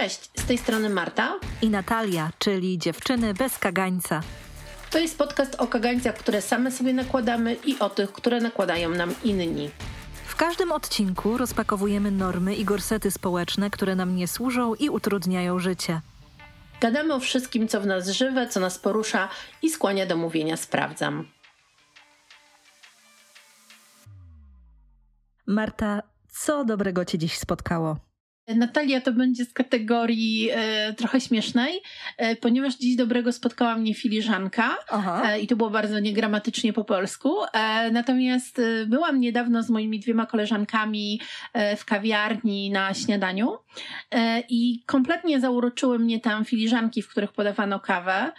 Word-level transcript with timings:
Cześć, 0.00 0.30
z 0.34 0.44
tej 0.44 0.58
strony 0.58 0.90
Marta 0.90 1.38
i 1.62 1.70
Natalia, 1.70 2.30
czyli 2.38 2.78
dziewczyny 2.78 3.34
bez 3.34 3.58
kagańca. 3.58 4.22
To 4.90 4.98
jest 4.98 5.18
podcast 5.18 5.54
o 5.54 5.66
kagańcach, 5.66 6.14
które 6.14 6.42
same 6.42 6.70
sobie 6.70 6.92
nakładamy 6.92 7.54
i 7.54 7.78
o 7.78 7.90
tych, 7.90 8.12
które 8.12 8.40
nakładają 8.40 8.90
nam 8.90 9.14
inni. 9.24 9.70
W 10.26 10.36
każdym 10.36 10.72
odcinku 10.72 11.38
rozpakowujemy 11.38 12.10
normy 12.10 12.54
i 12.54 12.64
gorsety 12.64 13.10
społeczne, 13.10 13.70
które 13.70 13.94
nam 13.94 14.16
nie 14.16 14.28
służą 14.28 14.74
i 14.74 14.90
utrudniają 14.90 15.58
życie. 15.58 16.00
Gadamy 16.80 17.14
o 17.14 17.20
wszystkim, 17.20 17.68
co 17.68 17.80
w 17.80 17.86
nas 17.86 18.08
żywe, 18.08 18.48
co 18.48 18.60
nas 18.60 18.78
porusza 18.78 19.28
i 19.62 19.70
skłania 19.70 20.06
do 20.06 20.16
mówienia 20.16 20.56
sprawdzam. 20.56 21.28
Marta, 25.46 26.02
co 26.28 26.64
dobrego 26.64 27.04
cię 27.04 27.18
dziś 27.18 27.38
spotkało? 27.38 28.09
Natalia 28.54 29.00
to 29.00 29.12
będzie 29.12 29.44
z 29.44 29.52
kategorii 29.52 30.48
e, 30.52 30.92
trochę 30.92 31.20
śmiesznej, 31.20 31.80
e, 32.16 32.36
ponieważ 32.36 32.76
dziś 32.76 32.96
dobrego 32.96 33.32
spotkała 33.32 33.76
mnie 33.76 33.94
filiżanka 33.94 34.76
e, 35.24 35.40
i 35.40 35.46
to 35.46 35.56
było 35.56 35.70
bardzo 35.70 35.98
niegramatycznie 36.00 36.72
po 36.72 36.84
polsku. 36.84 37.34
E, 37.52 37.90
natomiast 37.90 38.58
e, 38.58 38.86
byłam 38.86 39.20
niedawno 39.20 39.62
z 39.62 39.70
moimi 39.70 40.00
dwiema 40.00 40.26
koleżankami 40.26 41.20
e, 41.52 41.76
w 41.76 41.84
kawiarni 41.84 42.70
na 42.70 42.94
śniadaniu 42.94 43.58
i 44.48 44.82
kompletnie 44.86 45.40
zauroczyły 45.40 45.98
mnie 45.98 46.20
tam 46.20 46.44
filiżanki, 46.44 47.02
w 47.02 47.08
których 47.08 47.32
podawano 47.32 47.80
kawę. 47.80 48.32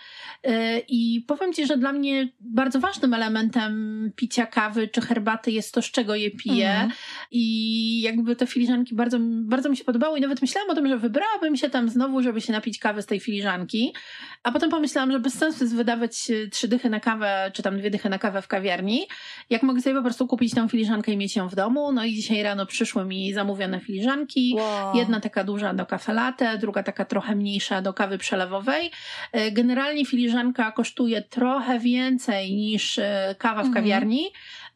I 0.88 1.26
powiem 1.28 1.54
Ci, 1.54 1.66
że 1.66 1.78
dla 1.78 1.94
mnie 1.94 2.30
bardzo 2.40 2.80
ważnym 2.80 3.14
elementem 3.14 4.12
picia 4.16 4.46
kawy 4.46 4.88
czy 4.88 5.02
herbaty 5.02 5.52
jest 5.52 5.74
to, 5.74 5.82
z 5.82 5.92
czego 5.92 6.16
je 6.16 6.32
piję. 6.32 6.70
Mhm. 6.70 6.92
I 7.32 8.02
jakby 8.02 8.36
te 8.36 8.48
filiżanki 8.48 8.96
bardzo, 8.96 9.18
bardzo 9.22 9.70
mi 9.70 9.78
się 9.78 9.84
podobały 9.84 10.01
podobało 10.02 10.18
i 10.18 10.22
nawet 10.22 10.42
myślałam 10.42 10.70
o 10.70 10.76
tym, 10.76 10.88
że 10.88 10.98
wybrałabym 10.98 11.58
się 11.58 11.70
tam 11.70 11.90
znowu, 11.90 12.22
żeby 12.22 12.42
się 12.42 12.54
napić 12.54 12.80
kawy 12.80 13.02
z 13.02 13.06
tej 13.06 13.20
filiżanki, 13.20 13.94
a 14.44 14.52
potem 14.52 14.70
pomyślałam, 14.70 15.12
że 15.12 15.20
bez 15.20 15.34
sensu 15.34 15.64
jest 15.64 15.76
wydawać 15.76 16.32
e, 16.32 16.48
trzy 16.48 16.68
dychy 16.68 16.90
na 16.90 17.00
kawę, 17.00 17.52
czy 17.54 17.64
tam 17.64 17.78
dwie 17.78 17.92
dychy 17.92 18.10
na 18.10 18.20
kawę 18.20 18.42
w 18.42 18.48
kawiarni, 18.48 19.08
jak 19.50 19.64
mogę 19.64 19.82
sobie 19.82 19.96
po 19.96 20.02
prostu 20.02 20.28
kupić 20.28 20.56
tą 20.56 20.68
filiżankę 20.68 21.12
i 21.12 21.18
mieć 21.18 21.36
ją 21.36 21.48
w 21.48 21.56
domu. 21.56 21.92
No 21.92 22.06
i 22.06 22.14
dzisiaj 22.14 22.44
rano 22.44 22.66
przyszły 22.66 23.06
mi 23.06 23.34
zamówione 23.34 23.80
filiżanki. 23.80 24.56
Wow. 24.58 24.96
Jedna 24.96 25.20
taka 25.20 25.44
duża 25.44 25.74
do 25.74 25.86
kafe 25.86 26.14
latte, 26.14 26.58
druga 26.58 26.84
taka 26.84 27.06
trochę 27.06 27.36
mniejsza 27.36 27.82
do 27.82 27.94
kawy 27.94 28.18
przelewowej. 28.18 28.92
E, 29.32 29.52
generalnie 29.52 30.06
filiżanka 30.06 30.72
kosztuje 30.72 31.22
trochę 31.22 31.80
więcej 31.80 32.56
niż 32.56 33.00
e, 33.00 33.36
kawa 33.38 33.64
w 33.64 33.66
mhm. 33.66 33.86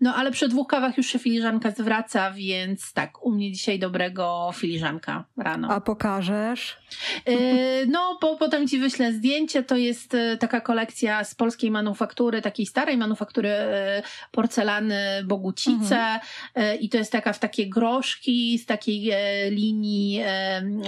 No 0.02 0.16
ale 0.16 0.32
przy 0.32 0.48
dwóch 0.48 0.68
kawach 0.68 0.98
już 0.98 1.08
się 1.08 1.20
filiżanka 1.20 1.72
zwraca, 1.72 2.32
więc 2.32 2.94
tak, 2.94 3.26
u 3.26 3.32
mnie 3.32 3.52
dzisiaj 3.52 3.80
dobrego 3.80 4.52
filiżanka 4.54 5.26
rano. 5.38 5.70
A 5.72 5.82
pokażesz? 5.82 6.78
Yy, 7.26 7.36
no, 7.88 8.18
bo 8.22 8.38
potem 8.38 8.68
ci 8.68 8.80
wyślę 8.80 9.14
zdjęcie. 9.14 9.64
To 9.64 9.76
jest 9.78 10.14
e, 10.14 10.38
taka 10.38 10.62
kolekcja 10.62 11.24
z 11.24 11.36
polskiej 11.36 11.72
manufaktury, 11.72 12.42
takiej 12.42 12.66
starej 12.66 12.98
manufaktury 12.98 13.50
e, 13.50 14.04
porcelany 14.32 15.24
Bogucice 15.24 16.20
mhm. 16.56 16.80
i 16.80 16.90
to 16.90 16.98
jest 16.98 17.12
taka 17.12 17.34
w 17.34 17.40
takie 17.40 17.70
groszki 17.70 18.58
z 18.58 18.66
takiej 18.66 19.12
linii 19.50 20.22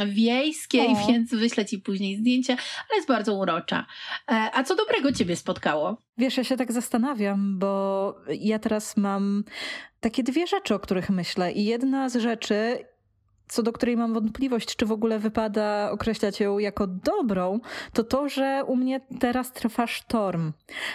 wiejskiej, 0.06 0.88
o. 0.88 1.08
więc 1.08 1.34
wyślę 1.34 1.66
ci 1.66 1.80
później 1.80 2.18
zdjęcie, 2.18 2.54
ale 2.54 2.96
jest 2.96 3.08
bardzo 3.08 3.36
urocza. 3.36 3.86
A 4.28 4.64
co 4.64 4.76
dobrego 4.76 5.12
ciebie 5.12 5.36
spotkało? 5.36 6.07
Wiesz, 6.18 6.38
ja 6.38 6.44
się 6.44 6.58
tak 6.58 6.72
zastanawiam, 6.72 7.60
bo 7.60 8.16
ja 8.40 8.60
teraz 8.60 8.98
mam 8.98 9.44
takie 10.00 10.24
dwie 10.24 10.48
rzeczy, 10.48 10.76
o 10.76 10.80
których 10.80 11.10
myślę. 11.10 11.52
I 11.52 11.66
jedna 11.66 12.10
z 12.10 12.16
rzeczy, 12.16 12.86
co 13.48 13.64
do 13.64 13.72
której 13.72 13.98
mam 13.98 14.14
wątpliwość, 14.14 14.76
czy 14.76 14.86
w 14.86 14.92
ogóle 14.92 15.20
wypada 15.20 15.92
określać 15.92 16.40
ją 16.40 16.60
jako 16.60 16.88
dobrą, 16.88 17.60
to 17.94 18.04
to, 18.04 18.30
że 18.30 18.64
u 18.68 18.76
mnie 18.76 19.02
teraz 19.20 19.52
trwa 19.52 19.88
sztorm. 19.88 20.54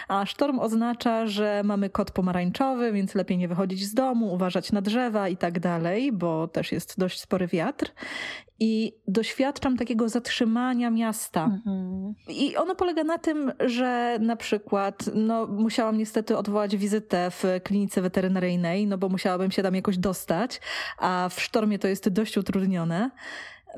A 0.09 0.27
sztorm 0.27 0.59
oznacza, 0.59 1.27
że 1.27 1.63
mamy 1.65 1.91
kod 1.91 2.11
pomarańczowy, 2.11 2.93
więc 2.93 3.15
lepiej 3.15 3.39
nie 3.39 3.49
wychodzić 3.49 3.85
z 3.85 3.95
domu, 3.95 4.35
uważać 4.35 4.73
na 4.73 4.83
drzewa 4.83 5.29
i 5.29 5.37
tak 5.37 5.61
dalej, 5.61 6.13
bo 6.13 6.49
też 6.49 6.73
jest 6.73 6.99
dość 6.99 7.21
spory 7.21 7.47
wiatr 7.47 7.93
i 8.63 8.93
doświadczam 9.09 9.77
takiego 9.77 10.09
zatrzymania 10.09 10.91
miasta. 10.91 11.45
Mhm. 11.45 12.15
I 12.29 12.57
ono 12.57 12.75
polega 12.75 13.05
na 13.05 13.19
tym, 13.19 13.53
że 13.61 14.19
na 14.21 14.37
przykład 14.37 15.11
no, 15.15 15.47
musiałam 15.47 15.99
niestety 15.99 16.37
odwołać 16.37 16.77
wizytę 16.77 17.31
w 17.31 17.45
klinice 17.65 18.03
weterynaryjnej, 18.03 18.87
no 18.87 18.99
bo 18.99 19.09
musiałabym 19.09 19.51
się 19.51 19.63
tam 19.63 19.75
jakoś 19.75 19.99
dostać, 19.99 20.61
a 20.99 21.29
w 21.31 21.41
sztormie 21.41 21.79
to 21.79 21.89
jest 21.89 22.09
dość 22.09 22.39
utrudnione. 22.39 23.11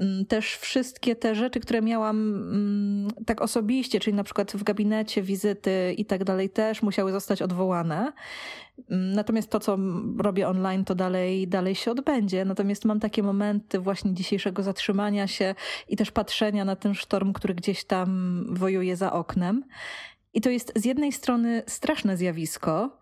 Mm, 0.01 0.27
też 0.27 0.57
wszystkie 0.57 1.17
te 1.17 1.35
rzeczy, 1.35 1.61
które 1.61 1.83
miałam 1.83 2.17
mm, 2.17 3.11
tak 3.27 3.43
osobiście, 3.43 4.01
czyli 4.01 4.17
na 4.17 4.25
przykład 4.25 4.53
w 4.53 4.63
gabinecie, 4.63 5.23
wizyty 5.23 5.95
i 5.99 6.05
tak 6.05 6.25
dalej, 6.25 6.51
też 6.51 6.83
musiały 6.83 7.13
zostać 7.13 7.43
odwołane. 7.43 8.13
Mm, 8.91 9.13
natomiast 9.13 9.51
to, 9.51 9.61
co 9.61 9.79
robię 10.19 10.49
online, 10.49 10.85
to 10.85 10.95
dalej, 10.95 11.49
dalej 11.49 11.75
się 11.75 11.91
odbędzie. 11.91 12.45
Natomiast 12.45 12.85
mam 12.85 13.01
takie 13.01 13.23
momenty 13.23 13.79
właśnie 13.79 14.15
dzisiejszego 14.15 14.63
zatrzymania 14.63 15.27
się 15.27 15.55
i 15.89 15.97
też 15.97 16.11
patrzenia 16.11 16.65
na 16.65 16.77
ten 16.77 16.95
sztorm, 16.95 17.33
który 17.33 17.55
gdzieś 17.55 17.85
tam 17.85 18.41
wojuje 18.51 18.97
za 18.97 19.13
oknem. 19.13 19.65
I 20.35 20.41
to 20.41 20.51
jest 20.51 20.73
z 20.77 20.85
jednej 20.85 21.13
strony 21.13 21.63
straszne 21.67 22.17
zjawisko, 22.17 22.99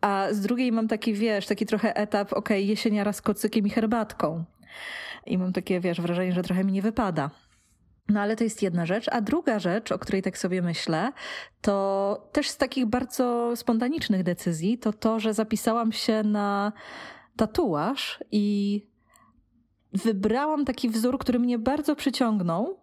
a 0.00 0.26
z 0.30 0.40
drugiej 0.40 0.72
mam 0.72 0.88
taki, 0.88 1.14
wiesz, 1.14 1.46
taki 1.46 1.66
trochę 1.66 1.96
etap, 1.96 2.32
okej, 2.32 2.38
okay, 2.38 2.62
jesieniara 2.62 3.12
z 3.12 3.22
kocykiem 3.22 3.66
i 3.66 3.70
herbatką 3.70 4.44
i 5.26 5.38
mam 5.38 5.52
takie, 5.52 5.80
wiesz, 5.80 6.00
wrażenie, 6.00 6.32
że 6.32 6.42
trochę 6.42 6.64
mi 6.64 6.72
nie 6.72 6.82
wypada. 6.82 7.30
No 8.08 8.20
ale 8.20 8.36
to 8.36 8.44
jest 8.44 8.62
jedna 8.62 8.86
rzecz. 8.86 9.08
A 9.12 9.20
druga 9.20 9.58
rzecz, 9.58 9.92
o 9.92 9.98
której 9.98 10.22
tak 10.22 10.38
sobie 10.38 10.62
myślę, 10.62 11.12
to 11.60 12.28
też 12.32 12.48
z 12.48 12.56
takich 12.56 12.86
bardzo 12.86 13.56
spontanicznych 13.56 14.22
decyzji, 14.22 14.78
to 14.78 14.92
to, 14.92 15.20
że 15.20 15.34
zapisałam 15.34 15.92
się 15.92 16.22
na 16.22 16.72
tatuaż 17.36 18.24
i 18.32 18.82
wybrałam 19.92 20.64
taki 20.64 20.88
wzór, 20.88 21.18
który 21.18 21.38
mnie 21.38 21.58
bardzo 21.58 21.96
przyciągnął, 21.96 22.80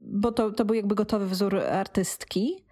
bo 0.00 0.32
to, 0.32 0.50
to 0.50 0.64
był 0.64 0.74
jakby 0.74 0.94
gotowy 0.94 1.26
wzór 1.26 1.56
artystki. 1.56 2.63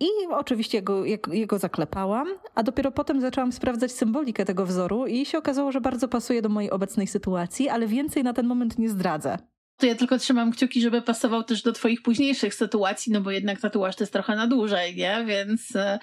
I 0.00 0.08
oczywiście 0.30 0.78
jego, 0.78 1.04
jego 1.32 1.58
zaklepałam, 1.58 2.28
a 2.54 2.62
dopiero 2.62 2.92
potem 2.92 3.20
zaczęłam 3.20 3.52
sprawdzać 3.52 3.92
symbolikę 3.92 4.44
tego 4.44 4.66
wzoru 4.66 5.06
i 5.06 5.26
się 5.26 5.38
okazało, 5.38 5.72
że 5.72 5.80
bardzo 5.80 6.08
pasuje 6.08 6.42
do 6.42 6.48
mojej 6.48 6.70
obecnej 6.70 7.06
sytuacji, 7.06 7.68
ale 7.68 7.86
więcej 7.86 8.24
na 8.24 8.32
ten 8.32 8.46
moment 8.46 8.78
nie 8.78 8.88
zdradzę. 8.88 9.38
To 9.76 9.86
ja 9.86 9.94
tylko 9.94 10.18
trzymam 10.18 10.52
kciuki, 10.52 10.80
żeby 10.80 11.02
pasował 11.02 11.42
też 11.42 11.62
do 11.62 11.72
twoich 11.72 12.02
późniejszych 12.02 12.54
sytuacji, 12.54 13.12
no 13.12 13.20
bo 13.20 13.30
jednak 13.30 13.60
tatuaż 13.60 13.96
to 13.96 14.04
jest 14.04 14.12
trochę 14.12 14.36
na 14.36 14.46
dłużej, 14.46 14.96
nie? 14.96 15.24
Więc 15.26 15.76
e, 15.76 15.98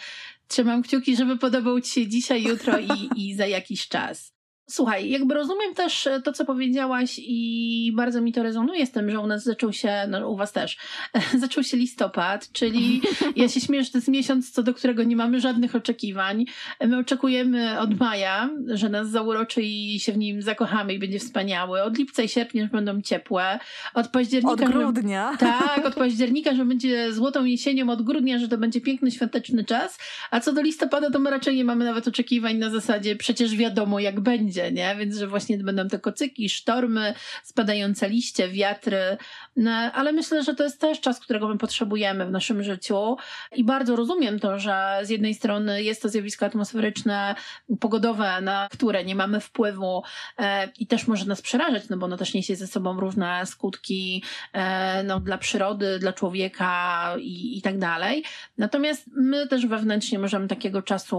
trzymam 0.48 0.84
kciuki, 0.84 1.16
żeby 1.16 1.38
podobał 1.38 1.82
ci 1.82 1.92
się 1.92 2.08
dzisiaj, 2.08 2.44
jutro 2.44 2.80
i, 2.80 3.10
i 3.16 3.36
za 3.36 3.48
jakiś 3.48 3.88
czas. 3.88 4.37
Słuchaj, 4.70 5.10
jakby 5.10 5.34
rozumiem 5.34 5.74
też 5.74 6.08
e, 6.08 6.22
to, 6.22 6.34
co 6.34 6.46
powiedziałaś 6.46 7.20
i 7.24 7.92
bardzo 7.96 8.22
mi 8.22 8.34
to 8.34 8.44
rezonuje 8.44 8.86
z 8.86 8.92
tym, 8.92 9.12
że 9.12 9.20
u 9.20 9.28
nas 9.28 9.44
zaczął 9.44 9.74
się, 9.74 9.92
no 10.10 10.30
u 10.30 10.36
was 10.36 10.52
też, 10.52 10.78
zaczął 11.42 11.64
się 11.64 11.78
listopad, 11.78 12.52
czyli 12.52 13.02
ja 13.36 13.50
się 13.50 13.62
śmieję, 13.62 13.84
że 13.84 13.92
to 13.92 13.98
jest 13.98 14.08
miesiąc, 14.08 14.52
co 14.52 14.64
do 14.64 14.74
którego 14.74 15.04
nie 15.04 15.16
mamy 15.16 15.40
żadnych 15.40 15.76
oczekiwań. 15.76 16.46
My 16.82 16.98
oczekujemy 16.98 17.80
od 17.80 18.00
maja, 18.00 18.50
że 18.68 18.90
nas 18.90 19.10
zauroczy 19.10 19.62
i 19.62 20.00
się 20.00 20.14
w 20.14 20.18
nim 20.18 20.42
zakochamy 20.42 20.94
i 20.94 21.00
będzie 21.00 21.20
wspaniały. 21.20 21.84
Od 21.84 21.98
lipca 21.98 22.24
i 22.24 22.30
sierpnia, 22.30 22.64
że 22.64 22.70
będą 22.70 23.02
ciepłe. 23.02 23.60
Od 23.94 24.08
października... 24.08 24.66
Od 24.66 24.72
grudnia. 24.72 25.32
Że, 25.32 25.38
tak, 25.46 25.86
od 25.86 25.96
października, 25.96 26.56
że 26.56 26.66
będzie 26.66 27.14
złotą 27.14 27.46
jesienią, 27.46 27.90
od 27.90 28.02
grudnia, 28.02 28.40
że 28.40 28.48
to 28.48 28.58
będzie 28.58 28.82
piękny, 28.82 29.12
świąteczny 29.12 29.64
czas. 29.64 29.98
A 30.32 30.40
co 30.40 30.54
do 30.54 30.62
listopada, 30.62 31.12
to 31.12 31.20
my 31.20 31.30
raczej 31.30 31.56
nie 31.56 31.66
mamy 31.66 31.86
nawet 31.86 32.08
oczekiwań 32.08 32.58
na 32.58 32.70
zasadzie 32.70 33.16
przecież 33.16 33.56
wiadomo 33.56 34.00
jak 34.00 34.20
będzie 34.20 34.57
nie? 34.72 34.96
Więc, 35.00 35.18
że 35.18 35.28
właśnie 35.28 35.58
będą 35.58 35.88
te 35.88 36.00
kocyki, 36.00 36.50
sztormy, 36.50 37.14
spadające 37.44 38.10
liście, 38.10 38.50
wiatry, 38.50 39.18
no, 39.56 39.72
ale 39.72 40.14
myślę, 40.14 40.44
że 40.44 40.56
to 40.56 40.64
jest 40.64 40.82
też 40.82 41.02
czas, 41.02 41.20
którego 41.20 41.48
my 41.48 41.58
potrzebujemy 41.58 42.26
w 42.26 42.32
naszym 42.32 42.64
życiu 42.64 43.18
i 43.56 43.64
bardzo 43.64 43.96
rozumiem 43.96 44.40
to, 44.40 44.60
że 44.60 45.00
z 45.04 45.10
jednej 45.10 45.34
strony 45.34 45.84
jest 45.84 46.02
to 46.02 46.10
zjawisko 46.10 46.46
atmosferyczne, 46.46 47.36
pogodowe, 47.80 48.42
na 48.42 48.68
które 48.72 49.06
nie 49.06 49.16
mamy 49.16 49.40
wpływu 49.40 50.04
e, 50.40 50.70
i 50.80 50.88
też 50.88 51.08
może 51.08 51.26
nas 51.26 51.42
przerażać, 51.42 51.90
no 51.90 51.98
bo 51.98 52.06
ono 52.06 52.18
też 52.18 52.34
niesie 52.34 52.56
ze 52.56 52.68
sobą 52.68 53.00
różne 53.00 53.46
skutki 53.46 54.24
e, 54.54 55.04
no, 55.04 55.20
dla 55.20 55.38
przyrody, 55.38 56.00
dla 56.00 56.14
człowieka 56.14 57.16
i, 57.20 57.58
i 57.58 57.62
tak 57.62 57.78
dalej. 57.78 58.24
Natomiast 58.58 59.06
my 59.16 59.48
też 59.48 59.66
wewnętrznie 59.66 60.20
możemy 60.20 60.48
takiego 60.48 60.82
czasu 60.82 61.18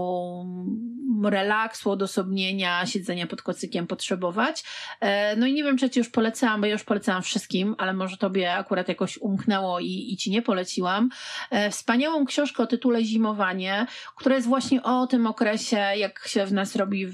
relaksu, 1.25 1.91
odosobnienia, 1.91 2.85
siedzenia 2.85 3.27
pod 3.27 3.41
kocykiem 3.41 3.87
potrzebować. 3.87 4.63
E, 4.99 5.35
no 5.35 5.47
i 5.47 5.53
nie 5.53 5.63
wiem, 5.63 5.77
czy 5.77 5.89
ci 5.89 5.99
już 5.99 6.09
polecałam, 6.09 6.61
bo 6.61 6.67
ja 6.67 6.73
już 6.73 6.83
polecałam 6.83 7.21
wszystkim, 7.21 7.75
ale 7.77 7.93
może 7.93 8.17
tobie 8.17 8.53
akurat 8.53 8.87
jakoś 8.87 9.17
umknęło 9.17 9.79
i, 9.79 10.13
i 10.13 10.17
ci 10.17 10.31
nie 10.31 10.41
poleciłam. 10.41 11.09
E, 11.49 11.69
wspaniałą 11.69 12.25
książkę 12.25 12.63
o 12.63 12.67
tytule 12.67 13.03
Zimowanie, 13.03 13.85
która 14.15 14.35
jest 14.35 14.47
właśnie 14.47 14.83
o 14.83 15.07
tym 15.07 15.27
okresie, 15.27 15.77
jak 15.77 16.27
się 16.27 16.45
w 16.45 16.53
nas 16.53 16.75
robi 16.75 17.07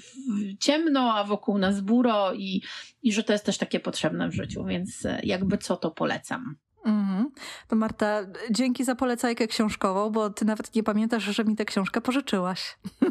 ciemno, 0.60 1.14
a 1.16 1.24
wokół 1.24 1.58
nas 1.58 1.82
buro 1.82 2.34
i, 2.34 2.62
i 3.04 3.14
że 3.14 3.24
to 3.24 3.34
jest 3.34 3.46
też 3.46 3.58
takie 3.58 3.80
potrzebne 3.80 4.30
w 4.30 4.34
życiu, 4.34 4.64
więc 4.66 5.06
e, 5.06 5.20
jakby 5.24 5.58
co 5.58 5.78
to 5.78 5.92
polecam. 5.92 6.56
Mm. 6.86 7.32
To 7.68 7.76
Marta, 7.76 8.22
dzięki 8.52 8.84
za 8.84 8.96
polecajkę 8.96 9.48
książkową, 9.48 10.10
bo 10.10 10.30
ty 10.30 10.46
nawet 10.46 10.76
nie 10.76 10.84
pamiętasz, 10.84 11.24
że 11.24 11.44
mi 11.44 11.56
tę 11.56 11.66
książkę 11.66 12.02
pożyczyłaś. 12.02 12.62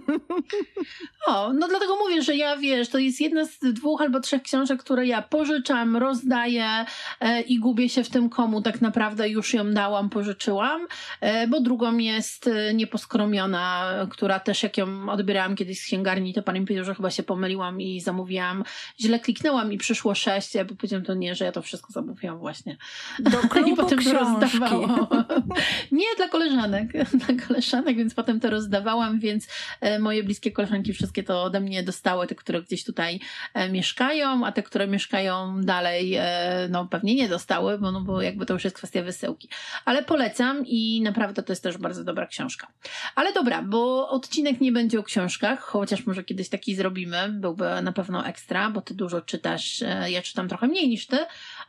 O, 1.26 1.52
no 1.52 1.68
dlatego 1.68 1.96
mówię, 1.96 2.22
że 2.22 2.36
ja 2.36 2.56
wiesz, 2.56 2.88
to 2.88 2.98
jest 2.98 3.20
jedna 3.20 3.44
z 3.44 3.58
dwóch 3.60 4.00
albo 4.00 4.20
trzech 4.20 4.42
książek, 4.42 4.80
które 4.80 5.06
ja 5.06 5.22
pożyczam, 5.22 5.96
rozdaję 5.96 6.84
e, 7.20 7.40
i 7.40 7.58
gubię 7.58 7.88
się 7.88 8.04
w 8.04 8.10
tym, 8.10 8.30
komu 8.30 8.62
tak 8.62 8.80
naprawdę 8.80 9.28
już 9.28 9.54
ją 9.54 9.70
dałam, 9.70 10.10
pożyczyłam, 10.10 10.86
e, 11.20 11.48
bo 11.48 11.60
drugą 11.60 11.98
jest 11.98 12.46
e, 12.46 12.74
Nieposkromiona, 12.74 13.90
która 14.10 14.40
też 14.40 14.62
jak 14.62 14.78
ją 14.78 15.08
odbierałam 15.08 15.56
kiedyś 15.56 15.80
z 15.80 15.84
księgarni, 15.84 16.34
to 16.34 16.42
pani 16.42 16.60
powiedział, 16.60 16.84
że 16.84 16.94
chyba 16.94 17.10
się 17.10 17.22
pomyliłam 17.22 17.80
i 17.80 18.00
zamówiłam, 18.00 18.64
źle 19.00 19.20
kliknęłam 19.20 19.72
i 19.72 19.78
przyszło 19.78 20.14
sześć, 20.14 20.54
ja 20.54 20.64
powiedziałam 20.64 21.04
to 21.04 21.14
nie, 21.14 21.34
że 21.34 21.44
ja 21.44 21.52
to 21.52 21.62
wszystko 21.62 21.92
zamówiłam 21.92 22.38
właśnie. 22.38 22.76
Do 23.18 23.30
i 23.66 23.76
potem 23.76 23.98
książki. 23.98 24.18
to 24.18 24.40
rozdawało. 24.40 25.08
Nie, 25.92 26.06
dla 26.16 26.28
koleżanek. 26.28 26.92
Dla 27.26 27.46
koleżanek, 27.46 27.96
więc 27.96 28.14
potem 28.14 28.40
to 28.40 28.50
rozdawałam, 28.50 29.20
więc 29.20 29.48
e, 29.80 29.98
moje 29.98 30.24
bliskie 30.24 30.52
koleżanki 30.52 30.92
wszystkie 30.92 31.22
to 31.22 31.42
ode 31.42 31.60
mnie 31.60 31.82
dostały, 31.82 32.26
te, 32.26 32.34
które 32.34 32.62
gdzieś 32.62 32.84
tutaj 32.84 33.20
e, 33.54 33.68
mieszkają, 33.68 34.46
a 34.46 34.52
te, 34.52 34.62
które 34.62 34.86
mieszkają 34.86 35.60
dalej, 35.60 36.14
e, 36.14 36.68
no 36.70 36.86
pewnie 36.86 37.14
nie 37.14 37.28
dostały, 37.28 37.78
bo, 37.78 37.92
no, 37.92 38.00
bo 38.00 38.22
jakby 38.22 38.46
to 38.46 38.54
już 38.54 38.64
jest 38.64 38.76
kwestia 38.76 39.02
wysyłki. 39.02 39.48
Ale 39.84 40.02
polecam 40.02 40.66
i 40.66 41.00
naprawdę 41.02 41.42
to 41.42 41.52
jest 41.52 41.62
też 41.62 41.78
bardzo 41.78 42.04
dobra 42.04 42.26
książka. 42.26 42.66
Ale 43.14 43.32
dobra, 43.32 43.62
bo 43.62 44.08
odcinek 44.08 44.60
nie 44.60 44.72
będzie 44.72 45.00
o 45.00 45.02
książkach, 45.02 45.60
chociaż 45.60 46.06
może 46.06 46.24
kiedyś 46.24 46.48
taki 46.48 46.74
zrobimy, 46.74 47.28
byłby 47.28 47.82
na 47.82 47.92
pewno 47.92 48.26
ekstra, 48.26 48.70
bo 48.70 48.80
ty 48.80 48.94
dużo 48.94 49.20
czytasz, 49.20 49.84
ja 50.06 50.22
czytam 50.22 50.48
trochę 50.48 50.66
mniej 50.66 50.88
niż 50.88 51.06
ty, 51.06 51.18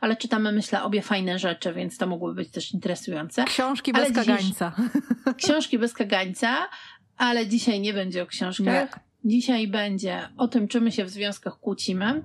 ale 0.00 0.16
czytamy 0.16 0.52
myślę 0.52 0.82
obie 0.82 1.02
fajne 1.02 1.38
rzeczy, 1.38 1.72
więc 1.72 1.98
to 1.98 2.06
mogłoby 2.06 2.34
być 2.34 2.50
też 2.50 2.72
interesujące. 2.72 3.44
Książki 3.44 3.92
bez 3.92 4.04
ale 4.04 4.14
kagańca. 4.14 4.72
Dziś, 4.78 5.34
książki 5.44 5.78
bez 5.78 5.92
kagańca, 5.92 6.68
ale 7.16 7.46
dzisiaj 7.46 7.80
nie 7.80 7.92
będzie 7.92 8.22
o 8.22 8.26
książkach. 8.26 9.00
Nie. 9.24 9.30
Dzisiaj 9.30 9.68
będzie 9.68 10.28
o 10.36 10.48
tym, 10.48 10.68
czy 10.68 10.80
my 10.80 10.92
się 10.92 11.04
w 11.04 11.10
związkach 11.10 11.58
kłócimy, 11.60 12.22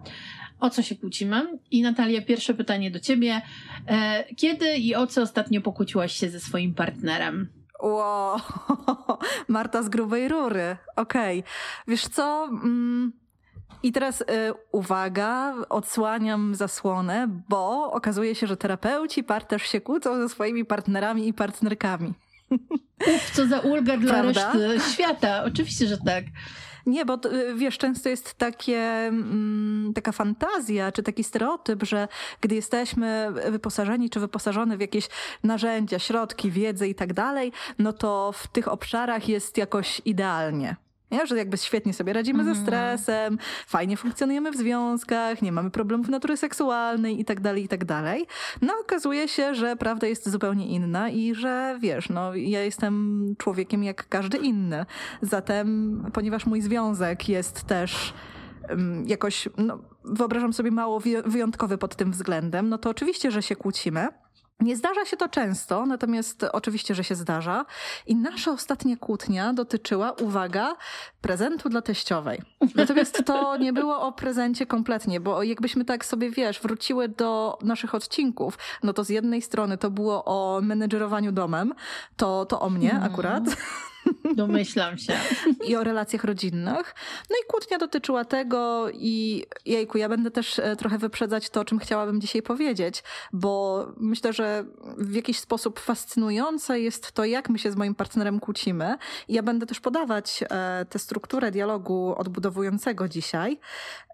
o 0.60 0.70
co 0.70 0.82
się 0.82 0.96
kłócimy. 0.96 1.60
I 1.72 1.82
Natalia, 1.82 2.22
pierwsze 2.22 2.54
pytanie 2.54 2.92
do 2.92 3.00
ciebie. 3.00 3.42
E, 3.88 4.26
kiedy 4.36 4.78
i 4.78 4.96
o 4.96 5.08
co 5.08 5.22
ostatnio 5.22 5.62
pokłóciłaś 5.62 6.16
się 6.16 6.30
ze 6.30 6.40
swoim 6.40 6.74
partnerem? 6.74 7.50
Wow, 7.84 8.40
Marta 9.48 9.84
z 9.84 9.90
grubej 9.90 10.28
rury. 10.28 10.78
Okej. 10.96 11.40
Okay. 11.40 11.52
Wiesz 11.88 12.08
co? 12.08 12.50
Mm, 12.52 13.14
i 13.84 13.92
teraz 13.92 14.22
y, 14.22 14.26
uwaga, 14.72 15.54
odsłaniam 15.70 16.56
zasłonę, 16.56 17.28
bo 17.50 17.92
okazuje 17.92 18.36
się, 18.36 18.48
że 18.48 18.58
terapeuci 18.58 19.24
par 19.24 19.46
też 19.46 19.64
się 19.64 19.82
kłócą 19.82 20.16
ze 20.22 20.30
swoimi 20.30 20.66
partnerami 20.66 21.28
i 21.28 21.34
partnerkami. 21.34 22.14
Uf, 23.16 23.32
co 23.34 23.48
za 23.48 23.60
ulga 23.60 23.98
dla 23.98 24.14
Prawda? 24.14 24.54
reszty 24.54 24.92
świata. 24.94 25.44
Oczywiście, 25.44 25.88
że 25.88 25.98
tak. 25.98 26.24
Nie, 26.86 27.06
bo 27.06 27.20
y, 27.26 27.56
wiesz, 27.56 27.78
często 27.78 28.10
jest 28.10 28.34
takie, 28.34 28.80
mm, 28.80 29.92
taka 29.96 30.12
fantazja, 30.12 30.92
czy 30.92 31.04
taki 31.04 31.24
stereotyp, 31.24 31.84
że 31.84 32.08
gdy 32.42 32.56
jesteśmy 32.56 33.28
wyposażeni, 33.52 34.10
czy 34.10 34.20
wyposażone 34.20 34.78
w 34.78 34.82
jakieś 34.82 35.10
narzędzia, 35.44 36.00
środki, 36.00 36.52
wiedzę 36.52 36.88
i 36.88 36.96
tak 36.96 37.14
dalej, 37.14 37.52
no 37.80 37.94
to 37.94 38.32
w 38.32 38.48
tych 38.48 38.68
obszarach 38.68 39.30
jest 39.30 39.58
jakoś 39.58 40.02
idealnie. 40.06 40.76
Nie? 41.12 41.28
Że 41.28 41.38
jakby 41.38 41.58
świetnie 41.58 41.94
sobie 41.94 42.14
radzimy 42.14 42.44
mm. 42.44 42.56
ze 42.56 42.62
mhm. 42.62 42.68
stresem, 42.98 43.38
fajnie 43.68 43.98
funkcjonujemy 43.98 44.52
w 44.52 44.56
związkach, 44.56 45.42
nie 45.42 45.52
mamy 45.52 45.72
problemów 45.72 46.10
natury 46.10 46.38
seksualnej 46.38 47.20
i 47.20 47.26
tak 47.26 47.40
dalej, 47.40 47.64
i 47.64 47.68
tak 47.68 47.86
dalej. 47.86 48.26
No 48.62 48.74
okazuje 48.82 49.28
się, 49.28 49.56
że 49.56 49.76
prawda 49.76 50.08
jest 50.08 50.30
zupełnie 50.30 50.68
inna 50.68 51.10
i 51.10 51.36
że 51.36 51.78
wiesz, 51.82 52.10
no 52.10 52.36
ja 52.36 52.64
jestem 52.64 53.36
człowiekiem 53.38 53.84
jak 53.84 54.10
każdy 54.10 54.38
inny. 54.38 54.86
Zatem, 55.22 56.04
ponieważ 56.14 56.46
mój 56.46 56.62
związek 56.62 57.30
jest 57.30 57.64
też 57.64 58.14
jakoś, 59.06 59.50
no, 59.58 59.80
wyobrażam 60.04 60.54
sobie 60.54 60.72
mało 60.72 61.02
wyjątkowy 61.26 61.78
pod 61.78 61.96
tym 61.96 62.12
względem, 62.12 62.70
no 62.70 62.78
to 62.78 62.90
oczywiście, 62.90 63.32
że 63.32 63.42
się 63.42 63.56
kłócimy. 63.56 64.08
Nie 64.62 64.76
zdarza 64.76 65.06
się 65.06 65.18
to 65.18 65.30
często, 65.30 65.86
natomiast 65.86 66.46
oczywiście, 66.52 66.96
że 66.96 67.04
się 67.04 67.16
zdarza. 67.16 67.66
I 68.08 68.16
nasza 68.16 68.52
ostatnia 68.52 68.98
kłótnia 68.98 69.54
dotyczyła, 69.54 70.12
uwaga, 70.12 70.76
prezentu 71.22 71.70
dla 71.70 71.82
teściowej. 71.82 72.42
Natomiast 72.76 73.24
to 73.26 73.58
nie 73.58 73.74
było 73.74 74.02
o 74.02 74.12
prezencie 74.12 74.66
kompletnie, 74.66 75.20
bo 75.20 75.44
jakbyśmy 75.44 75.86
tak 75.86 76.06
sobie, 76.06 76.30
wiesz, 76.30 76.60
wróciły 76.60 77.10
do 77.10 77.58
naszych 77.62 77.96
odcinków, 77.96 78.58
no 78.84 78.94
to 78.94 79.04
z 79.04 79.10
jednej 79.10 79.42
strony 79.42 79.78
to 79.78 79.90
było 79.90 80.26
o 80.26 80.62
menedżerowaniu 80.62 81.32
domem, 81.32 81.74
to, 82.18 82.46
to 82.46 82.62
o 82.62 82.70
mnie 82.70 82.92
mm. 82.92 83.04
akurat. 83.04 83.44
Domyślam 84.36 84.98
się. 84.98 85.14
I 85.68 85.76
o 85.76 85.84
relacjach 85.84 86.24
rodzinnych. 86.24 86.96
No 87.30 87.36
i 87.44 87.48
kłótnia 87.48 87.78
dotyczyła 87.78 88.26
tego 88.26 88.90
i 88.94 89.46
jejku, 89.66 89.98
ja 89.98 90.10
będę 90.10 90.32
też 90.32 90.60
e, 90.60 90.76
trochę 90.76 90.98
wyprzedzać 90.98 91.50
to, 91.50 91.62
o 91.62 91.66
czym 91.66 91.80
chciałabym 91.80 92.22
dzisiaj 92.22 92.42
powiedzieć, 92.42 93.04
bo 93.34 93.86
myślę, 93.98 94.34
że 94.34 94.66
w 94.98 95.16
jakiś 95.16 95.40
sposób 95.40 95.80
fascynujące 95.80 96.80
jest 96.80 97.12
to, 97.12 97.26
jak 97.26 97.50
my 97.50 97.60
się 97.60 97.72
z 97.72 97.76
moim 97.76 97.96
partnerem 97.96 98.40
kłócimy. 98.40 98.96
I 99.28 99.34
ja 99.34 99.44
będę 99.44 99.66
też 99.66 99.80
podawać 99.80 100.44
e, 100.50 100.86
tę 100.90 101.00
strukturę 101.00 101.52
dialogu 101.52 102.16
odbudowującego 102.18 103.08
dzisiaj, 103.08 103.60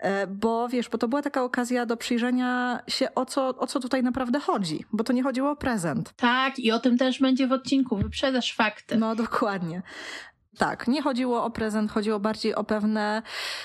e, 0.01 0.27
bo 0.27 0.69
wiesz, 0.69 0.89
bo 0.89 0.97
to 0.97 1.07
była 1.07 1.21
taka 1.21 1.43
okazja 1.43 1.85
do 1.85 1.97
przyjrzenia 1.97 2.79
się, 2.87 3.15
o 3.15 3.25
co, 3.25 3.47
o 3.47 3.67
co 3.67 3.79
tutaj 3.79 4.03
naprawdę 4.03 4.39
chodzi, 4.39 4.85
bo 4.93 5.03
to 5.03 5.13
nie 5.13 5.23
chodziło 5.23 5.51
o 5.51 5.55
prezent. 5.55 6.13
Tak, 6.15 6.59
i 6.59 6.71
o 6.71 6.79
tym 6.79 6.97
też 6.97 7.19
będzie 7.19 7.47
w 7.47 7.51
odcinku. 7.51 7.97
Wyprzedasz 7.97 8.55
fakty. 8.55 8.97
No 8.97 9.15
dokładnie. 9.15 9.76
Tak, 10.57 10.87
nie 10.87 11.01
chodziło 11.01 11.43
o 11.43 11.49
prezent, 11.49 11.91
chodziło 11.91 12.19
bardziej 12.19 12.55
o 12.55 12.63
pewne, 12.63 13.21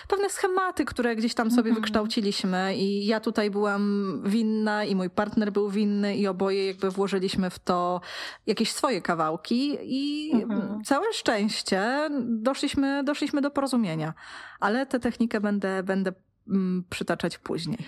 pewne 0.08 0.30
schematy, 0.30 0.84
które 0.84 1.16
gdzieś 1.16 1.34
tam 1.34 1.50
sobie 1.50 1.72
-hmm. 1.72 1.74
wykształciliśmy 1.74 2.76
i 2.76 3.06
ja 3.06 3.20
tutaj 3.20 3.50
byłam 3.50 4.22
winna 4.24 4.84
i 4.84 4.96
mój 4.96 5.10
partner 5.10 5.52
był 5.52 5.70
winny 5.70 6.16
i 6.16 6.26
oboje 6.26 6.66
jakby 6.66 6.90
włożyliśmy 6.90 7.50
w 7.50 7.58
to 7.58 8.00
jakieś 8.46 8.72
swoje 8.72 9.02
kawałki 9.02 9.78
i 9.82 10.32
-hmm. 10.34 10.84
całe 10.84 11.12
szczęście 11.12 12.08
doszliśmy, 12.20 13.04
doszliśmy 13.04 13.40
do 13.40 13.50
porozumienia, 13.50 14.14
ale 14.60 14.86
tę 14.86 15.00
technikę 15.00 15.40
będę, 15.40 15.82
będę 15.82 16.12
mm, 16.48 16.84
przytaczać 16.90 17.38
później. 17.38 17.78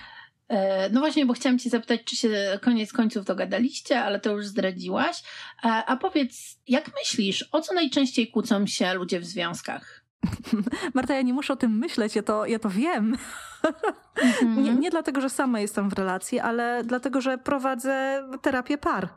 E, 0.49 0.91
no 0.91 1.01
właśnie, 1.01 1.27
bo 1.27 1.33
chciałam 1.33 1.59
Cię 1.59 1.71
zapytać, 1.71 2.01
czy 2.05 2.17
się 2.17 2.59
koniec 2.63 2.93
końców 2.93 3.25
dogadaliście, 3.25 4.01
ale 4.01 4.21
to 4.21 4.33
już 4.33 4.47
zdradziłaś. 4.47 5.23
A, 5.63 5.81
e, 5.81 5.87
a 5.87 5.97
powiedz, 5.97 6.61
jak 6.69 6.91
myślisz, 6.99 7.49
o 7.53 7.61
co 7.61 7.75
najczęściej 7.75 8.31
kłócą 8.31 8.67
się 8.67 8.95
ludzie 8.95 9.21
w 9.21 9.25
związkach? 9.25 10.05
Marta, 10.95 11.15
ja 11.15 11.23
nie 11.23 11.35
muszę 11.35 11.53
o 11.53 11.57
tym 11.57 11.79
myśleć, 11.79 12.17
ja 12.17 12.23
to, 12.23 12.47
ja 12.47 12.59
to 12.59 12.71
wiem. 12.71 13.17
Nie, 14.57 14.75
nie 14.75 14.91
dlatego, 14.91 15.21
że 15.21 15.31
sama 15.31 15.61
jestem 15.61 15.91
w 15.91 15.93
relacji, 15.93 16.41
ale 16.41 16.83
dlatego, 16.85 17.21
że 17.21 17.39
prowadzę 17.39 18.25
terapię 18.43 18.79
par. 18.79 19.09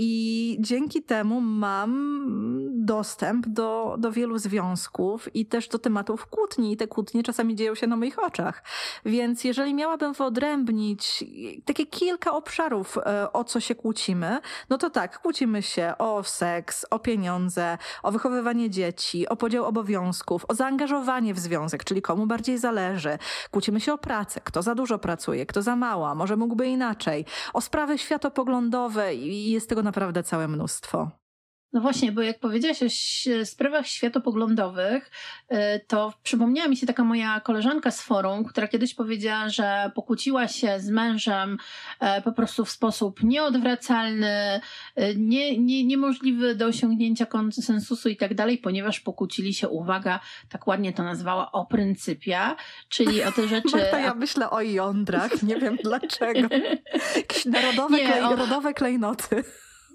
I 0.00 0.56
dzięki 0.60 1.02
temu 1.02 1.40
mam 1.40 2.24
dostęp 2.70 3.46
do, 3.46 3.96
do 3.98 4.12
wielu 4.12 4.38
związków 4.38 5.34
i 5.36 5.46
też 5.46 5.68
do 5.68 5.78
tematów 5.78 6.26
kłótni. 6.26 6.72
I 6.72 6.76
te 6.76 6.86
kłótnie 6.86 7.22
czasami 7.22 7.56
dzieją 7.56 7.74
się 7.74 7.86
na 7.86 7.96
moich 7.96 8.18
oczach. 8.18 8.62
Więc 9.04 9.44
jeżeli 9.44 9.74
miałabym 9.74 10.12
wyodrębnić 10.12 11.24
takie 11.64 11.86
kilka 11.86 12.32
obszarów, 12.32 12.98
e, 12.98 13.32
o 13.32 13.44
co 13.44 13.60
się 13.60 13.74
kłócimy, 13.74 14.40
no 14.70 14.78
to 14.78 14.90
tak, 14.90 15.18
kłócimy 15.18 15.62
się 15.62 15.94
o 15.98 16.22
seks, 16.24 16.86
o 16.90 16.98
pieniądze, 16.98 17.78
o 18.02 18.12
wychowywanie 18.12 18.70
dzieci, 18.70 19.28
o 19.28 19.36
podział 19.36 19.64
obowiązków, 19.64 20.44
o 20.48 20.54
zaangażowanie 20.54 21.34
w 21.34 21.38
związek, 21.38 21.84
czyli 21.84 22.02
komu 22.02 22.26
bardziej 22.26 22.58
zależy. 22.58 23.18
Kłócimy 23.50 23.80
się 23.80 23.92
o 23.92 23.98
pracę, 23.98 24.40
kto 24.44 24.62
za 24.62 24.74
dużo 24.74 24.98
pracuje, 24.98 25.46
kto 25.46 25.62
za 25.62 25.76
mało, 25.76 26.14
może 26.14 26.36
mógłby 26.36 26.66
inaczej, 26.66 27.24
o 27.54 27.60
sprawy 27.60 27.98
światopoglądowe 27.98 29.14
i 29.14 29.50
jest 29.50 29.68
tego 29.68 29.87
naprawdę 29.88 30.22
całe 30.22 30.48
mnóstwo. 30.48 31.10
No 31.72 31.80
właśnie, 31.80 32.12
bo 32.12 32.22
jak 32.22 32.40
powiedziałaś 32.40 32.82
o 32.82 32.86
sprawach 33.44 33.86
światopoglądowych, 33.86 35.10
y, 35.52 35.56
to 35.86 36.12
przypomniała 36.22 36.68
mi 36.68 36.76
się 36.76 36.86
taka 36.86 37.04
moja 37.04 37.40
koleżanka 37.40 37.90
z 37.90 38.02
forum, 38.02 38.44
która 38.44 38.68
kiedyś 38.68 38.94
powiedziała, 38.94 39.48
że 39.48 39.90
pokłóciła 39.94 40.48
się 40.48 40.80
z 40.80 40.90
mężem 40.90 41.56
e, 42.00 42.22
po 42.22 42.32
prostu 42.32 42.64
w 42.64 42.70
sposób 42.70 43.22
nieodwracalny, 43.22 44.60
y, 44.98 45.14
nie, 45.16 45.58
nie, 45.58 45.84
niemożliwy 45.84 46.54
do 46.54 46.66
osiągnięcia 46.66 47.26
konsensusu 47.26 48.08
i 48.08 48.16
tak 48.16 48.34
dalej, 48.34 48.58
ponieważ 48.58 49.00
pokłócili 49.00 49.54
się, 49.54 49.68
uwaga, 49.68 50.20
tak 50.48 50.66
ładnie 50.66 50.92
to 50.92 51.02
nazwała, 51.02 51.52
o 51.52 51.66
pryncypia, 51.66 52.56
czyli 52.88 53.24
o 53.24 53.32
te 53.32 53.48
rzeczy... 53.48 53.76
Marta, 53.76 53.98
ja 54.00 54.14
myślę 54.14 54.50
o 54.50 54.60
jądrach, 54.60 55.42
nie 55.42 55.56
wiem 55.56 55.76
dlaczego. 55.84 56.48
Jakieś 57.16 57.44
narodowe, 57.44 57.96
nie, 57.96 58.06
klej, 58.06 58.20
o... 58.20 58.30
narodowe 58.30 58.74
klejnoty. 58.74 59.44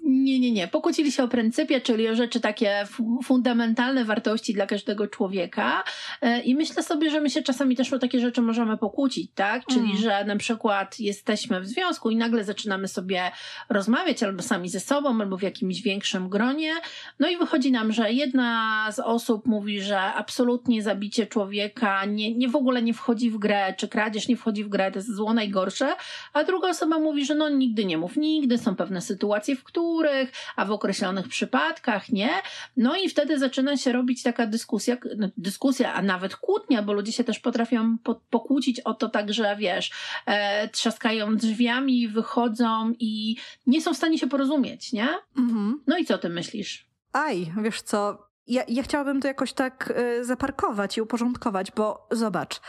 Nie, 0.06 0.40
nie, 0.40 0.52
nie. 0.52 0.68
Pokłócili 0.68 1.12
się 1.12 1.22
o 1.22 1.28
pryncypie, 1.28 1.80
czyli 1.80 2.08
o 2.08 2.14
rzeczy 2.14 2.40
takie 2.40 2.86
fundamentalne 3.22 4.04
wartości 4.04 4.54
dla 4.54 4.66
każdego 4.66 5.08
człowieka. 5.08 5.84
E, 6.20 6.40
I 6.40 6.54
myślę 6.54 6.82
sobie, 6.82 7.10
że 7.10 7.20
my 7.20 7.30
się 7.30 7.42
czasami 7.42 7.76
też 7.76 7.92
o 7.92 7.98
takie 7.98 8.20
rzeczy 8.20 8.42
możemy 8.42 8.76
pokłócić, 8.76 9.30
tak? 9.34 9.66
Czyli, 9.66 9.84
mm. 9.84 9.96
że 9.96 10.24
na 10.24 10.36
przykład 10.36 11.00
jesteśmy 11.00 11.60
w 11.60 11.66
związku 11.66 12.10
i 12.10 12.16
nagle 12.16 12.44
zaczynamy 12.44 12.88
sobie 12.88 13.30
rozmawiać 13.68 14.22
albo 14.22 14.42
sami 14.42 14.68
ze 14.68 14.80
sobą, 14.80 15.20
albo 15.20 15.36
w 15.36 15.42
jakimś 15.42 15.82
większym 15.82 16.28
gronie. 16.28 16.72
No 17.18 17.28
i 17.28 17.36
wychodzi 17.36 17.72
nam, 17.72 17.92
że 17.92 18.12
jedna 18.12 18.88
z 18.92 18.98
osób 18.98 19.46
mówi, 19.46 19.80
że 19.80 20.00
absolutnie 20.00 20.82
zabicie 20.82 21.26
człowieka 21.26 22.04
nie, 22.04 22.34
nie 22.34 22.48
w 22.48 22.56
ogóle 22.56 22.82
nie 22.82 22.94
wchodzi 22.94 23.30
w 23.30 23.38
grę, 23.38 23.74
czy 23.76 23.88
kradzież 23.88 24.28
nie 24.28 24.36
wchodzi 24.36 24.64
w 24.64 24.68
grę, 24.68 24.90
to 24.90 24.98
jest 24.98 25.16
zło 25.16 25.34
najgorsze, 25.34 25.94
a 26.32 26.44
druga 26.44 26.68
osoba 26.68 26.98
mówi, 26.98 27.24
że 27.24 27.34
no 27.34 27.48
nigdy 27.48 27.84
nie 27.84 27.98
mów 27.98 28.16
nigdy, 28.16 28.58
są 28.58 28.76
pewne 28.76 29.00
sytuacje, 29.00 29.56
w 29.56 29.64
których 29.64 29.93
niektórych, 29.94 30.32
a 30.56 30.64
w 30.64 30.70
określonych 30.70 31.28
przypadkach 31.28 32.08
nie. 32.08 32.30
No 32.76 32.96
i 32.96 33.08
wtedy 33.08 33.38
zaczyna 33.38 33.76
się 33.76 33.92
robić 33.92 34.22
taka 34.22 34.46
dyskusja, 34.46 34.96
no, 35.16 35.28
dyskusja, 35.36 35.94
a 35.94 36.02
nawet 36.02 36.36
kłótnia, 36.36 36.82
bo 36.82 36.92
ludzie 36.92 37.12
się 37.12 37.24
też 37.24 37.38
potrafią 37.38 37.98
po, 37.98 38.20
pokłócić 38.30 38.80
o 38.80 38.94
to 38.94 39.08
tak, 39.08 39.32
że 39.32 39.56
wiesz, 39.56 39.90
e, 40.26 40.68
trzaskają 40.68 41.36
drzwiami, 41.36 42.08
wychodzą 42.08 42.92
i 42.98 43.36
nie 43.66 43.80
są 43.80 43.94
w 43.94 43.96
stanie 43.96 44.18
się 44.18 44.26
porozumieć, 44.26 44.92
nie? 44.92 45.08
Mhm. 45.36 45.82
No 45.86 45.98
i 45.98 46.04
co 46.04 46.18
ty 46.18 46.28
myślisz? 46.28 46.86
Aj, 47.12 47.52
wiesz 47.62 47.82
co, 47.82 48.28
ja, 48.46 48.62
ja 48.68 48.82
chciałabym 48.82 49.20
to 49.20 49.28
jakoś 49.28 49.52
tak 49.52 49.94
y, 50.20 50.24
zaparkować 50.24 50.96
i 50.96 51.00
uporządkować, 51.00 51.72
bo 51.72 52.08
zobacz, 52.10 52.60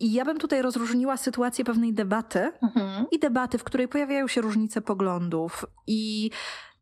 i 0.00 0.12
ja 0.12 0.24
bym 0.24 0.38
tutaj 0.38 0.62
rozróżniła 0.62 1.16
sytuację 1.16 1.64
pewnej 1.64 1.92
debaty 1.92 2.52
mhm. 2.62 3.06
i 3.10 3.18
debaty, 3.18 3.58
w 3.58 3.64
której 3.64 3.88
pojawiają 3.88 4.28
się 4.28 4.40
różnice 4.40 4.80
poglądów. 4.80 5.66
I 5.86 6.30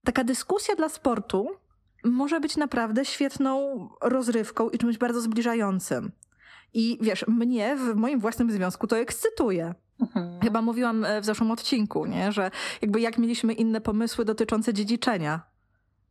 taka 0.04 0.25
dyskusja 0.25 0.75
dla 0.75 0.88
sportu 0.88 1.49
może 2.04 2.40
być 2.40 2.57
naprawdę 2.57 3.04
świetną 3.04 3.88
rozrywką 4.00 4.71
i 4.71 4.78
czymś 4.78 4.99
bardzo 4.99 5.21
zbliżającym. 5.21 6.12
I 6.75 6.99
wiesz, 7.00 7.25
mnie 7.28 7.76
w 7.76 7.95
moim 7.95 8.21
własnym 8.21 8.50
związku 8.50 8.87
to 8.87 8.99
ekscytuje. 8.99 9.75
Mhm. 10.00 10.40
Chyba 10.40 10.62
mówiłam 10.62 11.04
e, 11.04 11.21
w 11.21 11.25
zeszłym 11.25 11.50
odcinku, 11.50 12.07
nie? 12.07 12.33
że 12.33 12.50
jakby 12.83 13.00
jak 13.00 13.19
mieliśmy 13.19 13.52
inne 13.52 13.81
pomysły 13.81 14.25
dotyczące 14.25 14.75
dziedziczenia 14.75 15.51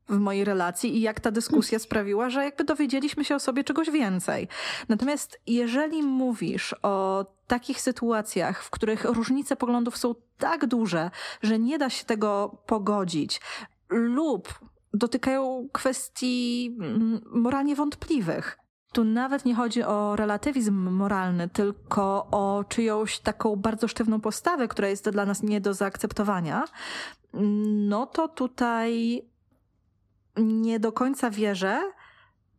w 0.09 0.17
mojej 0.17 0.45
relacji 0.45 0.97
i 0.97 1.01
jak 1.01 1.19
ta 1.19 1.31
dyskusja 1.31 1.79
sprawiła, 1.79 2.29
że 2.29 2.43
jakby 2.43 2.63
dowiedzieliśmy 2.63 3.25
się 3.25 3.35
o 3.35 3.39
sobie 3.39 3.63
czegoś 3.63 3.89
więcej. 3.89 4.47
Natomiast 4.89 5.41
jeżeli 5.47 6.03
mówisz 6.03 6.75
o 6.83 7.25
takich 7.47 7.81
sytuacjach, 7.81 8.63
w 8.63 8.69
których 8.69 9.05
różnice 9.05 9.55
poglądów 9.55 9.97
są 9.97 10.15
tak 10.37 10.65
duże, 10.65 11.11
że 11.41 11.59
nie 11.59 11.77
da 11.77 11.89
się 11.89 12.05
tego 12.05 12.57
pogodzić, 12.65 13.41
lub 13.89 14.59
dotykają 14.93 15.69
kwestii 15.71 16.77
mm, 16.79 17.21
moralnie 17.25 17.75
wątpliwych, 17.75 18.57
tu 18.93 19.03
nawet 19.03 19.45
nie 19.45 19.55
chodzi 19.55 19.83
o 19.83 20.15
relatywizm 20.15 20.89
moralny, 20.89 21.49
tylko 21.49 22.27
o 22.31 22.63
czyjąś 22.69 23.19
taką 23.19 23.55
bardzo 23.55 23.87
sztywną 23.87 24.21
postawę, 24.21 24.67
która 24.67 24.87
jest 24.87 25.09
dla 25.09 25.25
nas 25.25 25.43
nie 25.43 25.61
do 25.61 25.73
zaakceptowania, 25.73 26.63
no 27.89 28.05
to 28.05 28.27
tutaj 28.27 29.21
nie 30.41 30.79
do 30.79 30.91
końca 30.91 31.29
wierzę, 31.29 31.91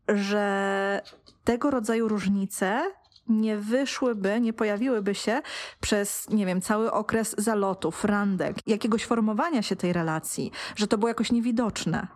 że 0.08 1.02
tego 1.44 1.70
rodzaju 1.70 2.08
różnice 2.08 2.82
nie 3.28 3.56
wyszłyby, 3.56 4.40
nie 4.40 4.52
pojawiłyby 4.52 5.14
się 5.14 5.42
przez, 5.80 6.28
nie 6.30 6.46
wiem, 6.46 6.60
cały 6.60 6.92
okres 6.92 7.34
zalotów, 7.38 8.04
randek, 8.04 8.56
jakiegoś 8.66 9.04
formowania 9.04 9.62
się 9.62 9.76
tej 9.76 9.92
relacji, 9.92 10.52
że 10.76 10.86
to 10.86 10.98
było 10.98 11.08
jakoś 11.08 11.32
niewidoczne. 11.32 12.06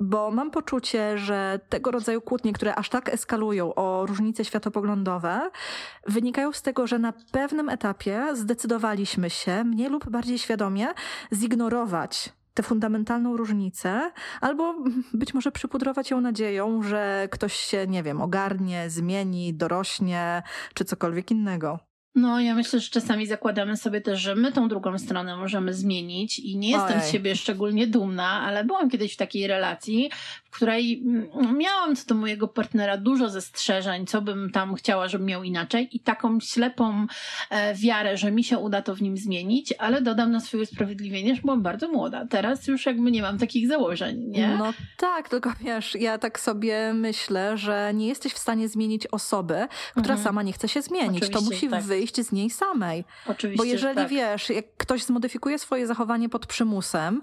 Bo 0.00 0.30
mam 0.30 0.50
poczucie, 0.50 1.18
że 1.18 1.60
tego 1.68 1.90
rodzaju 1.90 2.20
kłótnie, 2.20 2.52
które 2.52 2.74
aż 2.74 2.88
tak 2.88 3.08
eskalują 3.08 3.74
o 3.74 4.06
różnice 4.06 4.44
światopoglądowe, 4.44 5.50
wynikają 6.06 6.52
z 6.52 6.62
tego, 6.62 6.86
że 6.86 6.98
na 6.98 7.12
pewnym 7.32 7.68
etapie 7.68 8.26
zdecydowaliśmy 8.32 9.30
się, 9.30 9.64
mniej 9.64 9.88
lub 9.88 10.10
bardziej 10.10 10.38
świadomie, 10.38 10.88
zignorować 11.32 12.32
tę 12.60 12.64
fundamentalną 12.64 13.36
różnicę, 13.36 14.10
albo 14.40 14.74
być 15.14 15.34
może 15.34 15.52
przypudrować 15.52 16.10
ją 16.10 16.20
nadzieją, 16.20 16.82
że 16.82 17.28
ktoś 17.30 17.54
się, 17.54 17.86
nie 17.86 18.02
wiem, 18.02 18.22
ogarnie, 18.22 18.90
zmieni, 18.90 19.54
dorośnie, 19.54 20.42
czy 20.74 20.84
cokolwiek 20.84 21.30
innego. 21.30 21.78
No, 22.14 22.40
ja 22.40 22.54
myślę, 22.54 22.80
że 22.80 22.90
czasami 22.90 23.26
zakładamy 23.26 23.76
sobie 23.76 24.00
też, 24.00 24.20
że 24.20 24.34
my 24.34 24.52
tą 24.52 24.68
drugą 24.68 24.98
stronę 24.98 25.36
możemy 25.36 25.74
zmienić 25.74 26.38
i 26.38 26.58
nie 26.58 26.70
jestem 26.70 26.98
Ojej. 26.98 27.08
z 27.08 27.12
siebie 27.12 27.36
szczególnie 27.36 27.86
dumna, 27.86 28.42
ale 28.42 28.64
byłam 28.64 28.90
kiedyś 28.90 29.14
w 29.14 29.16
takiej 29.16 29.46
relacji, 29.46 30.10
w 30.50 30.56
której 30.56 31.02
mm, 31.06 31.58
miałam 31.58 31.96
co 31.96 32.06
do 32.06 32.14
mojego 32.14 32.48
partnera 32.48 32.96
dużo 32.96 33.28
zastrzeżeń, 33.28 34.06
co 34.06 34.22
bym 34.22 34.50
tam 34.50 34.74
chciała, 34.74 35.08
żeby 35.08 35.24
miał 35.24 35.42
inaczej 35.42 35.96
i 35.96 36.00
taką 36.00 36.40
ślepą 36.40 37.06
e, 37.50 37.74
wiarę, 37.74 38.16
że 38.16 38.30
mi 38.30 38.44
się 38.44 38.58
uda 38.58 38.82
to 38.82 38.94
w 38.94 39.02
nim 39.02 39.16
zmienić, 39.16 39.74
ale 39.78 40.02
dodam 40.02 40.32
na 40.32 40.40
swoje 40.40 40.62
usprawiedliwienie, 40.62 41.34
że 41.34 41.42
byłam 41.42 41.62
bardzo 41.62 41.88
młoda. 41.88 42.26
Teraz 42.26 42.66
już 42.66 42.86
jakby 42.86 43.10
nie 43.10 43.22
mam 43.22 43.38
takich 43.38 43.68
założeń, 43.68 44.24
nie? 44.28 44.56
No 44.58 44.72
tak, 44.96 45.28
tylko 45.28 45.52
wiesz, 45.60 45.94
ja 45.94 46.18
tak 46.18 46.40
sobie 46.40 46.94
myślę, 46.94 47.58
że 47.58 47.92
nie 47.94 48.08
jesteś 48.08 48.32
w 48.32 48.38
stanie 48.38 48.68
zmienić 48.68 49.06
osoby, 49.06 49.66
która 49.90 50.14
mhm. 50.14 50.24
sama 50.24 50.42
nie 50.42 50.52
chce 50.52 50.68
się 50.68 50.82
zmienić. 50.82 51.22
Oczywiście, 51.22 51.34
to 51.34 51.40
musi 51.40 51.68
tak. 51.68 51.82
wyjść 51.82 52.16
z 52.16 52.32
niej 52.32 52.50
samej. 52.50 53.04
Oczywiście, 53.26 53.58
Bo 53.58 53.64
jeżeli 53.64 53.94
tak. 53.94 54.08
wiesz, 54.08 54.50
jak 54.50 54.64
ktoś 54.76 55.02
zmodyfikuje 55.02 55.58
swoje 55.58 55.86
zachowanie 55.86 56.28
pod 56.28 56.46
przymusem, 56.46 57.22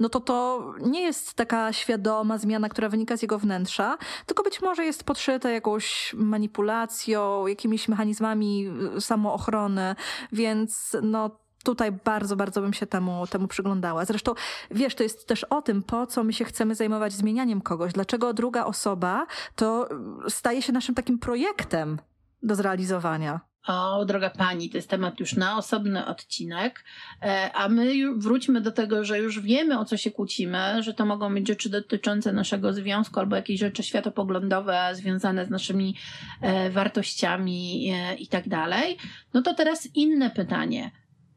no 0.00 0.08
to 0.08 0.20
to 0.20 0.72
nie 0.80 1.02
jest 1.02 1.34
taka 1.34 1.72
świadoma 1.72 2.38
zmiana, 2.38 2.68
która 2.68 2.88
wynika 2.88 3.16
z 3.16 3.22
jego 3.22 3.38
wnętrza, 3.38 3.98
tylko 4.26 4.42
być 4.42 4.62
może 4.62 4.84
jest 4.84 5.04
podszyte 5.04 5.52
jakąś 5.52 6.14
manipulacją, 6.14 7.46
jakimiś 7.46 7.88
mechanizmami 7.88 8.68
y, 8.96 9.00
samoochrony, 9.00 9.94
więc 10.32 10.96
no 11.02 11.30
tutaj 11.64 11.92
bardzo, 11.92 12.36
bardzo 12.36 12.60
bym 12.60 12.72
się 12.72 12.86
temu, 12.86 13.26
temu 13.26 13.48
przyglądała. 13.48 14.04
Zresztą, 14.04 14.34
wiesz, 14.70 14.94
to 14.94 15.02
jest 15.02 15.26
też 15.26 15.44
o 15.44 15.62
tym, 15.62 15.82
po 15.82 16.06
co 16.06 16.24
my 16.24 16.32
się 16.32 16.44
chcemy 16.44 16.74
zajmować 16.74 17.12
zmienianiem 17.12 17.60
kogoś. 17.60 17.92
Dlaczego 17.92 18.32
druga 18.34 18.64
osoba 18.64 19.26
to 19.56 19.88
y, 20.26 20.30
staje 20.30 20.62
się 20.62 20.72
naszym 20.72 20.94
takim 20.94 21.18
projektem 21.18 21.98
do 22.42 22.54
zrealizowania. 22.54 23.51
O, 23.66 24.04
droga 24.04 24.30
pani, 24.30 24.70
to 24.70 24.78
jest 24.78 24.90
temat 24.90 25.20
już 25.20 25.36
na 25.36 25.58
osobny 25.58 26.06
odcinek, 26.06 26.84
e, 27.22 27.50
a 27.54 27.68
my 27.68 28.14
wróćmy 28.16 28.60
do 28.60 28.72
tego, 28.72 29.04
że 29.04 29.18
już 29.18 29.40
wiemy 29.40 29.78
o 29.78 29.84
co 29.84 29.96
się 29.96 30.10
kłócimy, 30.10 30.82
że 30.82 30.94
to 30.94 31.06
mogą 31.06 31.34
być 31.34 31.48
rzeczy 31.48 31.70
dotyczące 31.70 32.32
naszego 32.32 32.72
związku 32.72 33.20
albo 33.20 33.36
jakieś 33.36 33.60
rzeczy 33.60 33.82
światopoglądowe 33.82 34.90
związane 34.92 35.46
z 35.46 35.50
naszymi 35.50 35.96
e, 36.40 36.70
wartościami 36.70 37.90
e, 37.94 38.14
i 38.14 38.28
tak 38.28 38.48
dalej. 38.48 38.96
No 39.34 39.42
to 39.42 39.54
teraz 39.54 39.88
inne 39.94 40.30
pytanie. 40.30 40.90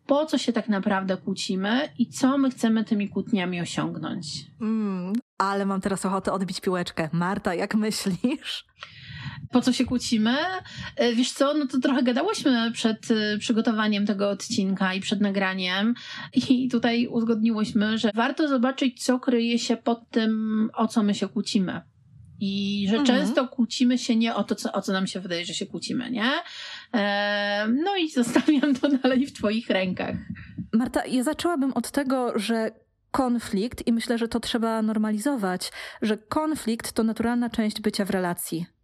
Po 0.07 0.25
co 0.25 0.37
się 0.37 0.53
tak 0.53 0.69
naprawdę 0.69 1.17
kłócimy 1.17 1.89
i 1.99 2.09
co 2.09 2.37
my 2.37 2.49
chcemy 2.49 2.83
tymi 2.83 3.09
kłótniami 3.09 3.61
osiągnąć? 3.61 4.27
Mm, 4.61 5.13
ale 5.37 5.65
mam 5.65 5.81
teraz 5.81 6.05
ochotę 6.05 6.31
odbić 6.31 6.61
piłeczkę. 6.61 7.09
Marta, 7.11 7.53
jak 7.53 7.75
myślisz? 7.75 8.65
Po 9.55 9.61
co 9.61 9.73
się 9.73 9.85
kłócimy. 9.85 10.35
E, 10.95 11.13
wiesz 11.13 11.31
co, 11.31 11.53
no 11.53 11.67
to 11.67 11.79
trochę 11.79 12.03
gadałyśmy 12.03 12.71
przed 12.71 13.11
e, 13.11 13.37
przygotowaniem 13.37 14.05
tego 14.05 14.29
odcinka 14.29 14.93
i 14.93 14.99
przed 14.99 15.21
nagraniem 15.21 15.93
i 16.49 16.69
tutaj 16.69 17.07
uzgodniłyśmy, 17.07 17.97
że 17.97 18.11
warto 18.15 18.47
zobaczyć, 18.47 19.03
co 19.03 19.19
kryje 19.19 19.59
się 19.59 19.77
pod 19.77 20.09
tym, 20.09 20.69
o 20.73 20.87
co 20.87 21.03
my 21.03 21.13
się 21.13 21.27
kłócimy. 21.27 21.81
I 22.39 22.85
że 22.89 22.97
mhm. 22.97 23.19
często 23.19 23.47
kłócimy 23.47 23.97
się 23.97 24.15
nie 24.15 24.35
o 24.35 24.43
to, 24.43 24.55
co, 24.55 24.71
o 24.71 24.81
co 24.81 24.93
nam 24.93 25.07
się 25.07 25.19
wydaje, 25.19 25.45
że 25.45 25.53
się 25.53 25.65
kłócimy, 25.65 26.11
nie? 26.11 26.31
E, 26.93 27.67
no 27.67 27.95
i 27.95 28.09
zostawiam 28.21 28.75
to 28.75 28.89
dalej 28.89 29.25
w 29.25 29.33
Twoich 29.33 29.69
rękach. 29.69 30.15
Marta, 30.73 31.05
ja 31.05 31.23
zaczęłabym 31.23 31.73
od 31.73 31.91
tego, 31.91 32.39
że 32.39 32.71
konflikt, 33.11 33.87
i 33.87 33.93
myślę, 33.93 34.17
że 34.17 34.27
to 34.27 34.39
trzeba 34.39 34.81
normalizować, 34.81 35.71
że 36.01 36.17
konflikt 36.17 36.91
to 36.91 37.03
naturalna 37.03 37.49
część 37.49 37.81
bycia 37.81 38.05
w 38.05 38.09
relacji. 38.09 38.74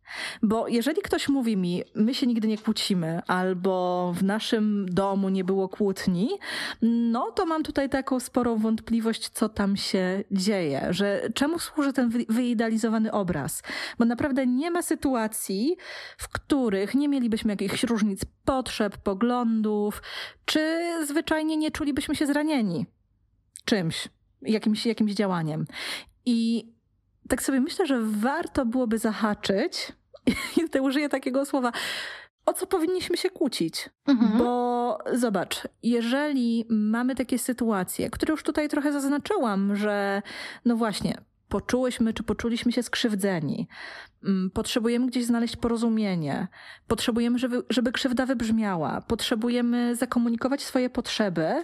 Bo 0.44 0.68
jeżeli 0.68 1.02
ktoś 1.02 1.30
mówi 1.30 1.58
mi, 1.58 1.84
my 1.96 2.14
się 2.14 2.28
nigdy 2.28 2.48
nie 2.48 2.58
kłócimy, 2.58 3.22
albo 3.28 4.14
w 4.16 4.24
naszym 4.24 4.86
domu 4.90 5.30
nie 5.30 5.44
było 5.44 5.70
kłótni, 5.70 6.30
no 6.82 7.32
to 7.32 7.46
mam 7.46 7.64
tutaj 7.64 7.90
taką 7.90 8.20
sporą 8.20 8.58
wątpliwość, 8.58 9.30
co 9.30 9.50
tam 9.50 9.78
się 9.78 10.24
dzieje, 10.32 10.88
że 10.90 11.30
czemu 11.34 11.60
służy 11.60 11.94
ten 11.94 12.10
wyidealizowany 12.30 13.12
obraz. 13.12 13.64
Bo 14.00 14.06
naprawdę 14.06 14.48
nie 14.48 14.72
ma 14.72 14.82
sytuacji, 14.82 15.76
w 16.18 16.30
których 16.30 16.96
nie 16.96 17.10
mielibyśmy 17.10 17.54
jakichś 17.54 17.84
różnic 17.84 18.22
potrzeb, 18.46 18.98
poglądów, 18.98 20.02
czy 20.46 20.92
zwyczajnie 21.08 21.58
nie 21.58 21.72
czulibyśmy 21.72 22.16
się 22.16 22.26
zranieni 22.26 22.86
czymś, 23.66 24.10
jakimś, 24.42 24.86
jakimś 24.86 25.14
działaniem. 25.14 25.66
I 26.26 26.70
tak 27.30 27.42
sobie 27.42 27.62
myślę, 27.62 27.86
że 27.86 28.00
warto 28.02 28.66
byłoby 28.66 28.98
zahaczyć, 28.98 29.92
i 30.58 30.62
tutaj 30.66 30.82
użyję 30.82 31.10
takiego 31.10 31.46
słowa, 31.46 31.72
o 32.46 32.54
co 32.54 32.68
powinniśmy 32.68 33.18
się 33.18 33.30
kłócić. 33.30 33.90
Mhm. 34.08 34.38
Bo 34.38 34.98
zobacz, 35.14 35.68
jeżeli 35.84 36.66
mamy 36.70 37.16
takie 37.16 37.40
sytuacje, 37.40 38.10
które 38.10 38.32
już 38.32 38.44
tutaj 38.44 38.70
trochę 38.70 38.92
zaznaczyłam, 38.92 39.76
że 39.76 40.22
no 40.66 40.76
właśnie, 40.76 41.18
poczułyśmy 41.50 42.14
czy 42.14 42.24
poczuliśmy 42.24 42.72
się 42.72 42.84
skrzywdzeni, 42.84 43.68
mm, 44.24 44.52
potrzebujemy 44.52 45.08
gdzieś 45.08 45.26
znaleźć 45.26 45.56
porozumienie, 45.56 46.48
potrzebujemy, 46.88 47.40
żeby, 47.40 47.64
żeby 47.70 47.92
krzywda 47.92 48.26
wybrzmiała, 48.26 49.02
potrzebujemy 49.02 49.96
zakomunikować 49.96 50.62
swoje 50.62 50.90
potrzeby, 50.90 51.64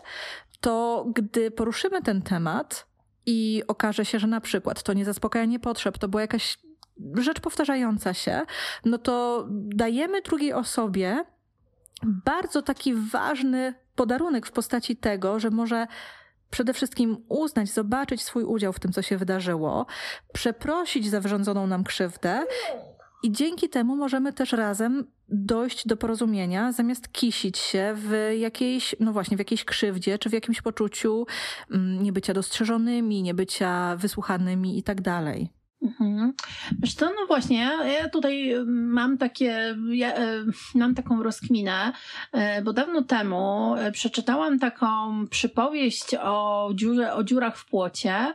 to 0.60 1.06
gdy 1.16 1.52
poruszymy 1.52 2.02
ten 2.02 2.22
temat 2.22 2.88
i 3.26 3.64
okaże 3.68 4.06
się, 4.06 4.20
że 4.20 4.28
na 4.28 4.42
przykład 4.42 4.84
to 4.84 4.94
nie 4.94 5.06
zaspokajanie 5.06 5.60
potrzeb, 5.60 5.98
to 5.98 6.08
była 6.08 6.22
jakaś 6.22 6.58
rzecz 7.14 7.40
powtarzająca 7.40 8.14
się, 8.14 8.42
no 8.86 8.98
to 8.98 9.46
dajemy 9.50 10.22
drugiej 10.22 10.54
osobie 10.54 11.24
bardzo 12.04 12.62
taki 12.62 12.94
ważny 12.94 13.74
podarunek 13.96 14.46
w 14.46 14.52
postaci 14.52 14.96
tego, 14.96 15.40
że 15.40 15.50
może 15.50 15.88
przede 16.50 16.74
wszystkim 16.74 17.18
uznać, 17.30 17.70
zobaczyć 17.70 18.24
swój 18.24 18.44
udział 18.44 18.74
w 18.74 18.80
tym, 18.80 18.92
co 18.92 19.02
się 19.02 19.18
wydarzyło, 19.18 19.86
przeprosić 20.34 21.10
za 21.10 21.22
wyrządzoną 21.22 21.68
nam 21.68 21.84
krzywdę. 21.84 22.44
I 23.24 23.32
dzięki 23.32 23.70
temu 23.70 23.96
możemy 23.96 24.34
też 24.34 24.52
razem 24.52 25.08
dojść 25.30 25.88
do 25.88 25.98
porozumienia, 25.98 26.72
zamiast 26.72 27.12
kisić 27.12 27.58
się 27.58 27.94
w 27.96 28.32
jakiejś, 28.38 28.96
no 29.00 29.14
właśnie, 29.14 29.38
w 29.38 29.40
jakiejś 29.40 29.66
krzywdzie, 29.66 30.20
czy 30.20 30.30
w 30.30 30.34
jakimś 30.34 30.62
poczuciu 30.62 31.26
mm, 31.72 32.04
niebycia 32.04 32.34
dostrzeżonymi, 32.34 33.24
niebycia 33.24 33.96
wysłuchanymi 33.96 34.80
i 34.80 34.84
tak 34.84 35.02
dalej. 35.02 35.50
Mhm. 35.82 36.34
Co, 36.98 37.06
no 37.06 37.28
właśnie, 37.28 37.70
ja 38.02 38.10
tutaj 38.10 38.54
mam 38.66 39.18
takie, 39.18 39.78
ja, 39.92 40.14
e, 40.16 40.44
mam 40.76 40.96
taką 40.96 41.24
rozkminę, 41.24 41.92
e, 42.32 42.62
bo 42.62 42.74
dawno 42.74 43.02
temu 43.02 43.76
e, 43.76 43.92
przeczytałam 43.92 44.60
taką 44.60 44.88
przypowieść 45.28 46.16
o, 46.22 46.70
dziurze, 46.76 47.14
o 47.14 47.24
dziurach 47.24 47.58
w 47.58 47.66
płocie, 47.66 48.14
Mm, 48.14 48.34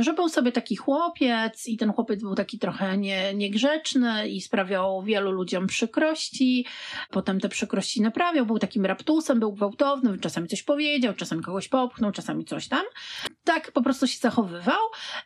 że 0.00 0.12
był 0.12 0.28
sobie 0.28 0.52
taki 0.52 0.76
chłopiec 0.76 1.68
i 1.68 1.76
ten 1.76 1.92
chłopiec 1.92 2.20
był 2.20 2.34
taki 2.34 2.58
trochę 2.58 2.98
nie, 2.98 3.34
niegrzeczny 3.34 4.28
i 4.28 4.40
sprawiał 4.40 5.02
wielu 5.02 5.30
ludziom 5.30 5.66
przykrości. 5.66 6.66
Potem 7.10 7.40
te 7.40 7.48
przykrości 7.48 8.02
naprawiał, 8.02 8.46
był 8.46 8.58
takim 8.58 8.86
raptusem, 8.86 9.40
był 9.40 9.52
gwałtowny, 9.52 10.18
czasami 10.18 10.48
coś 10.48 10.62
powiedział, 10.62 11.14
czasami 11.14 11.42
kogoś 11.42 11.68
popchnął, 11.68 12.12
czasami 12.12 12.44
coś 12.44 12.68
tam. 12.68 12.84
Tak 13.44 13.72
po 13.72 13.82
prostu 13.82 14.06
się 14.06 14.18
zachowywał. 14.18 14.80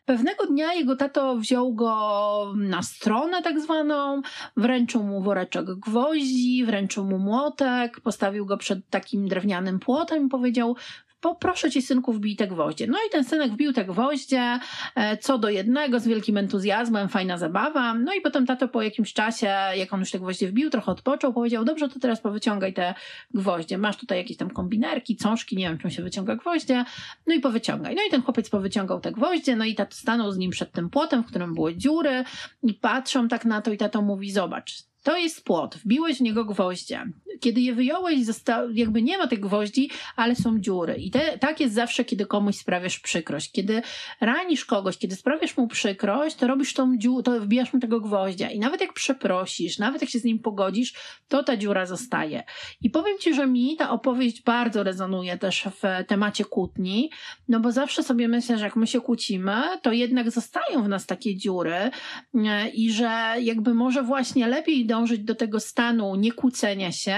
Pewnego 0.04 0.46
dnia 0.46 0.74
jego 0.74 0.96
tato 0.96 1.36
wziął 1.36 1.74
go 1.74 2.52
na 2.56 2.82
stronę 2.82 3.42
tak 3.42 3.60
zwaną, 3.60 4.22
wręczył 4.56 5.02
mu 5.02 5.22
woreczek 5.22 5.64
gwoździ, 5.64 6.64
wręczył 6.64 7.04
mu 7.04 7.18
młotek, 7.18 8.00
postawił 8.00 8.46
go 8.46 8.56
przed 8.56 8.88
takim 8.90 9.28
drewnianym 9.28 9.78
płotem 9.78 10.26
i 10.26 10.28
powiedział 10.28 10.76
poproszę 11.20 11.70
ci 11.70 11.82
synku 11.82 12.12
wbij 12.12 12.36
te 12.36 12.46
gwoździe. 12.46 12.86
No 12.86 12.98
i 13.08 13.10
ten 13.10 13.24
synek 13.24 13.52
wbił 13.52 13.72
te 13.72 13.84
gwoździe, 13.84 14.58
e, 14.94 15.16
co 15.16 15.38
do 15.38 15.48
jednego, 15.48 16.00
z 16.00 16.06
wielkim 16.06 16.36
entuzjazmem, 16.36 17.08
fajna 17.08 17.38
zabawa. 17.38 17.94
No 17.94 18.14
i 18.14 18.20
potem 18.20 18.46
tato 18.46 18.68
po 18.68 18.82
jakimś 18.82 19.12
czasie, 19.12 19.46
jak 19.76 19.92
on 19.92 20.00
już 20.00 20.10
te 20.10 20.18
gwoździe 20.18 20.48
wbił, 20.48 20.70
trochę 20.70 20.92
odpoczął, 20.92 21.32
powiedział, 21.32 21.64
dobrze, 21.64 21.88
to 21.88 22.00
teraz 22.00 22.20
powyciągaj 22.20 22.74
te 22.74 22.94
gwoździe. 23.34 23.78
Masz 23.78 23.96
tutaj 23.96 24.18
jakieś 24.18 24.36
tam 24.36 24.50
kombinerki, 24.50 25.16
cążki, 25.16 25.56
nie 25.56 25.68
wiem, 25.68 25.78
czym 25.78 25.90
się 25.90 26.02
wyciąga 26.02 26.36
gwoździe, 26.36 26.84
no 27.26 27.34
i 27.34 27.40
powyciągaj. 27.40 27.94
No 27.94 28.02
i 28.08 28.10
ten 28.10 28.22
chłopiec 28.22 28.50
powyciągał 28.50 29.00
te 29.00 29.12
gwoździe, 29.12 29.56
no 29.56 29.64
i 29.64 29.74
tato 29.74 29.96
stanął 29.96 30.32
z 30.32 30.38
nim 30.38 30.50
przed 30.50 30.72
tym 30.72 30.90
płotem, 30.90 31.22
w 31.22 31.26
którym 31.26 31.54
były 31.54 31.76
dziury 31.76 32.24
i 32.62 32.74
patrzą 32.74 33.28
tak 33.28 33.44
na 33.44 33.62
to 33.62 33.72
i 33.72 33.76
tato 33.76 34.02
mówi, 34.02 34.30
zobacz, 34.30 34.89
to 35.02 35.16
jest 35.16 35.44
płot, 35.44 35.76
wbiłeś 35.76 36.18
w 36.18 36.20
niego 36.20 36.44
gwoździe. 36.44 37.04
Kiedy 37.40 37.60
je 37.60 37.74
wyjąłeś, 37.74 38.24
zosta- 38.24 38.66
jakby 38.74 39.02
nie 39.02 39.18
ma 39.18 39.26
tych 39.26 39.40
gwoździ, 39.40 39.90
ale 40.16 40.36
są 40.36 40.58
dziury. 40.58 40.94
I 40.94 41.10
te, 41.10 41.38
tak 41.38 41.60
jest 41.60 41.74
zawsze, 41.74 42.04
kiedy 42.04 42.26
komuś 42.26 42.56
sprawiasz 42.56 42.98
przykrość. 42.98 43.52
Kiedy 43.52 43.82
ranisz 44.20 44.64
kogoś, 44.64 44.98
kiedy 44.98 45.16
sprawiasz 45.16 45.56
mu 45.56 45.68
przykrość, 45.68 46.36
to 46.36 46.46
robisz 46.46 46.74
tą 46.74 46.96
dziurę, 46.98 47.22
to 47.22 47.40
wbijasz 47.40 47.72
mu 47.72 47.80
tego 47.80 48.00
gwoździa. 48.00 48.50
I 48.50 48.58
nawet 48.58 48.80
jak 48.80 48.92
przeprosisz, 48.92 49.78
nawet 49.78 50.00
jak 50.02 50.10
się 50.10 50.18
z 50.18 50.24
nim 50.24 50.38
pogodzisz, 50.38 50.94
to 51.28 51.42
ta 51.42 51.56
dziura 51.56 51.86
zostaje. 51.86 52.44
I 52.82 52.90
powiem 52.90 53.18
ci, 53.18 53.34
że 53.34 53.46
mi 53.46 53.76
ta 53.76 53.90
opowieść 53.90 54.42
bardzo 54.42 54.82
rezonuje 54.82 55.38
też 55.38 55.64
w 55.82 56.06
temacie 56.06 56.44
kłótni, 56.44 57.10
no 57.48 57.60
bo 57.60 57.72
zawsze 57.72 58.02
sobie 58.02 58.28
myślę, 58.28 58.58
że 58.58 58.64
jak 58.64 58.76
my 58.76 58.86
się 58.86 59.00
kłócimy, 59.00 59.62
to 59.82 59.92
jednak 59.92 60.30
zostają 60.30 60.82
w 60.82 60.88
nas 60.88 61.06
takie 61.06 61.36
dziury 61.36 61.90
e, 62.34 62.68
i 62.68 62.92
że 62.92 63.34
jakby 63.40 63.74
może 63.74 64.02
właśnie 64.02 64.46
lepiej 64.46 64.86
dążyć 64.90 65.20
do 65.20 65.34
tego 65.34 65.60
stanu 65.60 66.14
niekłócenia 66.14 66.92
się, 66.92 67.16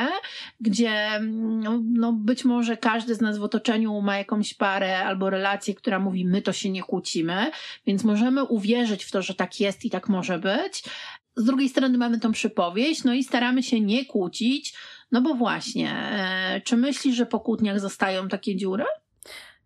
gdzie 0.60 1.20
no, 1.20 1.80
no, 1.84 2.12
być 2.12 2.44
może 2.44 2.76
każdy 2.76 3.14
z 3.14 3.20
nas 3.20 3.38
w 3.38 3.42
otoczeniu 3.42 4.00
ma 4.00 4.18
jakąś 4.18 4.54
parę 4.54 4.98
albo 4.98 5.30
relację, 5.30 5.74
która 5.74 5.98
mówi, 5.98 6.24
my 6.26 6.42
to 6.42 6.52
się 6.52 6.70
nie 6.70 6.82
kłócimy, 6.82 7.50
więc 7.86 8.04
możemy 8.04 8.44
uwierzyć 8.44 9.04
w 9.04 9.10
to, 9.10 9.22
że 9.22 9.34
tak 9.34 9.60
jest 9.60 9.84
i 9.84 9.90
tak 9.90 10.08
może 10.08 10.38
być. 10.38 10.84
Z 11.36 11.44
drugiej 11.44 11.68
strony 11.68 11.98
mamy 11.98 12.20
tą 12.20 12.32
przypowieść, 12.32 13.04
no 13.04 13.14
i 13.14 13.24
staramy 13.24 13.62
się 13.62 13.80
nie 13.80 14.04
kłócić, 14.04 14.74
no 15.12 15.22
bo 15.22 15.34
właśnie, 15.34 15.92
e, 15.94 16.60
czy 16.64 16.76
myślisz, 16.76 17.16
że 17.16 17.26
po 17.26 17.40
kłótniach 17.40 17.80
zostają 17.80 18.28
takie 18.28 18.56
dziury? 18.56 18.84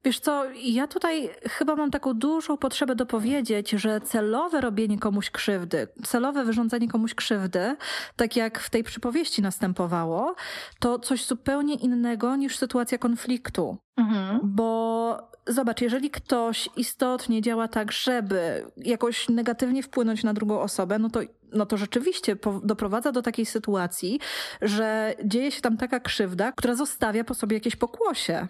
Wiesz 0.07 0.21
co, 0.21 0.45
ja 0.55 0.87
tutaj 0.87 1.31
chyba 1.49 1.77
mam 1.77 1.91
taką 1.91 2.15
dużą 2.15 2.57
potrzebę 2.57 2.95
dopowiedzieć, 2.95 3.71
że 3.71 4.01
celowe 4.01 4.61
robienie 4.61 4.99
komuś 4.99 5.31
krzywdy, 5.31 5.89
celowe 6.05 6.45
wyrządzenie 6.45 6.89
komuś 6.89 7.15
krzywdy, 7.15 7.77
tak 8.17 8.37
jak 8.37 8.59
w 8.59 8.71
tej 8.71 8.85
przypowieści 8.85 9.43
następowało, 9.43 10.35
to 10.79 10.99
coś 10.99 11.25
zupełnie 11.25 11.75
innego 11.75 12.37
niż 12.37 12.59
sytuacja 12.59 12.99
konfliktu. 12.99 13.77
Mhm. 13.97 14.41
Bo 14.43 15.31
zobacz, 15.47 15.81
jeżeli 15.81 16.11
ktoś 16.11 16.69
istotnie 16.77 17.43
działa 17.43 17.69
tak, 17.69 17.93
żeby 17.93 18.71
jakoś 18.77 19.29
negatywnie 19.29 19.83
wpłynąć 19.83 20.25
na 20.25 20.35
drugą 20.35 20.61
osobę, 20.61 20.99
no 20.99 21.11
to, 21.11 21.21
no 21.53 21.67
to 21.67 21.77
rzeczywiście 21.77 22.37
doprowadza 22.63 23.13
do 23.13 23.23
takiej 23.23 23.47
sytuacji, 23.47 24.21
że 24.63 25.15
dzieje 25.25 25.53
się 25.53 25.61
tam 25.61 25.77
taka 25.77 26.01
krzywda, 26.01 26.53
która 26.53 26.75
zostawia 26.75 27.25
po 27.25 27.35
sobie 27.35 27.57
jakieś 27.57 27.77
pokłosie. 27.77 28.49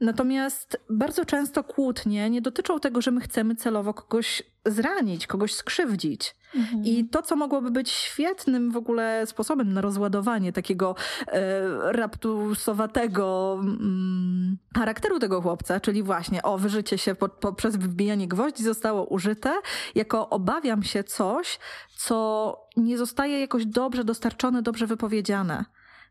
Natomiast 0.00 0.80
bardzo 0.90 1.24
często 1.24 1.64
kłótnie 1.64 2.30
nie 2.30 2.42
dotyczą 2.42 2.80
tego, 2.80 3.00
że 3.00 3.10
my 3.10 3.20
chcemy 3.20 3.54
celowo 3.54 3.94
kogoś 3.94 4.42
zranić, 4.66 5.26
kogoś 5.26 5.54
skrzywdzić. 5.54 6.34
Mhm. 6.54 6.84
I 6.84 7.08
to, 7.08 7.22
co 7.22 7.36
mogłoby 7.36 7.70
być 7.70 7.90
świetnym 7.90 8.70
w 8.70 8.76
ogóle 8.76 9.26
sposobem 9.26 9.72
na 9.72 9.80
rozładowanie 9.80 10.52
takiego 10.52 10.94
e, 11.26 11.92
raptusowatego 11.92 13.58
mm, 13.62 14.58
charakteru 14.76 15.18
tego 15.18 15.42
chłopca, 15.42 15.80
czyli 15.80 16.02
właśnie 16.02 16.42
o 16.42 16.58
wyżycie 16.58 16.98
się 16.98 17.14
po, 17.14 17.28
poprzez 17.28 17.76
wbijanie 17.76 18.28
gwoździ 18.28 18.62
zostało 18.62 19.04
użyte, 19.04 19.54
jako 19.94 20.30
obawiam 20.30 20.82
się 20.82 21.04
coś, 21.04 21.58
co 21.96 22.56
nie 22.76 22.98
zostaje 22.98 23.40
jakoś 23.40 23.66
dobrze 23.66 24.04
dostarczone, 24.04 24.62
dobrze 24.62 24.86
wypowiedziane. 24.86 25.64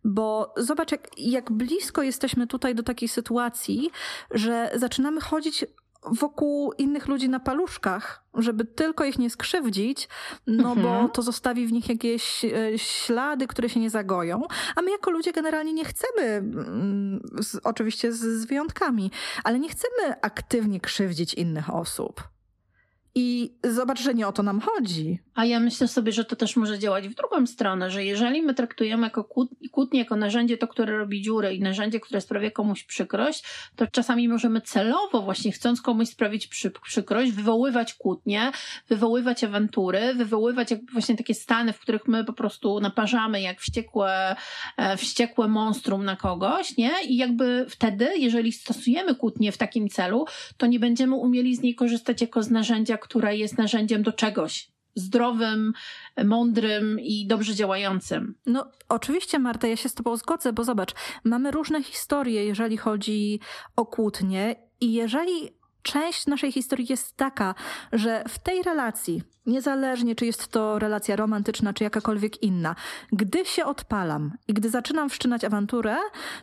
Bo 0.10 0.54
zobacz, 0.58 0.92
jak, 0.92 1.08
jak 1.18 1.52
blisko 1.52 2.02
jesteśmy 2.02 2.48
tutaj 2.48 2.76
do 2.76 2.84
takiej 2.84 3.10
sytuacji, 3.10 3.92
że 4.32 4.72
zaczynamy 4.76 5.22
chodzić 5.22 5.66
wokół 6.12 6.74
innych 6.78 7.08
ludzi 7.08 7.30
na 7.30 7.40
paluszkach, 7.40 8.24
żeby 8.34 8.66
tylko 8.66 9.06
ich 9.06 9.20
nie 9.20 9.30
skrzywdzić, 9.30 10.10
no 10.48 10.70
mhm. 10.72 10.82
bo 10.82 11.10
to 11.10 11.22
zostawi 11.22 11.68
w 11.68 11.72
nich 11.72 11.90
jakieś 11.90 12.46
e, 12.46 12.80
ślady, 12.80 13.48
które 13.48 13.70
się 13.70 13.80
nie 13.80 13.90
zagoją. 13.90 14.44
A 14.76 14.82
my 14.82 14.92
jako 14.92 15.12
ludzie 15.12 15.32
generalnie 15.32 15.74
nie 15.74 15.86
chcemy, 15.86 16.24
mm, 16.24 17.22
oczywiście 17.64 18.14
z, 18.14 18.20
z 18.20 18.46
wyjątkami, 18.46 19.12
ale 19.44 19.60
nie 19.60 19.70
chcemy 19.70 20.22
aktywnie 20.22 20.80
krzywdzić 20.80 21.34
innych 21.34 21.76
osób. 21.76 22.37
I 23.20 23.54
zobacz, 23.64 24.02
że 24.02 24.14
nie 24.14 24.28
o 24.28 24.32
to 24.32 24.44
nam 24.44 24.62
chodzi. 24.62 25.20
A 25.36 25.46
ja 25.46 25.60
myślę 25.60 25.88
sobie, 25.88 26.12
że 26.12 26.26
to 26.26 26.36
też 26.36 26.56
może 26.56 26.80
działać 26.80 27.08
w 27.08 27.16
drugą 27.16 27.48
stronę, 27.48 27.92
że 27.92 28.06
jeżeli 28.06 28.42
my 28.42 28.54
traktujemy 28.54 29.04
jako 29.04 29.30
kłótnię 29.72 30.00
jako 30.00 30.16
narzędzie 30.16 30.58
to, 30.58 30.68
które 30.68 30.98
robi 30.98 31.22
dziurę 31.22 31.56
i 31.56 31.60
narzędzie, 31.60 32.00
które 32.00 32.22
sprawia 32.22 32.52
komuś 32.52 32.84
przykrość, 32.84 33.44
to 33.76 33.88
czasami 33.88 34.30
możemy 34.30 34.62
celowo 34.62 35.22
właśnie 35.22 35.52
chcąc 35.52 35.82
komuś 35.82 36.10
sprawić 36.10 36.48
przy, 36.48 36.72
przykrość, 36.72 37.32
wywoływać 37.32 37.94
kłótnie, 37.94 38.52
wywoływać 38.90 39.44
awantury, 39.44 40.14
wywoływać 40.14 40.72
jakby 40.72 40.92
właśnie 40.92 41.18
takie 41.18 41.34
stany, 41.34 41.74
w 41.74 41.80
których 41.80 42.08
my 42.08 42.24
po 42.24 42.34
prostu 42.34 42.80
naparzamy 42.80 43.42
jak 43.42 43.62
wściekłe, 43.62 44.36
e, 44.78 44.98
wściekłe 44.98 45.48
monstrum 45.48 46.06
na 46.06 46.16
kogoś, 46.16 46.78
nie? 46.78 46.92
I 47.08 47.18
jakby 47.18 47.66
wtedy, 47.70 48.10
jeżeli 48.18 48.52
stosujemy 48.52 49.16
kłótnię 49.16 49.52
w 49.52 49.58
takim 49.58 49.90
celu, 49.90 50.26
to 50.58 50.66
nie 50.66 50.80
będziemy 50.80 51.16
umieli 51.16 51.56
z 51.56 51.62
niej 51.62 51.76
korzystać 51.76 52.22
jako 52.22 52.44
z 52.44 52.50
narzędzia, 52.50 52.98
które 53.08 53.38
jest 53.38 53.58
narzędziem 53.58 54.04
do 54.04 54.14
czegoś 54.14 54.72
zdrowym, 54.96 55.74
mądrym 56.26 57.00
i 57.00 57.28
dobrze 57.28 57.56
działającym. 57.56 58.36
No, 58.46 58.72
oczywiście, 58.90 59.40
Marta, 59.40 59.68
ja 59.68 59.76
się 59.76 59.90
z 59.90 59.94
Tobą 59.94 60.18
zgodzę, 60.18 60.54
bo 60.54 60.64
zobacz, 60.64 60.92
mamy 61.24 61.52
różne 61.52 61.84
historie, 61.84 62.46
jeżeli 62.46 62.78
chodzi 62.78 63.40
o 63.76 63.86
kłótnie, 63.86 64.56
i 64.82 64.94
jeżeli 64.94 65.50
część 65.88 66.28
naszej 66.28 66.52
historii 66.52 66.88
jest 66.90 67.18
taka, 67.18 67.56
że 67.92 68.24
w 68.28 68.40
tej 68.40 68.64
relacji, 68.64 69.22
niezależnie 69.46 70.16
czy 70.16 70.26
jest 70.26 70.48
to 70.48 70.80
relacja 70.80 71.16
romantyczna, 71.16 71.74
czy 71.74 71.84
jakakolwiek 71.84 72.44
inna, 72.44 72.76
gdy 73.12 73.46
się 73.46 73.66
odpalam 73.66 74.32
i 74.48 74.54
gdy 74.54 74.70
zaczynam 74.70 75.10
wszczynać 75.10 75.44
awanturę, 75.44 75.96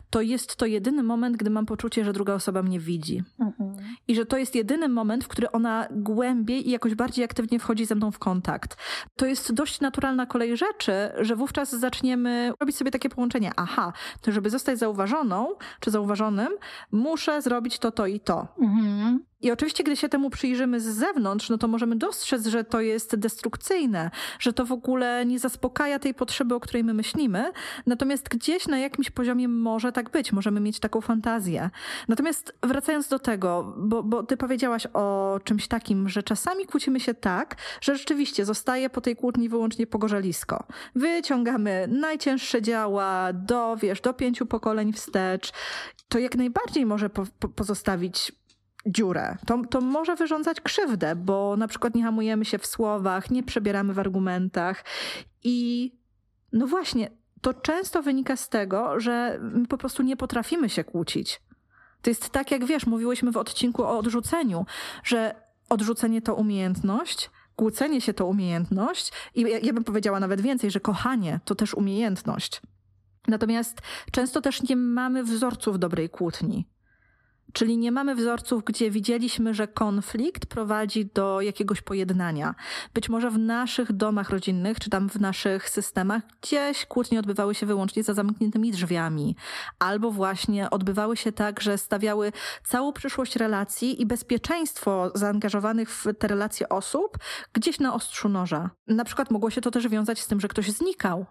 to 0.09 0.21
jest 0.21 0.55
to 0.55 0.65
jedyny 0.65 1.03
moment, 1.03 1.37
gdy 1.37 1.49
mam 1.49 1.65
poczucie, 1.65 2.05
że 2.05 2.13
druga 2.13 2.33
osoba 2.33 2.63
mnie 2.63 2.79
widzi. 2.79 3.23
Mhm. 3.39 3.75
I 4.07 4.15
że 4.15 4.25
to 4.25 4.37
jest 4.37 4.55
jedyny 4.55 4.89
moment, 4.89 5.23
w 5.23 5.27
który 5.27 5.51
ona 5.51 5.87
głębiej 5.91 6.67
i 6.67 6.71
jakoś 6.71 6.95
bardziej 6.95 7.25
aktywnie 7.25 7.59
wchodzi 7.59 7.85
ze 7.85 7.95
mną 7.95 8.11
w 8.11 8.19
kontakt. 8.19 8.77
To 9.15 9.25
jest 9.25 9.53
dość 9.53 9.79
naturalna 9.79 10.25
kolej 10.25 10.57
rzeczy, 10.57 10.93
że 11.19 11.35
wówczas 11.35 11.71
zaczniemy 11.71 12.53
robić 12.59 12.75
sobie 12.75 12.91
takie 12.91 13.09
połączenie. 13.09 13.51
Aha, 13.55 13.93
to 14.21 14.31
żeby 14.31 14.49
zostać 14.49 14.79
zauważoną 14.79 15.47
czy 15.79 15.91
zauważonym, 15.91 16.49
muszę 16.91 17.41
zrobić 17.41 17.79
to, 17.79 17.91
to 17.91 18.07
i 18.07 18.19
to. 18.19 18.47
Mhm. 18.61 19.19
I 19.45 19.51
oczywiście, 19.51 19.83
gdy 19.83 19.95
się 19.95 20.09
temu 20.09 20.29
przyjrzymy 20.29 20.79
z 20.79 20.83
zewnątrz, 20.83 21.49
no 21.49 21.57
to 21.57 21.67
możemy 21.67 21.95
dostrzec, 21.95 22.47
że 22.47 22.63
to 22.63 22.81
jest 22.81 23.15
destrukcyjne, 23.15 24.11
że 24.39 24.53
to 24.53 24.65
w 24.65 24.71
ogóle 24.71 25.25
nie 25.25 25.39
zaspokaja 25.39 25.99
tej 25.99 26.13
potrzeby, 26.13 26.55
o 26.55 26.59
której 26.59 26.83
my 26.83 26.93
myślimy. 26.93 27.51
Natomiast 27.85 28.29
gdzieś 28.29 28.67
na 28.67 28.79
jakimś 28.79 29.11
poziomie 29.11 29.47
może 29.47 29.91
tak 29.91 30.09
być, 30.09 30.31
możemy 30.31 30.59
mieć 30.59 30.79
taką 30.79 31.01
fantazję. 31.01 31.69
Natomiast 32.07 32.53
wracając 32.63 33.07
do 33.07 33.19
tego, 33.19 33.73
bo, 33.77 34.03
bo 34.03 34.23
ty 34.23 34.37
powiedziałaś 34.37 34.87
o 34.93 35.39
czymś 35.43 35.67
takim, 35.67 36.09
że 36.09 36.23
czasami 36.23 36.65
kłócimy 36.65 36.99
się 36.99 37.13
tak, 37.13 37.55
że 37.81 37.97
rzeczywiście 37.97 38.45
zostaje 38.45 38.89
po 38.89 39.01
tej 39.01 39.15
kłótni 39.15 39.49
wyłącznie 39.49 39.87
pogorzelisko. 39.87 40.63
Wyciągamy 40.95 41.87
najcięższe 41.87 42.61
działa 42.61 43.33
do, 43.33 43.77
wiesz, 43.77 44.01
do 44.01 44.13
pięciu 44.13 44.45
pokoleń 44.45 44.93
wstecz. 44.93 45.51
To 46.09 46.19
jak 46.19 46.35
najbardziej 46.35 46.85
może 46.85 47.09
po, 47.09 47.25
po 47.39 47.49
pozostawić 47.49 48.31
dziurę. 48.85 49.37
To, 49.45 49.61
to 49.69 49.81
może 49.81 50.15
wyrządzać 50.15 50.61
krzywdę, 50.61 51.15
bo 51.15 51.57
na 51.57 51.67
przykład 51.67 51.95
nie 51.95 52.03
hamujemy 52.03 52.45
się 52.45 52.57
w 52.57 52.65
słowach, 52.65 53.31
nie 53.31 53.43
przebieramy 53.43 53.93
w 53.93 53.99
argumentach 53.99 54.85
i 55.43 55.91
no 56.53 56.67
właśnie, 56.67 57.11
to 57.41 57.53
często 57.53 58.03
wynika 58.03 58.35
z 58.35 58.49
tego, 58.49 58.99
że 58.99 59.39
my 59.41 59.67
po 59.67 59.77
prostu 59.77 60.03
nie 60.03 60.17
potrafimy 60.17 60.69
się 60.69 60.83
kłócić. 60.83 61.41
To 62.01 62.09
jest 62.09 62.29
tak, 62.29 62.51
jak 62.51 62.65
wiesz, 62.65 62.85
mówiłyśmy 62.85 63.31
w 63.31 63.37
odcinku 63.37 63.83
o 63.83 63.97
odrzuceniu, 63.97 64.65
że 65.03 65.35
odrzucenie 65.69 66.21
to 66.21 66.35
umiejętność, 66.35 67.29
kłócenie 67.55 68.01
się 68.01 68.13
to 68.13 68.25
umiejętność 68.25 69.11
i 69.35 69.41
ja, 69.41 69.59
ja 69.59 69.73
bym 69.73 69.83
powiedziała 69.83 70.19
nawet 70.19 70.41
więcej, 70.41 70.71
że 70.71 70.79
kochanie 70.79 71.39
to 71.45 71.55
też 71.55 71.73
umiejętność. 71.73 72.61
Natomiast 73.27 73.81
często 74.11 74.41
też 74.41 74.63
nie 74.63 74.75
mamy 74.75 75.23
wzorców 75.23 75.79
dobrej 75.79 76.09
kłótni. 76.09 76.67
Czyli 77.55 77.77
nie 77.77 77.91
mamy 77.91 78.15
wzorców, 78.15 78.63
gdzie 78.63 78.91
widzieliśmy, 78.91 79.53
że 79.53 79.67
konflikt 79.67 80.45
prowadzi 80.45 81.05
do 81.05 81.41
jakiegoś 81.41 81.81
pojednania. 81.81 82.55
Być 82.93 83.09
może 83.09 83.31
w 83.31 83.37
naszych 83.37 83.91
domach 83.91 84.29
rodzinnych, 84.29 84.79
czy 84.79 84.89
tam 84.89 85.09
w 85.09 85.15
naszych 85.15 85.69
systemach, 85.69 86.21
gdzieś 86.41 86.85
kłótnie 86.85 87.19
odbywały 87.19 87.55
się 87.55 87.65
wyłącznie 87.65 88.03
za 88.03 88.13
zamkniętymi 88.13 88.71
drzwiami, 88.71 89.35
albo 89.79 90.11
właśnie 90.11 90.69
odbywały 90.69 91.17
się 91.17 91.31
tak, 91.31 91.61
że 91.61 91.77
stawiały 91.77 92.31
całą 92.63 92.93
przyszłość 92.93 93.35
relacji 93.35 94.01
i 94.01 94.05
bezpieczeństwo 94.05 95.11
zaangażowanych 95.15 95.89
w 95.89 96.05
te 96.19 96.27
relacje 96.27 96.69
osób 96.69 97.17
gdzieś 97.53 97.79
na 97.79 97.93
ostrzu 97.93 98.29
noża. 98.29 98.69
Na 98.87 99.05
przykład 99.05 99.31
mogło 99.31 99.49
się 99.49 99.61
to 99.61 99.71
też 99.71 99.87
wiązać 99.87 100.19
z 100.19 100.27
tym, 100.27 100.39
że 100.39 100.47
ktoś 100.47 100.71
znikał 100.71 101.25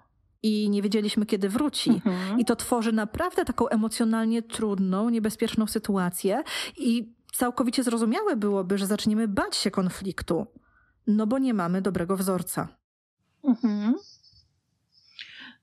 i 0.45 0.71
nie 0.71 0.83
wiedzieliśmy, 0.83 1.27
kiedy 1.27 1.49
wróci. 1.49 1.91
Mhm. 1.91 2.41
I 2.41 2.45
to 2.45 2.57
tworzy 2.57 2.93
naprawdę 2.93 3.45
taką 3.45 3.69
emocjonalnie 3.69 4.43
trudną, 4.43 5.09
niebezpieczną 5.09 5.67
sytuację. 5.67 6.43
I 6.77 7.13
całkowicie 7.33 7.83
zrozumiałe 7.83 8.37
byłoby, 8.37 8.79
że 8.79 8.87
zaczniemy 8.87 9.29
bać 9.29 9.57
się 9.57 9.71
konfliktu, 9.71 10.47
no 11.07 11.27
bo 11.27 11.39
nie 11.39 11.55
mamy 11.55 11.83
dobrego 11.83 12.17
wzorca. 12.17 12.69
Mhm. 13.45 13.95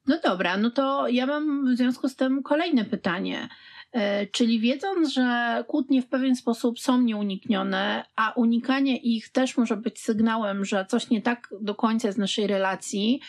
No 0.08 0.20
dobra, 0.24 0.58
no 0.58 0.72
to 0.72 1.08
ja 1.08 1.26
mam 1.26 1.74
w 1.74 1.78
związku 1.78 2.10
z 2.10 2.15
tym 2.15 2.44
kolejne 2.44 2.86
pytanie. 2.86 3.50
E, 3.91 4.28
czyli 4.28 4.60
wiedząc, 4.60 5.10
że 5.10 5.63
kłótnie 5.67 6.02
w 6.02 6.08
pewien 6.08 6.36
sposób 6.36 6.80
są 6.80 7.02
nieuniknione, 7.02 8.06
a 8.15 8.32
unikanie 8.32 8.98
ich 8.98 9.30
też 9.30 9.58
może 9.58 9.78
być 9.78 10.00
sygnałem, 10.00 10.65
że 10.65 10.86
coś 10.86 11.10
nie 11.10 11.22
tak 11.22 11.50
do 11.62 11.76
końca 11.76 12.12
z 12.12 12.17
naszej 12.17 12.48
relacji, 12.48 13.22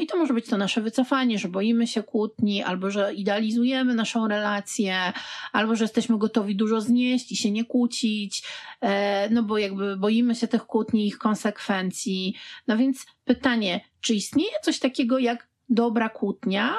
i 0.00 0.06
to 0.06 0.16
może 0.16 0.34
być 0.34 0.46
to 0.46 0.56
nasze 0.56 0.80
wycofanie, 0.80 1.38
że 1.38 1.48
boimy 1.48 1.86
się 1.86 2.02
kłótni, 2.02 2.62
albo 2.62 2.90
że 2.90 3.14
idealizujemy 3.14 3.94
naszą 3.94 4.28
relację, 4.28 5.12
albo 5.52 5.76
że 5.76 5.84
jesteśmy 5.84 6.18
gotowi 6.18 6.56
dużo 6.56 6.80
znieść 6.80 7.32
i 7.32 7.36
się 7.36 7.50
nie 7.50 7.64
kłócić, 7.64 8.42
e, 8.80 9.28
no 9.30 9.42
bo 9.42 9.58
jakby 9.58 9.96
boimy 9.96 10.34
się 10.34 10.48
tych 10.48 10.66
kłótni 10.66 11.04
i 11.04 11.06
ich 11.06 11.18
konsekwencji. 11.18 12.34
No 12.66 12.76
więc 12.76 13.06
pytanie, 13.24 13.80
czy 14.00 14.14
istnieje 14.14 14.56
coś 14.62 14.78
takiego 14.78 15.18
jak 15.18 15.48
dobra 15.68 16.08
kłótnia? 16.08 16.76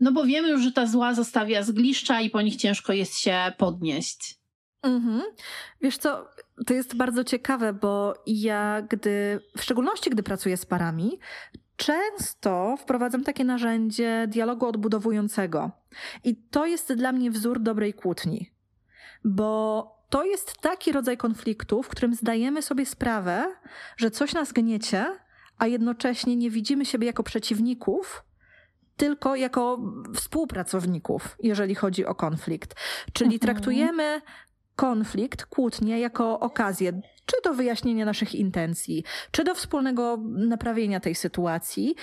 No 0.00 0.12
bo 0.12 0.24
wiemy 0.24 0.48
już, 0.48 0.62
że 0.62 0.72
ta 0.72 0.86
zła 0.86 1.14
zostawia 1.14 1.62
zgliszcza 1.62 2.20
i 2.20 2.30
po 2.30 2.42
nich 2.42 2.56
ciężko 2.56 2.92
jest 2.92 3.18
się 3.18 3.52
podnieść. 3.58 4.42
Mhm. 4.82 5.22
Wiesz 5.80 5.98
co, 5.98 6.28
to 6.66 6.74
jest 6.74 6.96
bardzo 6.96 7.24
ciekawe, 7.24 7.72
bo 7.72 8.14
ja 8.26 8.82
gdy, 8.90 9.40
w 9.56 9.62
szczególności 9.62 10.10
gdy 10.10 10.22
pracuję 10.22 10.56
z 10.56 10.66
parami, 10.66 11.18
często 11.84 12.76
wprowadzam 12.78 13.24
takie 13.24 13.44
narzędzie 13.44 14.26
dialogu 14.28 14.66
odbudowującego. 14.66 15.70
I 16.24 16.36
to 16.36 16.66
jest 16.66 16.92
dla 16.92 17.12
mnie 17.12 17.30
wzór 17.30 17.60
dobrej 17.60 17.94
kłótni, 17.94 18.50
bo 19.24 19.86
to 20.08 20.24
jest 20.24 20.58
taki 20.60 20.92
rodzaj 20.92 21.16
konfliktu, 21.16 21.82
w 21.82 21.88
którym 21.88 22.14
zdajemy 22.14 22.62
sobie 22.62 22.86
sprawę, 22.86 23.44
że 23.96 24.10
coś 24.10 24.34
nas 24.34 24.52
gniecie, 24.52 25.18
a 25.58 25.66
jednocześnie 25.66 26.36
nie 26.36 26.50
widzimy 26.50 26.84
siebie 26.84 27.06
jako 27.06 27.22
przeciwników, 27.22 28.24
tylko 28.96 29.36
jako 29.36 29.78
współpracowników, 30.14 31.36
jeżeli 31.42 31.74
chodzi 31.74 32.06
o 32.06 32.14
konflikt. 32.14 32.74
Czyli 33.12 33.34
mhm. 33.34 33.40
traktujemy 33.40 34.20
konflikt, 34.76 35.46
kłótnię 35.46 36.00
jako 36.00 36.40
okazję 36.40 37.00
czy 37.26 37.36
do 37.44 37.54
wyjaśnienia 37.54 38.04
naszych 38.04 38.34
intencji, 38.34 39.04
czy 39.30 39.44
do 39.44 39.54
wspólnego 39.54 40.18
naprawienia 40.24 41.00
tej 41.00 41.14
sytuacji, 41.14 41.94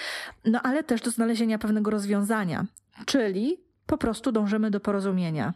no 0.45 0.61
ale 0.61 0.83
też 0.83 1.01
do 1.01 1.11
znalezienia 1.11 1.59
pewnego 1.59 1.91
rozwiązania. 1.91 2.65
Czyli 3.05 3.57
po 3.85 3.97
prostu 3.97 4.31
dążymy 4.31 4.71
do 4.71 4.79
porozumienia. 4.79 5.53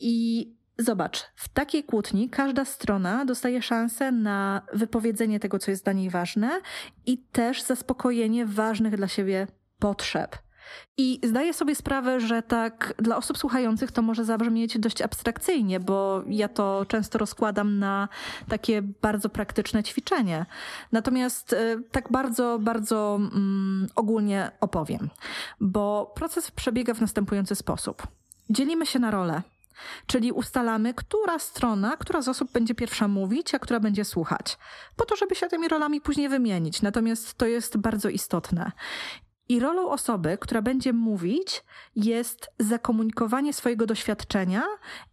I 0.00 0.48
Zobacz, 0.78 1.24
w 1.34 1.48
takiej 1.48 1.84
kłótni 1.84 2.30
każda 2.30 2.64
strona 2.64 3.24
dostaje 3.24 3.62
szansę 3.62 4.12
na 4.12 4.62
wypowiedzenie 4.72 5.40
tego, 5.40 5.58
co 5.58 5.70
jest 5.70 5.84
dla 5.84 5.92
niej 5.92 6.10
ważne 6.10 6.60
i 7.06 7.18
też 7.18 7.62
zaspokojenie 7.62 8.46
ważnych 8.46 8.96
dla 8.96 9.08
siebie 9.08 9.46
potrzeb. 9.78 10.38
I 10.96 11.20
zdaję 11.24 11.54
sobie 11.54 11.74
sprawę, 11.74 12.20
że 12.20 12.42
tak 12.42 12.94
dla 12.98 13.16
osób 13.16 13.38
słuchających 13.38 13.92
to 13.92 14.02
może 14.02 14.24
zabrzmieć 14.24 14.78
dość 14.78 15.02
abstrakcyjnie, 15.02 15.80
bo 15.80 16.22
ja 16.28 16.48
to 16.48 16.86
często 16.88 17.18
rozkładam 17.18 17.78
na 17.78 18.08
takie 18.48 18.82
bardzo 18.82 19.28
praktyczne 19.28 19.82
ćwiczenie. 19.82 20.46
Natomiast 20.92 21.52
y, 21.52 21.82
tak 21.90 22.12
bardzo, 22.12 22.58
bardzo 22.58 23.16
mm, 23.16 23.88
ogólnie 23.94 24.50
opowiem, 24.60 25.10
bo 25.60 26.12
proces 26.14 26.50
przebiega 26.50 26.94
w 26.94 27.00
następujący 27.00 27.54
sposób. 27.54 28.06
Dzielimy 28.50 28.86
się 28.86 28.98
na 28.98 29.10
role. 29.10 29.42
Czyli 30.06 30.32
ustalamy, 30.32 30.94
która 30.94 31.38
strona, 31.38 31.96
która 31.96 32.22
z 32.22 32.28
osób 32.28 32.52
będzie 32.52 32.74
pierwsza 32.74 33.08
mówić, 33.08 33.54
a 33.54 33.58
która 33.58 33.80
będzie 33.80 34.04
słuchać, 34.04 34.58
po 34.96 35.04
to, 35.04 35.16
żeby 35.16 35.34
się 35.34 35.46
tymi 35.46 35.68
rolami 35.68 36.00
później 36.00 36.28
wymienić. 36.28 36.82
Natomiast 36.82 37.34
to 37.34 37.46
jest 37.46 37.76
bardzo 37.76 38.08
istotne. 38.08 38.72
I 39.48 39.60
rolą 39.60 39.90
osoby, 39.90 40.38
która 40.40 40.62
będzie 40.62 40.92
mówić, 40.92 41.64
jest 41.96 42.50
zakomunikowanie 42.58 43.52
swojego 43.52 43.86
doświadczenia 43.86 44.62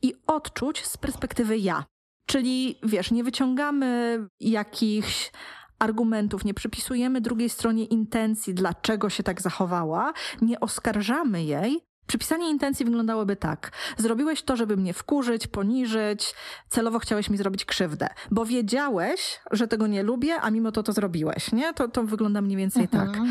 i 0.02 0.13
odczuć 0.28 0.86
z 0.86 0.98
perspektywy 0.98 1.58
ja. 1.58 1.86
Czyli 2.26 2.80
wiesz, 2.84 3.12
nie 3.12 3.24
wyciągamy 3.24 4.20
jakichś 4.39 5.32
argumentów, 5.80 6.46
nie 6.46 6.54
przypisujemy 6.54 7.22
drugiej 7.22 7.50
stronie 7.50 7.86
intencji, 7.86 8.54
dlaczego 8.54 9.10
się 9.10 9.24
tak 9.24 9.42
zachowała, 9.42 10.13
nie 10.42 10.60
oskarżamy 10.60 11.44
jej. 11.44 11.80
Przypisanie 12.08 12.50
intencji 12.50 12.86
wyglądałoby 12.86 13.36
tak. 13.36 13.72
Zrobiłeś 13.98 14.42
to, 14.44 14.56
żeby 14.56 14.78
mnie 14.78 14.94
wkurzyć, 14.94 15.48
poniżyć, 15.48 16.34
celowo 16.70 17.00
chciałeś 17.00 17.30
mi 17.30 17.38
zrobić 17.38 17.65
krzywdę, 17.65 18.08
bo 18.32 18.46
wiedziałeś, 18.46 19.39
że 19.52 19.68
tego 19.68 19.88
nie 19.88 20.04
lubię, 20.04 20.42
a 20.42 20.52
mimo 20.52 20.72
to 20.72 20.84
to 20.84 20.94
zrobiłeś, 20.94 21.52
nie? 21.52 21.74
To, 21.74 21.88
to 21.88 22.04
wygląda 22.04 22.42
mniej 22.42 22.58
więcej 22.58 22.84
mhm. 22.84 23.12
tak. 23.12 23.22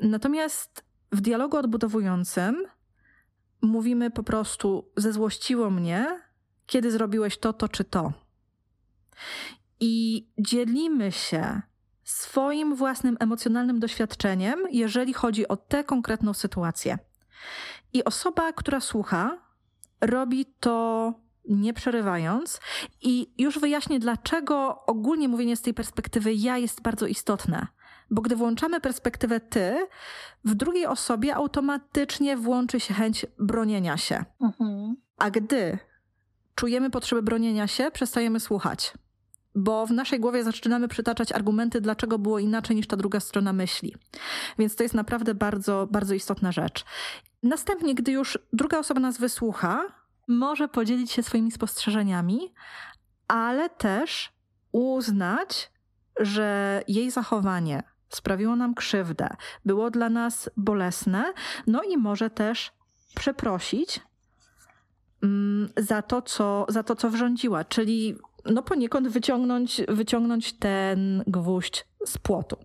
Natomiast 0.00 0.84
w 1.12 1.20
dialogu 1.20 1.56
odbudowującym 1.56 2.64
mówimy 3.62 4.10
po 4.10 4.22
prostu, 4.22 4.90
zezłościło 4.96 5.70
mnie, 5.70 6.20
kiedy 6.66 6.90
zrobiłeś 6.90 7.38
to, 7.38 7.52
to 7.52 7.68
czy 7.68 7.84
to. 7.84 8.12
I 9.80 10.26
dzielimy 10.38 11.12
się 11.12 11.62
swoim 12.04 12.76
własnym 12.76 13.16
emocjonalnym 13.20 13.80
doświadczeniem, 13.80 14.60
jeżeli 14.70 15.12
chodzi 15.12 15.48
o 15.48 15.56
tę 15.56 15.84
konkretną 15.84 16.34
sytuację. 16.34 16.98
I 17.92 18.04
osoba, 18.04 18.52
która 18.52 18.80
słucha, 18.80 19.38
robi 20.00 20.46
to 20.60 21.14
nie 21.48 21.74
przerywając. 21.74 22.60
I 23.02 23.32
już 23.38 23.58
wyjaśnię, 23.58 23.98
dlaczego 23.98 24.84
ogólnie 24.86 25.28
mówienie 25.28 25.56
z 25.56 25.62
tej 25.62 25.74
perspektywy 25.74 26.34
ja 26.34 26.58
jest 26.58 26.82
bardzo 26.82 27.06
istotne. 27.06 27.66
Bo 28.10 28.22
gdy 28.22 28.36
włączamy 28.36 28.80
perspektywę 28.80 29.40
ty, 29.40 29.86
w 30.44 30.54
drugiej 30.54 30.86
osobie 30.86 31.34
automatycznie 31.34 32.36
włączy 32.36 32.80
się 32.80 32.94
chęć 32.94 33.26
bronienia 33.38 33.96
się. 33.96 34.24
Mhm. 34.40 34.96
A 35.18 35.30
gdy 35.30 35.78
czujemy 36.54 36.90
potrzebę 36.90 37.22
bronienia 37.22 37.66
się, 37.66 37.90
przestajemy 37.90 38.40
słuchać. 38.40 38.92
Bo 39.54 39.86
w 39.86 39.90
naszej 39.90 40.20
głowie 40.20 40.44
zaczynamy 40.44 40.88
przytaczać 40.88 41.32
argumenty, 41.32 41.80
dlaczego 41.80 42.18
było 42.18 42.38
inaczej 42.38 42.76
niż 42.76 42.86
ta 42.86 42.96
druga 42.96 43.20
strona 43.20 43.52
myśli. 43.52 43.94
Więc 44.58 44.76
to 44.76 44.82
jest 44.82 44.94
naprawdę 44.94 45.34
bardzo, 45.34 45.88
bardzo 45.90 46.14
istotna 46.14 46.52
rzecz. 46.52 46.84
Następnie, 47.42 47.94
gdy 47.94 48.12
już 48.12 48.38
druga 48.52 48.78
osoba 48.78 49.00
nas 49.00 49.18
wysłucha, 49.18 49.82
może 50.28 50.68
podzielić 50.68 51.10
się 51.10 51.22
swoimi 51.22 51.52
spostrzeżeniami, 51.52 52.54
ale 53.28 53.70
też 53.70 54.32
uznać, 54.72 55.72
że 56.20 56.82
jej 56.88 57.10
zachowanie 57.10 57.82
sprawiło 58.08 58.56
nam 58.56 58.74
krzywdę, 58.74 59.28
było 59.64 59.90
dla 59.90 60.10
nas 60.10 60.50
bolesne, 60.56 61.32
no 61.66 61.82
i 61.82 61.96
może 61.96 62.30
też 62.30 62.72
przeprosić 63.14 64.00
mm, 65.22 65.68
za 65.76 66.02
to, 66.02 66.22
co, 66.22 66.66
za 66.68 66.82
to, 66.82 66.96
co 66.96 67.10
wrządziła, 67.10 67.64
czyli 67.64 68.16
no 68.44 68.62
poniekąd 68.62 69.08
wyciągnąć, 69.08 69.82
wyciągnąć 69.88 70.52
ten 70.52 71.24
gwóźdź 71.26 71.84
z 72.06 72.18
płotu. 72.18 72.56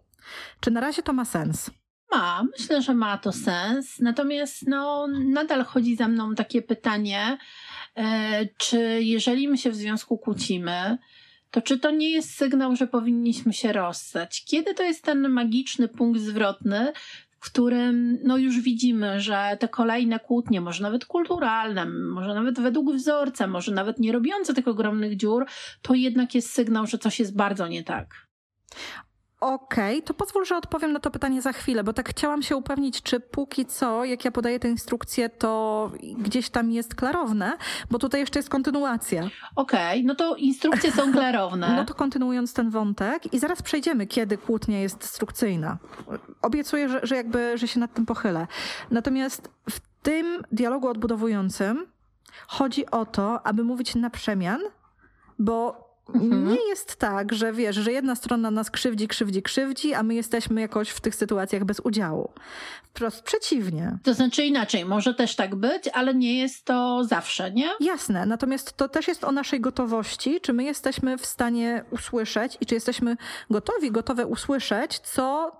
Czy 0.59 0.71
na 0.71 0.81
razie 0.81 1.03
to 1.03 1.13
ma 1.13 1.25
sens? 1.25 1.71
Ma, 2.11 2.43
myślę, 2.59 2.81
że 2.81 2.93
ma 2.93 3.17
to 3.17 3.31
sens. 3.31 3.99
Natomiast 3.99 4.67
no, 4.67 5.07
nadal 5.25 5.63
chodzi 5.63 5.95
za 5.95 6.07
mną 6.07 6.35
takie 6.35 6.61
pytanie, 6.61 7.37
e, 7.95 8.45
czy 8.57 8.79
jeżeli 9.01 9.47
my 9.47 9.57
się 9.57 9.71
w 9.71 9.75
związku 9.75 10.17
kłócimy, 10.17 10.97
to 11.51 11.61
czy 11.61 11.79
to 11.79 11.91
nie 11.91 12.09
jest 12.09 12.35
sygnał, 12.35 12.75
że 12.75 12.87
powinniśmy 12.87 13.53
się 13.53 13.73
rozstać? 13.73 14.45
Kiedy 14.45 14.73
to 14.73 14.83
jest 14.83 15.03
ten 15.03 15.29
magiczny 15.29 15.87
punkt 15.87 16.19
zwrotny, 16.19 16.93
w 17.29 17.39
którym 17.39 18.19
no 18.23 18.37
już 18.37 18.59
widzimy, 18.59 19.19
że 19.19 19.57
te 19.59 19.67
kolejne 19.67 20.19
kłótnie, 20.19 20.61
może 20.61 20.83
nawet 20.83 21.05
kulturalne, 21.05 21.85
może 21.85 22.33
nawet 22.35 22.59
według 22.59 22.95
wzorca, 22.95 23.47
może 23.47 23.71
nawet 23.71 23.99
nie 23.99 24.11
robiące 24.11 24.53
tych 24.53 24.67
ogromnych 24.67 25.17
dziur, 25.17 25.45
to 25.81 25.93
jednak 25.93 26.35
jest 26.35 26.49
sygnał, 26.49 26.87
że 26.87 26.97
coś 26.97 27.19
jest 27.19 27.35
bardzo 27.35 27.67
nie 27.67 27.83
tak. 27.83 28.27
Okej, 29.41 29.97
okay, 29.97 30.01
to 30.01 30.13
pozwól, 30.13 30.45
że 30.45 30.57
odpowiem 30.57 30.91
na 30.91 30.99
to 30.99 31.11
pytanie 31.11 31.41
za 31.41 31.53
chwilę, 31.53 31.83
bo 31.83 31.93
tak 31.93 32.09
chciałam 32.09 32.41
się 32.41 32.55
upewnić, 32.55 33.01
czy 33.01 33.19
póki 33.19 33.65
co, 33.65 34.05
jak 34.05 34.25
ja 34.25 34.31
podaję 34.31 34.59
te 34.59 34.69
instrukcje, 34.69 35.29
to 35.29 35.91
gdzieś 36.17 36.49
tam 36.49 36.71
jest 36.71 36.95
klarowne, 36.95 37.57
bo 37.91 37.99
tutaj 37.99 38.21
jeszcze 38.21 38.39
jest 38.39 38.49
kontynuacja. 38.49 39.21
Okej, 39.55 39.99
okay, 39.99 40.03
no 40.03 40.15
to 40.15 40.35
instrukcje 40.35 40.91
są 40.91 41.11
klarowne. 41.11 41.73
no 41.77 41.85
to 41.85 41.93
kontynuując 41.93 42.53
ten 42.53 42.69
wątek 42.69 43.33
i 43.33 43.39
zaraz 43.39 43.61
przejdziemy, 43.61 44.07
kiedy 44.07 44.37
kłótnia 44.37 44.79
jest 44.79 44.97
destrukcyjna. 44.97 45.77
Obiecuję, 46.41 46.89
że, 46.89 46.99
że 47.03 47.15
jakby, 47.15 47.57
że 47.57 47.67
się 47.67 47.79
nad 47.79 47.93
tym 47.93 48.05
pochylę. 48.05 48.47
Natomiast 48.91 49.49
w 49.69 49.79
tym 50.01 50.43
dialogu 50.51 50.87
odbudowującym 50.87 51.85
chodzi 52.47 52.91
o 52.91 53.05
to, 53.05 53.47
aby 53.47 53.63
mówić 53.63 53.95
na 53.95 54.09
przemian, 54.09 54.61
bo 55.39 55.90
Mhm. 56.09 56.47
Nie 56.47 56.67
jest 56.69 56.95
tak, 56.95 57.33
że 57.33 57.53
wiesz, 57.53 57.75
że 57.75 57.91
jedna 57.91 58.15
strona 58.15 58.51
nas 58.51 58.71
krzywdzi, 58.71 59.07
krzywdzi, 59.07 59.41
krzywdzi, 59.41 59.93
a 59.93 60.03
my 60.03 60.15
jesteśmy 60.15 60.61
jakoś 60.61 60.89
w 60.89 61.01
tych 61.01 61.15
sytuacjach 61.15 61.63
bez 61.63 61.79
udziału. 61.79 62.31
Wprost 62.83 63.23
przeciwnie. 63.23 63.97
To 64.03 64.13
znaczy 64.13 64.43
inaczej, 64.43 64.85
może 64.85 65.13
też 65.13 65.35
tak 65.35 65.55
być, 65.55 65.87
ale 65.93 66.13
nie 66.13 66.39
jest 66.39 66.65
to 66.65 67.03
zawsze, 67.03 67.51
nie? 67.51 67.69
Jasne, 67.79 68.25
natomiast 68.25 68.77
to 68.77 68.89
też 68.89 69.07
jest 69.07 69.23
o 69.23 69.31
naszej 69.31 69.61
gotowości, 69.61 70.41
czy 70.41 70.53
my 70.53 70.63
jesteśmy 70.63 71.17
w 71.17 71.25
stanie 71.25 71.83
usłyszeć 71.91 72.57
i 72.61 72.65
czy 72.65 72.75
jesteśmy 72.75 73.17
gotowi, 73.49 73.91
gotowe 73.91 74.27
usłyszeć, 74.27 74.99
co 74.99 75.51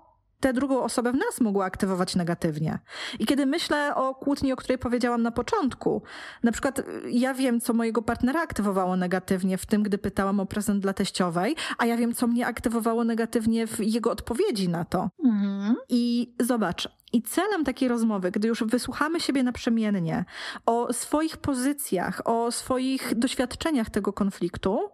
tę 0.42 0.52
drugą 0.52 0.82
osobę 0.82 1.12
w 1.12 1.16
nas 1.16 1.40
mogło 1.40 1.64
aktywować 1.64 2.16
negatywnie. 2.16 2.78
I 3.18 3.26
kiedy 3.26 3.46
myślę 3.46 3.94
o 3.94 4.14
kłótni, 4.14 4.52
o 4.52 4.56
której 4.56 4.78
powiedziałam 4.78 5.22
na 5.22 5.30
początku, 5.30 6.02
na 6.42 6.52
przykład 6.52 6.78
y, 6.78 6.84
ja 7.10 7.34
wiem, 7.34 7.60
co 7.60 7.72
mojego 7.72 8.02
partnera 8.02 8.42
aktywowało 8.42 8.96
negatywnie 8.96 9.58
w 9.58 9.66
tym, 9.66 9.82
gdy 9.82 9.98
pytałam 9.98 10.40
o 10.40 10.46
prezent 10.46 10.82
dla 10.82 10.92
teściowej, 10.92 11.56
a 11.78 11.86
ja 11.86 11.96
wiem, 11.96 12.14
co 12.14 12.26
mnie 12.26 12.46
aktywowało 12.46 13.04
negatywnie 13.04 13.66
w 13.66 13.80
jego 13.80 14.10
odpowiedzi 14.10 14.68
na 14.68 14.84
to. 14.84 15.10
Mhm. 15.24 15.76
I 15.88 16.34
zobacz, 16.40 16.88
i 17.12 17.22
celem 17.22 17.64
takiej 17.64 17.88
rozmowy, 17.88 18.30
gdy 18.30 18.48
już 18.48 18.64
wysłuchamy 18.64 19.20
siebie 19.20 19.42
naprzemiennie 19.42 20.24
o 20.66 20.92
swoich 20.92 21.36
pozycjach, 21.36 22.22
o 22.24 22.52
swoich 22.52 23.14
doświadczeniach 23.14 23.90
tego 23.90 24.12
konfliktu, 24.12 24.90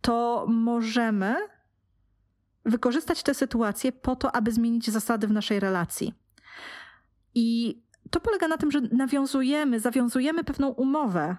to 0.00 0.46
możemy 0.48 1.36
wykorzystać 2.68 3.22
tę 3.22 3.34
sytuację 3.34 3.92
po 3.92 4.16
to, 4.16 4.36
aby 4.36 4.52
zmienić 4.52 4.90
zasady 4.90 5.26
w 5.26 5.32
naszej 5.32 5.60
relacji. 5.60 6.14
I 7.34 7.78
to 8.10 8.20
polega 8.20 8.48
na 8.48 8.56
tym, 8.56 8.70
że 8.70 8.80
nawiązujemy, 8.80 9.80
zawiązujemy 9.80 10.44
pewną 10.44 10.68
umowę, 10.68 11.36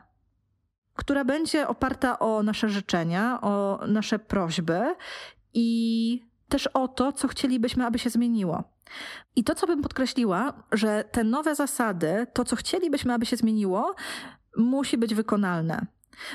która 0.95 1.25
będzie 1.25 1.67
oparta 1.67 2.19
o 2.19 2.43
nasze 2.43 2.69
życzenia, 2.69 3.41
o 3.41 3.79
nasze 3.87 4.19
prośby 4.19 4.95
i 5.53 6.21
też 6.49 6.67
o 6.67 6.87
to, 6.87 7.11
co 7.11 7.27
chcielibyśmy, 7.27 7.85
aby 7.85 7.99
się 7.99 8.09
zmieniło. 8.09 8.63
I 9.35 9.43
to, 9.43 9.55
co 9.55 9.67
bym 9.67 9.81
podkreśliła, 9.81 10.63
że 10.71 11.03
te 11.11 11.23
nowe 11.23 11.55
zasady, 11.55 12.27
to, 12.33 12.45
co 12.45 12.55
chcielibyśmy, 12.55 13.13
aby 13.13 13.25
się 13.25 13.37
zmieniło, 13.37 13.95
musi 14.57 14.97
być 14.97 15.15
wykonalne. 15.15 15.85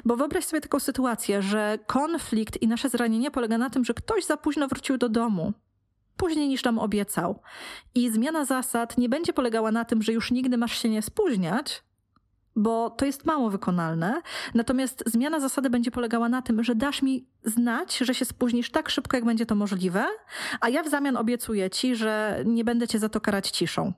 Bo 0.05 0.17
wyobraź 0.17 0.45
sobie 0.45 0.61
taką 0.61 0.81
sytuację, 0.81 1.43
że 1.43 1.79
konflikt 1.87 2.63
i 2.63 2.69
nasze 2.69 2.89
zranienie 2.89 3.31
polega 3.31 3.59
na 3.59 3.71
tym, 3.71 3.85
że 3.85 3.95
ktoś 3.95 4.25
za 4.25 4.37
późno 4.37 4.69
wrócił 4.69 4.99
do 4.99 5.09
domu. 5.09 5.53
Później 6.17 6.49
niż 6.49 6.65
nam 6.65 6.79
obiecał. 6.79 7.43
I 7.95 8.11
zmiana 8.11 8.45
zasad 8.45 8.99
nie 8.99 9.09
będzie 9.09 9.33
polegała 9.33 9.73
na 9.73 9.85
tym, 9.85 10.03
że 10.03 10.13
już 10.13 10.31
nigdy 10.31 10.57
masz 10.59 10.79
się 10.79 10.89
nie 10.89 11.03
spóźniać, 11.03 11.83
bo 12.57 12.91
to 12.91 13.05
jest 13.05 13.25
mało 13.25 13.51
wykonalne. 13.51 14.23
Natomiast 14.55 15.05
zmiana 15.07 15.41
zasady 15.41 15.71
będzie 15.71 15.91
polegała 15.91 16.29
na 16.29 16.43
tym, 16.43 16.65
że 16.65 16.75
dasz 16.75 17.03
mi 17.03 17.27
znać, 17.45 17.99
że 17.99 18.15
się 18.15 18.25
spóźnisz 18.25 18.71
tak 18.71 18.89
szybko, 18.89 19.17
jak 19.17 19.25
będzie 19.25 19.47
to 19.47 19.55
możliwe, 19.55 20.07
a 20.61 20.69
ja 20.69 20.83
w 20.83 20.89
zamian 20.89 21.17
obiecuję 21.17 21.71
ci, 21.71 21.97
że 21.97 22.43
nie 22.47 22.65
będę 22.65 22.89
cię 22.89 22.99
za 22.99 23.09
to 23.09 23.21
karać 23.21 23.51
ciszą. 23.51 23.93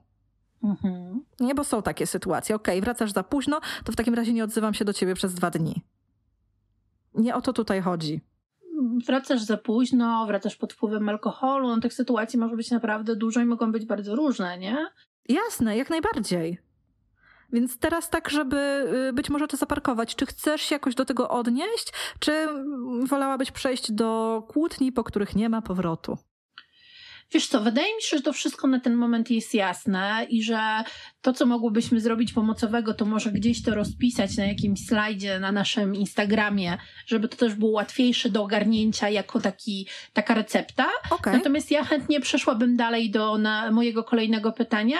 Mhm. 0.63 1.21
Nie, 1.39 1.55
bo 1.55 1.63
są 1.63 1.81
takie 1.81 2.07
sytuacje. 2.07 2.55
Okej, 2.55 2.75
okay, 2.75 2.81
wracasz 2.81 3.11
za 3.11 3.23
późno, 3.23 3.59
to 3.83 3.91
w 3.91 3.95
takim 3.95 4.13
razie 4.13 4.33
nie 4.33 4.43
odzywam 4.43 4.73
się 4.73 4.85
do 4.85 4.93
ciebie 4.93 5.15
przez 5.15 5.33
dwa 5.33 5.49
dni. 5.49 5.81
Nie 7.13 7.35
o 7.35 7.41
to 7.41 7.53
tutaj 7.53 7.81
chodzi. 7.81 8.21
Wracasz 9.07 9.41
za 9.41 9.57
późno, 9.57 10.25
wracasz 10.27 10.55
pod 10.55 10.73
wpływem 10.73 11.09
alkoholu. 11.09 11.67
No, 11.67 11.79
tych 11.79 11.93
sytuacji 11.93 12.39
może 12.39 12.55
być 12.55 12.71
naprawdę 12.71 13.15
dużo 13.15 13.41
i 13.41 13.45
mogą 13.45 13.71
być 13.71 13.85
bardzo 13.85 14.15
różne, 14.15 14.57
nie? 14.57 14.77
Jasne, 15.29 15.77
jak 15.77 15.89
najbardziej. 15.89 16.57
Więc 17.53 17.79
teraz 17.79 18.09
tak, 18.09 18.29
żeby 18.29 18.57
y, 19.09 19.13
być 19.13 19.29
może 19.29 19.47
to 19.47 19.57
zaparkować. 19.57 20.15
Czy 20.15 20.25
chcesz 20.25 20.61
się 20.61 20.75
jakoś 20.75 20.95
do 20.95 21.05
tego 21.05 21.29
odnieść, 21.29 21.93
czy 22.19 22.47
wolałabyś 23.05 23.51
przejść 23.51 23.91
do 23.91 24.43
kłótni, 24.47 24.91
po 24.91 25.03
których 25.03 25.35
nie 25.35 25.49
ma 25.49 25.61
powrotu? 25.61 26.17
Wiesz 27.31 27.47
co, 27.47 27.61
wydaje 27.61 27.95
mi 27.95 28.01
się, 28.01 28.17
że 28.17 28.23
to 28.23 28.33
wszystko 28.33 28.67
na 28.67 28.79
ten 28.79 28.95
moment 28.95 29.31
jest 29.31 29.53
jasne 29.53 30.27
i 30.29 30.43
że 30.43 30.83
to, 31.21 31.33
co 31.33 31.45
mogłybyśmy 31.45 32.01
zrobić 32.01 32.33
pomocowego, 32.33 32.93
to 32.93 33.05
może 33.05 33.31
gdzieś 33.31 33.63
to 33.63 33.75
rozpisać 33.75 34.37
na 34.37 34.45
jakimś 34.45 34.85
slajdzie 34.85 35.39
na 35.39 35.51
naszym 35.51 35.95
Instagramie, 35.95 36.77
żeby 37.05 37.27
to 37.27 37.37
też 37.37 37.55
było 37.55 37.71
łatwiejsze 37.71 38.29
do 38.29 38.43
ogarnięcia 38.43 39.09
jako 39.09 39.39
taki, 39.39 39.87
taka 40.13 40.33
recepta. 40.33 40.87
Okay. 41.09 41.37
Natomiast 41.37 41.71
ja 41.71 41.83
chętnie 41.83 42.19
przeszłabym 42.19 42.77
dalej 42.77 43.11
do 43.11 43.39
mojego 43.71 44.03
kolejnego 44.03 44.51
pytania, 44.51 44.99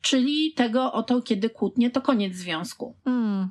czyli 0.00 0.52
tego 0.52 0.92
o 0.92 1.02
to, 1.02 1.22
kiedy 1.22 1.50
kłótnie, 1.50 1.90
to 1.90 2.00
koniec 2.00 2.34
związku. 2.34 2.96
Hmm. 3.04 3.48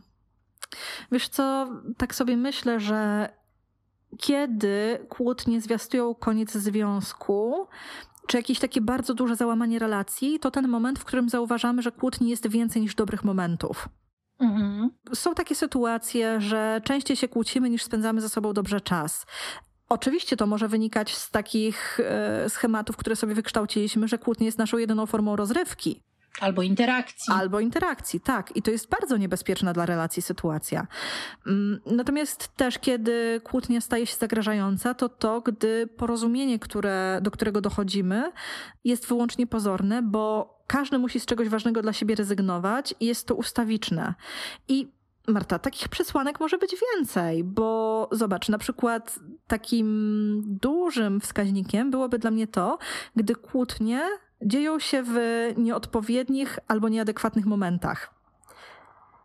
Wiesz 1.11 1.27
co, 1.27 1.69
tak 1.97 2.15
sobie 2.15 2.37
myślę, 2.37 2.79
że 2.79 3.29
kiedy 4.17 5.05
kłótnie 5.09 5.61
zwiastują 5.61 6.15
koniec 6.15 6.51
związku, 6.51 7.67
czy 8.27 8.37
jakieś 8.37 8.59
takie 8.59 8.81
bardzo 8.81 9.13
duże 9.13 9.35
załamanie 9.35 9.79
relacji, 9.79 10.39
to 10.39 10.51
ten 10.51 10.67
moment, 10.67 10.99
w 10.99 11.05
którym 11.05 11.29
zauważamy, 11.29 11.81
że 11.81 11.91
kłótni 11.91 12.29
jest 12.29 12.47
więcej 12.47 12.81
niż 12.81 12.95
dobrych 12.95 13.23
momentów. 13.23 13.89
Mhm. 14.39 14.89
Są 15.13 15.35
takie 15.35 15.55
sytuacje, 15.55 16.41
że 16.41 16.81
częściej 16.83 17.17
się 17.17 17.27
kłócimy 17.27 17.69
niż 17.69 17.83
spędzamy 17.83 18.21
ze 18.21 18.29
sobą 18.29 18.53
dobrze 18.53 18.81
czas. 18.81 19.25
Oczywiście 19.89 20.37
to 20.37 20.47
może 20.47 20.67
wynikać 20.67 21.15
z 21.15 21.31
takich 21.31 21.99
e, 21.99 22.49
schematów, 22.49 22.97
które 22.97 23.15
sobie 23.15 23.35
wykształciliśmy, 23.35 24.07
że 24.07 24.17
kłótnie 24.17 24.45
jest 24.45 24.57
naszą 24.57 24.77
jedyną 24.77 25.05
formą 25.05 25.35
rozrywki. 25.35 26.03
Albo 26.41 26.61
interakcji. 26.61 27.33
Albo 27.33 27.59
interakcji, 27.59 28.19
tak. 28.19 28.55
I 28.55 28.61
to 28.61 28.71
jest 28.71 28.89
bardzo 28.89 29.17
niebezpieczna 29.17 29.73
dla 29.73 29.85
relacji 29.85 30.21
sytuacja. 30.21 30.87
Mm, 31.47 31.79
natomiast 31.85 32.55
też, 32.55 32.79
kiedy 32.79 33.41
kłótnia 33.43 33.81
staje 33.81 34.05
się 34.07 34.15
zagrażająca, 34.15 34.93
to 34.93 35.09
to, 35.09 35.41
gdy 35.41 35.87
porozumienie, 35.87 36.59
które, 36.59 37.19
do 37.21 37.31
którego 37.31 37.61
dochodzimy, 37.61 38.31
jest 38.83 39.07
wyłącznie 39.07 39.47
pozorne, 39.47 40.01
bo 40.01 40.57
każdy 40.67 40.97
musi 40.97 41.19
z 41.19 41.25
czegoś 41.25 41.49
ważnego 41.49 41.81
dla 41.81 41.93
siebie 41.93 42.15
rezygnować 42.15 42.95
i 42.99 43.05
jest 43.05 43.27
to 43.27 43.35
ustawiczne. 43.35 44.13
I 44.67 44.97
Marta, 45.27 45.59
takich 45.59 45.89
przesłanek 45.89 46.39
może 46.39 46.57
być 46.57 46.75
więcej, 46.95 47.43
bo 47.43 48.09
zobacz, 48.11 48.49
na 48.49 48.57
przykład 48.57 49.19
takim 49.47 50.41
dużym 50.45 51.21
wskaźnikiem 51.21 51.91
byłoby 51.91 52.19
dla 52.19 52.31
mnie 52.31 52.47
to, 52.47 52.77
gdy 53.15 53.35
kłótnie 53.35 54.01
dzieją 54.41 54.79
się 54.79 55.03
w 55.03 55.17
nieodpowiednich 55.57 56.59
albo 56.67 56.89
nieadekwatnych 56.89 57.45
momentach. 57.45 58.13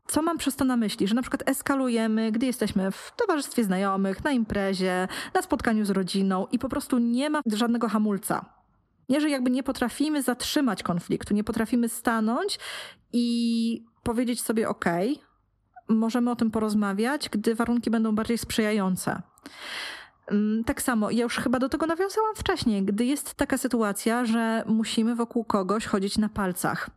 Co 0.06 0.22
mam 0.22 0.38
przez 0.38 0.56
to 0.56 0.64
na 0.64 0.76
myśli? 0.76 1.08
Że 1.08 1.14
na 1.14 1.22
przykład 1.22 1.48
eskalujemy, 1.48 2.32
gdy 2.32 2.46
jesteśmy 2.46 2.90
w 2.90 3.12
towarzystwie 3.16 3.64
znajomych, 3.64 4.24
na 4.24 4.32
imprezie, 4.32 5.08
na 5.34 5.42
spotkaniu 5.42 5.84
z 5.84 5.90
rodziną 5.90 6.46
i 6.52 6.58
po 6.58 6.68
prostu 6.68 6.98
nie 6.98 7.30
ma 7.30 7.40
żadnego 7.46 7.88
hamulca. 7.88 8.44
Nie, 9.08 9.20
że 9.20 9.30
jakby 9.30 9.50
nie 9.50 9.62
potrafimy 9.62 10.22
zatrzymać 10.22 10.82
konfliktu, 10.82 11.34
nie 11.34 11.44
potrafimy 11.44 11.88
stanąć 11.88 12.58
i 13.12 13.84
powiedzieć 14.02 14.42
sobie: 14.42 14.68
OK, 14.68 14.84
możemy 15.88 16.30
o 16.30 16.36
tym 16.36 16.50
porozmawiać, 16.50 17.28
gdy 17.28 17.54
warunki 17.54 17.90
będą 17.90 18.14
bardziej 18.14 18.38
sprzyjające. 18.38 19.22
Tak 20.66 20.82
samo, 20.82 21.10
ja 21.10 21.22
już 21.22 21.36
chyba 21.36 21.58
do 21.58 21.68
tego 21.68 21.86
nawiązałam 21.86 22.34
wcześniej, 22.34 22.84
gdy 22.84 23.04
jest 23.04 23.34
taka 23.34 23.58
sytuacja, 23.58 24.24
że 24.24 24.64
musimy 24.66 25.16
wokół 25.16 25.44
kogoś 25.44 25.86
chodzić 25.86 26.18
na 26.18 26.28
palcach 26.28 26.90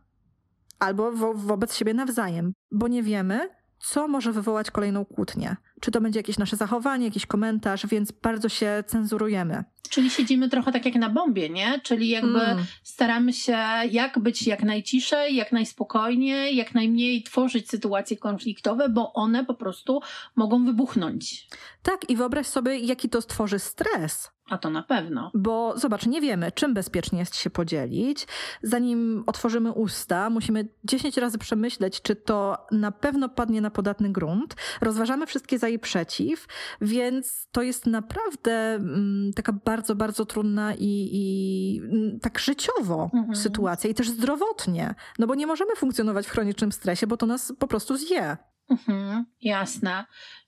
albo 0.78 1.12
wo 1.12 1.34
wobec 1.34 1.74
siebie 1.74 1.94
nawzajem, 1.94 2.52
bo 2.70 2.88
nie 2.88 3.02
wiemy, 3.02 3.48
co 3.78 4.08
może 4.08 4.32
wywołać 4.32 4.70
kolejną 4.70 5.04
kłótnię. 5.04 5.56
Czy 5.80 5.90
to 5.90 6.00
będzie 6.00 6.18
jakieś 6.18 6.38
nasze 6.38 6.56
zachowanie, 6.56 7.04
jakiś 7.04 7.26
komentarz, 7.26 7.86
więc 7.86 8.12
bardzo 8.12 8.48
się 8.48 8.84
cenzurujemy. 8.86 9.64
Czyli 9.88 10.10
siedzimy 10.10 10.48
trochę 10.48 10.72
tak 10.72 10.84
jak 10.84 10.94
na 10.94 11.10
bombie, 11.10 11.50
nie? 11.50 11.80
Czyli 11.82 12.08
jakby 12.08 12.40
mm. 12.40 12.64
staramy 12.82 13.32
się 13.32 13.58
jak 13.90 14.18
być 14.18 14.46
jak 14.46 14.62
najciszej, 14.62 15.36
jak 15.36 15.52
najspokojniej, 15.52 16.56
jak 16.56 16.74
najmniej 16.74 17.22
tworzyć 17.22 17.70
sytuacje 17.70 18.16
konfliktowe, 18.16 18.88
bo 18.88 19.12
one 19.12 19.44
po 19.44 19.54
prostu 19.54 20.00
mogą 20.36 20.64
wybuchnąć. 20.64 21.48
Tak, 21.82 22.10
i 22.10 22.16
wyobraź 22.16 22.46
sobie, 22.46 22.78
jaki 22.78 23.08
to 23.08 23.22
stworzy 23.22 23.58
stres. 23.58 24.36
A 24.50 24.58
to 24.58 24.70
na 24.70 24.82
pewno. 24.82 25.30
Bo 25.34 25.78
zobacz, 25.78 26.06
nie 26.06 26.20
wiemy, 26.20 26.52
czym 26.52 26.74
bezpiecznie 26.74 27.18
jest 27.18 27.36
się 27.36 27.50
podzielić. 27.50 28.26
Zanim 28.62 29.24
otworzymy 29.26 29.72
usta, 29.72 30.30
musimy 30.30 30.68
10 30.84 31.16
razy 31.16 31.38
przemyśleć, 31.38 32.02
czy 32.02 32.16
to 32.16 32.66
na 32.70 32.92
pewno 32.92 33.28
padnie 33.28 33.60
na 33.60 33.70
podatny 33.70 34.12
grunt. 34.12 34.54
Rozważamy 34.80 35.26
wszystkie 35.26 35.58
za 35.58 35.68
i 35.68 35.78
przeciw, 35.78 36.46
więc 36.80 37.48
to 37.52 37.62
jest 37.62 37.86
naprawdę 37.86 38.74
mm, 38.74 39.32
taka 39.32 39.52
bardzo, 39.52 39.75
bardzo 39.94 40.26
trudna 40.26 40.74
i, 40.74 41.08
i 41.12 41.80
tak 42.22 42.38
życiowo 42.38 43.10
mhm. 43.14 43.36
sytuacja 43.36 43.90
i 43.90 43.94
też 43.94 44.10
zdrowotnie. 44.10 44.94
No 45.18 45.26
bo 45.26 45.34
nie 45.34 45.46
możemy 45.46 45.76
funkcjonować 45.76 46.26
w 46.26 46.30
chronicznym 46.30 46.72
stresie, 46.72 47.06
bo 47.06 47.16
to 47.16 47.26
nas 47.26 47.52
po 47.58 47.68
prostu 47.68 47.96
zje. 47.96 48.36
Mhm, 48.70 49.24
jasne. 49.40 50.04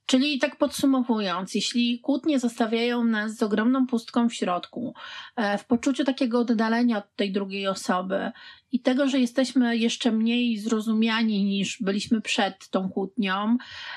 Czyli 0.07 0.39
tak 0.39 0.57
podsumowując, 0.57 1.55
jeśli 1.55 2.01
kłótnie 2.01 2.39
zostawiają 2.39 3.05
nas 3.05 3.37
z 3.37 3.43
ogromną 3.43 3.87
pustką 3.87 4.29
w 4.29 4.35
środku, 4.35 4.95
e, 5.37 5.59
w 5.59 5.67
poczuciu 5.67 6.05
takiego 6.05 6.41
oddalenia 6.41 6.99
od 6.99 7.17
tej 7.17 7.33
drugiej 7.33 7.67
osoby 7.67 8.33
i 8.73 8.81
tego, 8.81 9.09
że 9.09 9.21
jesteśmy 9.21 9.77
jeszcze 9.77 10.13
mniej 10.13 10.59
zrozumiani 10.59 11.45
niż 11.45 11.83
byliśmy 11.83 12.21
przed 12.21 12.69
tą 12.69 12.89
kłótnią 12.89 13.57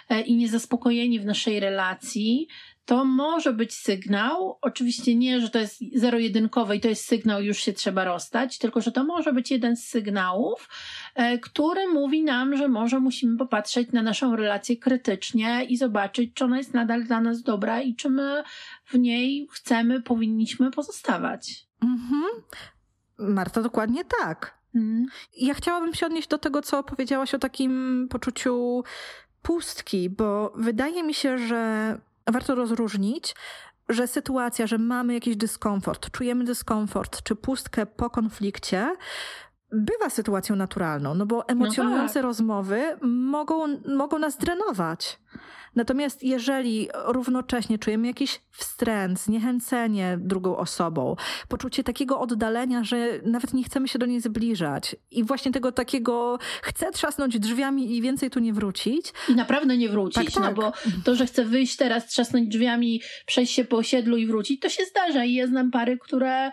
e, 0.09 0.21
i 0.21 0.35
niezaspokojeni 0.35 1.19
w 1.19 1.25
naszej 1.25 1.59
relacji, 1.59 2.47
to 2.85 3.05
może 3.05 3.53
być 3.53 3.73
sygnał, 3.73 4.57
oczywiście 4.61 5.15
nie, 5.15 5.41
że 5.41 5.49
to 5.49 5.59
jest 5.59 5.79
zero-jedynkowe 5.95 6.75
i 6.75 6.79
to 6.79 6.87
jest 6.87 7.05
sygnał, 7.05 7.41
już 7.41 7.57
się 7.57 7.73
trzeba 7.73 8.03
rozstać, 8.03 8.57
tylko 8.57 8.81
że 8.81 8.91
to 8.91 9.03
może 9.03 9.33
być 9.33 9.51
jeden 9.51 9.75
z 9.75 9.87
sygnałów, 9.87 10.69
e, 11.15 11.37
który 11.37 11.87
mówi 11.87 12.23
nam, 12.23 12.57
że 12.57 12.67
może 12.67 12.99
musimy 12.99 13.37
popatrzeć 13.37 13.91
na 13.91 14.01
naszą 14.01 14.35
relację 14.35 14.77
krytycznie 14.77 15.65
i 15.65 15.77
zobaczyć, 15.77 16.33
czy 16.33 16.45
ona 16.45 16.57
jest 16.57 16.73
nadal 16.73 17.03
dla 17.03 17.21
nas 17.21 17.41
dobra 17.41 17.81
i 17.81 17.95
czy 17.95 18.09
my 18.09 18.43
w 18.85 18.99
niej 18.99 19.47
chcemy, 19.51 20.01
powinniśmy 20.01 20.71
pozostawać. 20.71 21.67
Mhm. 21.83 22.23
Marta, 23.17 23.61
dokładnie 23.61 24.03
tak. 24.21 24.57
Mhm. 24.75 25.05
Ja 25.37 25.53
chciałabym 25.53 25.93
się 25.93 26.05
odnieść 26.05 26.27
do 26.27 26.37
tego, 26.37 26.61
co 26.61 26.83
powiedziałaś 26.83 27.33
o 27.33 27.39
takim 27.39 28.07
poczuciu 28.09 28.83
pustki, 29.41 30.09
bo 30.09 30.53
wydaje 30.55 31.03
mi 31.03 31.13
się, 31.13 31.37
że 31.37 31.97
warto 32.31 32.55
rozróżnić, 32.55 33.35
że 33.89 34.07
sytuacja, 34.07 34.67
że 34.67 34.77
mamy 34.77 35.13
jakiś 35.13 35.37
dyskomfort, 35.37 36.11
czujemy 36.11 36.43
dyskomfort 36.43 37.23
czy 37.23 37.35
pustkę 37.35 37.85
po 37.85 38.09
konflikcie, 38.09 38.95
bywa 39.71 40.09
sytuacją 40.09 40.55
naturalną, 40.55 41.15
no 41.15 41.25
bo 41.25 41.47
emocjonujące 41.47 42.03
no 42.03 42.13
tak. 42.13 42.23
rozmowy 42.23 42.97
mogą, 43.01 43.67
mogą 43.85 44.19
nas 44.19 44.37
drenować. 44.37 45.19
Natomiast 45.75 46.23
jeżeli 46.23 46.89
równocześnie 47.05 47.79
czujemy 47.79 48.07
jakiś 48.07 48.41
wstręt, 48.51 49.19
zniechęcenie 49.19 50.17
drugą 50.21 50.57
osobą, 50.57 51.15
poczucie 51.47 51.83
takiego 51.83 52.19
oddalenia, 52.19 52.83
że 52.83 53.19
nawet 53.25 53.53
nie 53.53 53.63
chcemy 53.63 53.87
się 53.87 53.99
do 53.99 54.05
niej 54.05 54.21
zbliżać 54.21 54.95
i 55.11 55.23
właśnie 55.23 55.51
tego 55.51 55.71
takiego 55.71 56.39
chcę 56.61 56.91
trzasnąć 56.91 57.39
drzwiami 57.39 57.97
i 57.97 58.01
więcej 58.01 58.29
tu 58.29 58.39
nie 58.39 58.53
wrócić. 58.53 59.13
I 59.29 59.35
naprawdę 59.35 59.77
nie 59.77 59.89
wrócić, 59.89 60.33
tak, 60.33 60.35
no 60.35 60.41
tak. 60.41 60.55
no 60.55 60.61
bo 60.61 60.73
to, 61.03 61.15
że 61.15 61.25
chcę 61.25 61.45
wyjść 61.45 61.75
teraz, 61.75 62.07
trzasnąć 62.07 62.47
drzwiami, 62.47 63.01
przejść 63.25 63.53
się 63.53 63.65
po 63.65 63.77
osiedlu 63.77 64.17
i 64.17 64.27
wrócić, 64.27 64.61
to 64.61 64.69
się 64.69 64.85
zdarza 64.85 65.25
i 65.25 65.33
ja 65.33 65.47
znam 65.47 65.71
pary, 65.71 65.97
które 65.97 66.51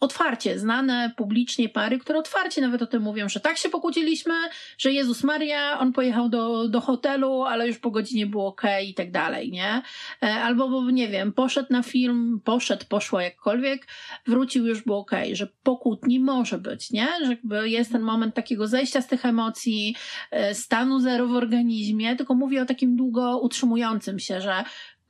otwarcie, 0.00 0.58
znane 0.58 1.12
publicznie 1.16 1.68
pary, 1.68 1.98
które 1.98 2.18
otwarcie 2.18 2.60
nawet 2.60 2.82
o 2.82 2.86
tym 2.86 3.02
mówią, 3.02 3.28
że 3.28 3.40
tak 3.40 3.58
się 3.58 3.68
pokłóciliśmy, 3.68 4.34
że 4.78 4.92
Jezus 4.92 5.24
Maria, 5.24 5.78
on 5.78 5.92
pojechał 5.92 6.28
do, 6.28 6.68
do 6.68 6.80
hotelu, 6.80 7.42
ale 7.42 7.68
już 7.68 7.78
po 7.78 7.90
godzinie 7.90 8.26
było 8.26 8.46
ok 8.46 8.62
i 8.86 8.94
tak 8.94 9.10
dalej, 9.10 9.50
nie? 9.50 9.82
E, 10.22 10.34
albo, 10.34 10.90
nie 10.90 11.08
wiem, 11.08 11.32
poszedł 11.32 11.72
na 11.72 11.82
film, 11.82 12.40
poszedł, 12.44 12.84
poszło 12.88 13.20
jakkolwiek, 13.20 13.86
wrócił, 14.26 14.66
już 14.66 14.82
było 14.82 14.98
ok, 14.98 15.12
że 15.32 15.46
pokłótni 15.62 16.20
może 16.20 16.58
być, 16.58 16.90
nie? 16.90 17.08
Że 17.24 17.30
jakby 17.30 17.68
jest 17.68 17.92
ten 17.92 18.02
moment 18.02 18.34
takiego 18.34 18.66
zejścia 18.66 19.02
z 19.02 19.06
tych 19.06 19.26
emocji, 19.26 19.96
e, 20.30 20.54
stanu 20.54 21.00
zero 21.00 21.26
w 21.26 21.32
organizmie, 21.32 22.16
tylko 22.16 22.34
mówię 22.34 22.62
o 22.62 22.66
takim 22.66 22.96
długo 22.96 23.38
utrzymującym 23.38 24.18
się, 24.18 24.40
że 24.40 24.64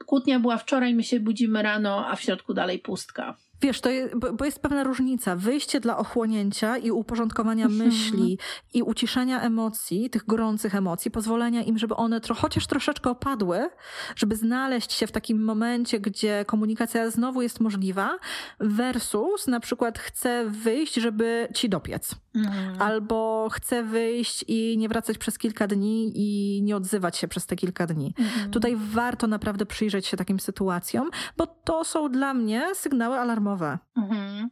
kłótnia 0.07 0.41
była 0.41 0.59
wczoraj, 0.59 0.95
my 0.95 1.03
się 1.03 1.21
budzimy 1.21 1.63
rano, 1.63 2.07
a 2.07 2.17
w 2.17 2.23
środku 2.23 2.55
dalej 2.55 2.79
pustka. 2.79 3.37
Wiesz, 3.63 3.81
to 3.81 3.91
jest, 3.91 4.15
bo 4.17 4.45
jest 4.45 4.59
pewna 4.59 4.85
różnica. 4.85 5.37
Wyjście 5.37 5.81
dla 5.81 5.97
ochłonięcia 5.97 6.79
i 6.79 6.91
uporządkowania 6.91 7.67
mhm. 7.67 7.89
myśli 7.89 8.39
i 8.75 8.83
uciszenia 8.83 9.41
emocji, 9.41 10.11
tych 10.11 10.27
gorących 10.27 10.75
emocji, 10.75 11.11
pozwolenia 11.11 11.63
im, 11.63 11.79
żeby 11.79 11.97
one 11.97 12.21
tro, 12.21 12.35
chociaż 12.35 12.67
troszeczkę 12.67 13.11
opadły, 13.11 13.71
żeby 14.17 14.37
znaleźć 14.37 14.93
się 14.93 15.07
w 15.07 15.13
takim 15.13 15.45
momencie, 15.45 16.01
gdzie 16.01 16.45
komunikacja 16.47 17.11
znowu 17.11 17.43
jest 17.43 17.61
możliwa, 17.61 18.19
versus 18.61 19.47
na 19.47 19.61
przykład 19.61 19.99
chcę 19.99 20.45
wyjść, 20.49 20.95
żeby 20.95 21.49
ci 21.55 21.69
dopiec. 21.69 22.15
Mhm. 22.35 22.83
Albo 22.83 23.49
chcę 23.53 23.83
wyjść 23.83 24.45
i 24.49 24.79
nie 24.79 24.89
wracać 24.89 25.19
przez 25.19 25.39
kilka 25.39 25.67
dni 25.67 26.13
i 26.15 26.63
nie 26.63 26.77
odzywać 26.77 27.17
się 27.17 27.29
przez 27.29 27.47
te 27.47 27.57
kilka 27.57 27.87
dni. 27.87 28.15
Mhm. 28.19 28.51
Tutaj 28.51 28.77
warto 28.77 29.27
naprawdę 29.27 29.67
przyjrzeć 29.67 30.07
się 30.07 30.17
takim 30.17 30.41
sytuacjom, 30.41 31.11
bo 31.37 31.47
to 31.47 31.85
są 31.85 32.09
dla 32.09 32.35
mnie 32.35 32.75
sygnały 32.75 33.19
alarmowe. 33.19 33.50
Mhm. 33.97 34.51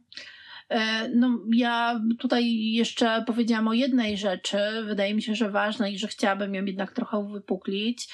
E, 0.69 1.09
no, 1.09 1.39
ja 1.53 2.01
tutaj 2.19 2.71
jeszcze 2.71 3.23
powiedziałam 3.27 3.67
o 3.67 3.73
jednej 3.73 4.17
rzeczy, 4.17 4.57
wydaje 4.85 5.13
mi 5.13 5.21
się, 5.21 5.35
że 5.35 5.51
ważnej 5.51 5.93
i 5.93 5.99
że 5.99 6.07
chciałabym 6.07 6.55
ją 6.55 6.65
jednak 6.65 6.91
trochę 6.91 7.17
uwypuklić, 7.17 8.07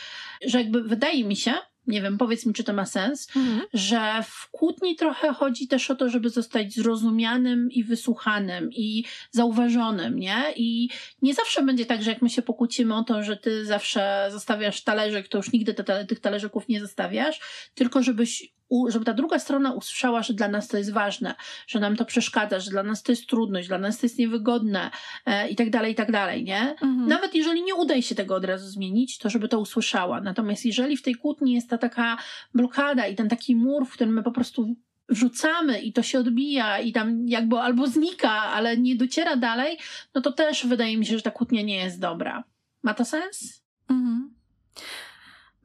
że 0.46 0.58
jakby 0.58 0.84
wydaje 0.84 1.24
mi 1.24 1.36
się, 1.36 1.54
nie 1.88 2.02
wiem, 2.02 2.18
powiedz 2.18 2.46
mi, 2.46 2.54
czy 2.54 2.64
to 2.64 2.74
ma 2.74 2.86
sens, 2.86 3.28
mhm. 3.36 3.62
że 3.74 4.24
w 4.24 4.50
kłótni 4.52 4.96
trochę 4.96 5.34
chodzi 5.34 5.68
też 5.68 5.92
o 5.92 5.96
to, 5.96 6.10
żeby 6.10 6.30
zostać 6.30 6.76
zrozumianym 6.76 7.72
i 7.72 7.84
wysłuchanym 7.84 8.70
i 8.72 9.04
zauważonym, 9.32 10.20
nie? 10.20 10.44
I 10.56 10.90
nie 11.22 11.34
zawsze 11.34 11.64
będzie 11.64 11.86
tak, 11.86 12.04
że 12.04 12.12
jak 12.12 12.22
my 12.22 12.30
się 12.30 12.42
pokłócimy 12.42 12.96
o 12.96 13.04
to, 13.04 13.24
że 13.24 13.38
ty 13.38 13.66
zawsze 13.66 14.28
zostawiasz 14.32 14.84
talerzyk, 14.84 15.28
to 15.28 15.38
już 15.38 15.52
nigdy 15.52 15.74
te, 15.74 16.06
tych 16.06 16.20
talerzyków 16.20 16.68
nie 16.68 16.80
zostawiasz, 16.80 17.40
tylko 17.74 18.04
żebyś 18.04 18.55
żeby 18.88 19.06
ta 19.06 19.14
druga 19.14 19.40
strona 19.40 19.74
usłyszała, 19.74 20.24
że 20.24 20.34
dla 20.34 20.48
nas 20.48 20.68
to 20.68 20.78
jest 20.78 20.92
ważne, 20.92 21.36
że 21.68 21.80
nam 21.80 21.96
to 21.96 22.06
przeszkadza, 22.06 22.60
że 22.60 22.72
dla 22.72 22.84
nas 22.84 23.04
to 23.04 23.12
jest 23.12 23.28
trudność, 23.28 23.68
dla 23.68 23.78
nas 23.78 24.00
to 24.00 24.06
jest 24.06 24.20
niewygodne 24.20 24.92
e, 25.26 25.50
i 25.50 25.56
tak 25.56 25.70
dalej, 25.70 25.92
i 25.92 25.96
tak 25.96 26.12
dalej, 26.12 26.44
nie? 26.44 26.62
Mhm. 26.62 27.08
Nawet 27.08 27.36
jeżeli 27.36 27.64
nie 27.64 27.76
uda 27.76 28.02
się 28.02 28.16
tego 28.16 28.36
od 28.36 28.46
razu 28.46 28.68
zmienić, 28.68 29.18
to 29.18 29.30
żeby 29.30 29.48
to 29.48 29.60
usłyszała. 29.60 30.22
Natomiast 30.22 30.66
jeżeli 30.66 30.98
w 30.98 31.02
tej 31.02 31.16
kłótni 31.16 31.54
jest 31.54 31.70
ta 31.70 31.78
taka 31.78 32.18
blokada 32.54 33.08
i 33.08 33.16
ten 33.16 33.30
taki 33.30 33.56
mur, 33.56 33.86
w 33.86 33.94
którym 33.94 34.14
my 34.14 34.24
po 34.24 34.32
prostu 34.32 34.76
wrzucamy 35.10 35.80
i 35.82 35.94
to 35.94 36.04
się 36.04 36.20
odbija 36.20 36.80
i 36.80 36.92
tam 36.92 37.28
jakby 37.28 37.60
albo 37.60 37.88
znika, 37.88 38.32
ale 38.32 38.78
nie 38.78 38.96
dociera 38.96 39.36
dalej, 39.36 39.78
no 40.16 40.22
to 40.22 40.32
też 40.32 40.66
wydaje 40.66 40.98
mi 40.98 41.06
się, 41.06 41.18
że 41.18 41.24
ta 41.24 41.32
kłótnia 41.32 41.62
nie 41.62 41.76
jest 41.76 42.00
dobra. 42.00 42.44
Ma 42.84 42.94
to 42.94 43.06
sens? 43.06 43.64
Mhm. 43.90 44.35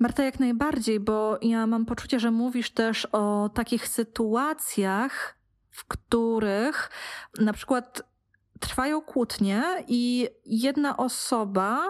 Marta, 0.01 0.25
jak 0.25 0.41
najbardziej, 0.41 1.01
bo 1.01 1.39
ja 1.43 1.67
mam 1.67 1.87
poczucie, 1.87 2.21
że 2.21 2.31
mówisz 2.31 2.71
też 2.71 3.07
o 3.13 3.51
takich 3.55 3.89
sytuacjach, 3.89 5.39
w 5.71 5.85
których 5.85 6.91
na 7.41 7.53
przykład 7.53 8.03
trwają 8.61 9.01
kłótnie 9.01 9.63
i 9.89 10.29
jedna 10.47 10.97
osoba 10.97 11.81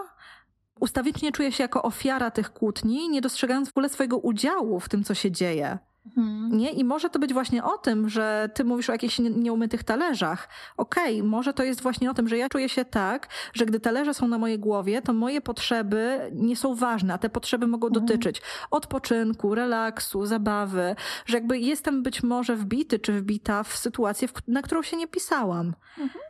ustawicznie 0.80 1.32
czuje 1.32 1.52
się 1.52 1.64
jako 1.64 1.82
ofiara 1.82 2.30
tych 2.30 2.52
kłótni, 2.52 3.08
nie 3.08 3.20
dostrzegając 3.20 3.68
w 3.68 3.72
ogóle 3.72 3.88
swojego 3.88 4.18
udziału 4.18 4.80
w 4.80 4.88
tym, 4.88 5.04
co 5.04 5.14
się 5.14 5.30
dzieje. 5.30 5.78
Mhm. 6.06 6.58
Nie? 6.58 6.70
I 6.70 6.84
może 6.84 7.10
to 7.10 7.18
być 7.18 7.32
właśnie 7.32 7.64
o 7.64 7.78
tym, 7.78 8.08
że 8.08 8.50
ty 8.54 8.64
mówisz 8.64 8.90
o 8.90 8.92
jakichś 8.92 9.18
nieumytych 9.18 9.84
talerzach. 9.84 10.48
Okej, 10.76 11.20
okay, 11.20 11.28
może 11.28 11.52
to 11.52 11.62
jest 11.62 11.80
właśnie 11.80 12.10
o 12.10 12.14
tym, 12.14 12.28
że 12.28 12.38
ja 12.38 12.48
czuję 12.48 12.68
się 12.68 12.84
tak, 12.84 13.28
że 13.52 13.66
gdy 13.66 13.80
talerze 13.80 14.14
są 14.14 14.28
na 14.28 14.38
mojej 14.38 14.58
głowie, 14.58 15.02
to 15.02 15.12
moje 15.12 15.40
potrzeby 15.40 16.30
nie 16.32 16.56
są 16.56 16.74
ważne, 16.74 17.14
a 17.14 17.18
te 17.18 17.28
potrzeby 17.28 17.66
mogą 17.66 17.86
mhm. 17.86 18.06
dotyczyć 18.06 18.42
odpoczynku, 18.70 19.54
relaksu, 19.54 20.26
zabawy, 20.26 20.96
że 21.26 21.36
jakby 21.36 21.58
jestem 21.58 22.02
być 22.02 22.22
może 22.22 22.56
wbity 22.56 22.98
czy 22.98 23.12
wbita 23.12 23.62
w 23.62 23.76
sytuację, 23.76 24.28
na 24.48 24.62
którą 24.62 24.82
się 24.82 24.96
nie 24.96 25.08
pisałam. 25.08 25.74
Mhm. 25.98 26.24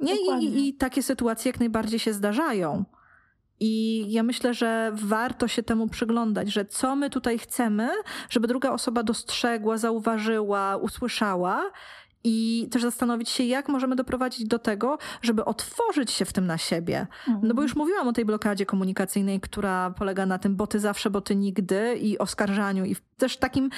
Nie? 0.00 0.14
I, 0.40 0.68
I 0.68 0.74
takie 0.74 1.02
sytuacje 1.02 1.48
jak 1.48 1.60
najbardziej 1.60 1.98
się 1.98 2.12
zdarzają. 2.12 2.84
I 3.64 4.04
ja 4.12 4.22
myślę, 4.22 4.54
że 4.54 4.92
warto 4.94 5.48
się 5.48 5.62
temu 5.62 5.88
przyglądać, 5.88 6.52
że 6.52 6.64
co 6.64 6.96
my 6.96 7.10
tutaj 7.10 7.38
chcemy, 7.38 7.88
żeby 8.30 8.48
druga 8.48 8.70
osoba 8.70 9.02
dostrzegła, 9.02 9.78
zauważyła, 9.78 10.76
usłyszała. 10.76 11.70
I 12.24 12.68
też 12.70 12.82
zastanowić 12.82 13.30
się, 13.30 13.44
jak 13.44 13.68
możemy 13.68 13.96
doprowadzić 13.96 14.48
do 14.48 14.58
tego, 14.58 14.98
żeby 15.22 15.44
otworzyć 15.44 16.10
się 16.10 16.24
w 16.24 16.32
tym 16.32 16.46
na 16.46 16.58
siebie. 16.58 17.06
No 17.26 17.34
bo 17.40 17.46
mhm. 17.46 17.62
już 17.62 17.76
mówiłam 17.76 18.08
o 18.08 18.12
tej 18.12 18.24
blokadzie 18.24 18.66
komunikacyjnej, 18.66 19.40
która 19.40 19.90
polega 19.90 20.26
na 20.26 20.38
tym 20.38 20.56
boty 20.56 20.80
zawsze, 20.80 21.10
boty 21.10 21.36
nigdy 21.36 21.96
i 21.96 22.18
oskarżaniu 22.18 22.84
i 22.84 22.96
też 23.16 23.36
takim 23.36 23.70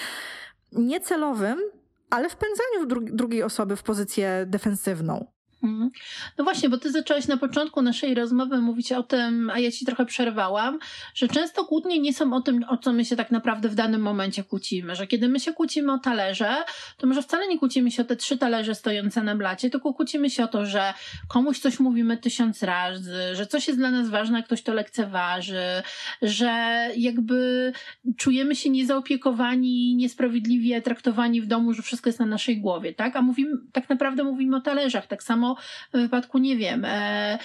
niecelowym, 0.72 1.58
ale 2.10 2.28
wpędzaniu 2.28 2.86
dru 2.86 3.00
drugiej 3.00 3.42
osoby 3.42 3.76
w 3.76 3.82
pozycję 3.82 4.44
defensywną. 4.46 5.33
Mhm. 5.64 5.90
No 6.38 6.44
właśnie, 6.44 6.68
bo 6.68 6.78
ty 6.78 6.90
zaczęłaś 6.90 7.28
na 7.28 7.36
początku 7.36 7.82
naszej 7.82 8.14
rozmowy 8.14 8.58
mówić 8.58 8.92
o 8.92 9.02
tym, 9.02 9.50
a 9.50 9.58
ja 9.58 9.70
ci 9.70 9.84
trochę 9.84 10.06
przerwałam, 10.06 10.78
że 11.14 11.28
często 11.28 11.64
kłótnie 11.64 11.98
nie 11.98 12.14
są 12.14 12.32
o 12.32 12.40
tym, 12.40 12.64
o 12.68 12.76
co 12.76 12.92
my 12.92 13.04
się 13.04 13.16
tak 13.16 13.30
naprawdę 13.30 13.68
w 13.68 13.74
danym 13.74 14.00
momencie 14.00 14.44
kłócimy. 14.44 14.96
Że 14.96 15.06
kiedy 15.06 15.28
my 15.28 15.40
się 15.40 15.52
kłócimy 15.52 15.92
o 15.92 15.98
talerze, 15.98 16.56
to 16.98 17.06
może 17.06 17.22
wcale 17.22 17.48
nie 17.48 17.58
kłócimy 17.58 17.90
się 17.90 18.02
o 18.02 18.04
te 18.04 18.16
trzy 18.16 18.38
talerze 18.38 18.74
stojące 18.74 19.22
na 19.22 19.36
blacie, 19.36 19.70
tylko 19.70 19.94
kłócimy 19.94 20.30
się 20.30 20.44
o 20.44 20.48
to, 20.48 20.66
że 20.66 20.94
komuś 21.28 21.58
coś 21.58 21.80
mówimy 21.80 22.16
tysiąc 22.16 22.62
razy, 22.62 23.18
że 23.32 23.46
coś 23.46 23.66
jest 23.66 23.78
dla 23.78 23.90
nas 23.90 24.08
ważne, 24.08 24.38
a 24.38 24.42
ktoś 24.42 24.62
to 24.62 24.74
lekceważy, 24.74 25.82
że 26.22 26.88
jakby 26.96 27.72
czujemy 28.16 28.56
się 28.56 28.70
niezaopiekowani, 28.70 29.94
niesprawiedliwie 29.94 30.82
traktowani 30.82 31.40
w 31.40 31.46
domu, 31.46 31.72
że 31.72 31.82
wszystko 31.82 32.08
jest 32.08 32.20
na 32.20 32.26
naszej 32.26 32.58
głowie, 32.60 32.94
tak? 32.94 33.16
A 33.16 33.22
mówimy, 33.22 33.56
tak 33.72 33.90
naprawdę 33.90 34.24
mówimy 34.24 34.56
o 34.56 34.60
talerzach. 34.60 35.06
Tak 35.06 35.22
samo 35.22 35.53
w 35.92 35.98
wypadku, 35.98 36.38
nie 36.38 36.56
wiem, 36.56 36.84
e, 36.84 37.38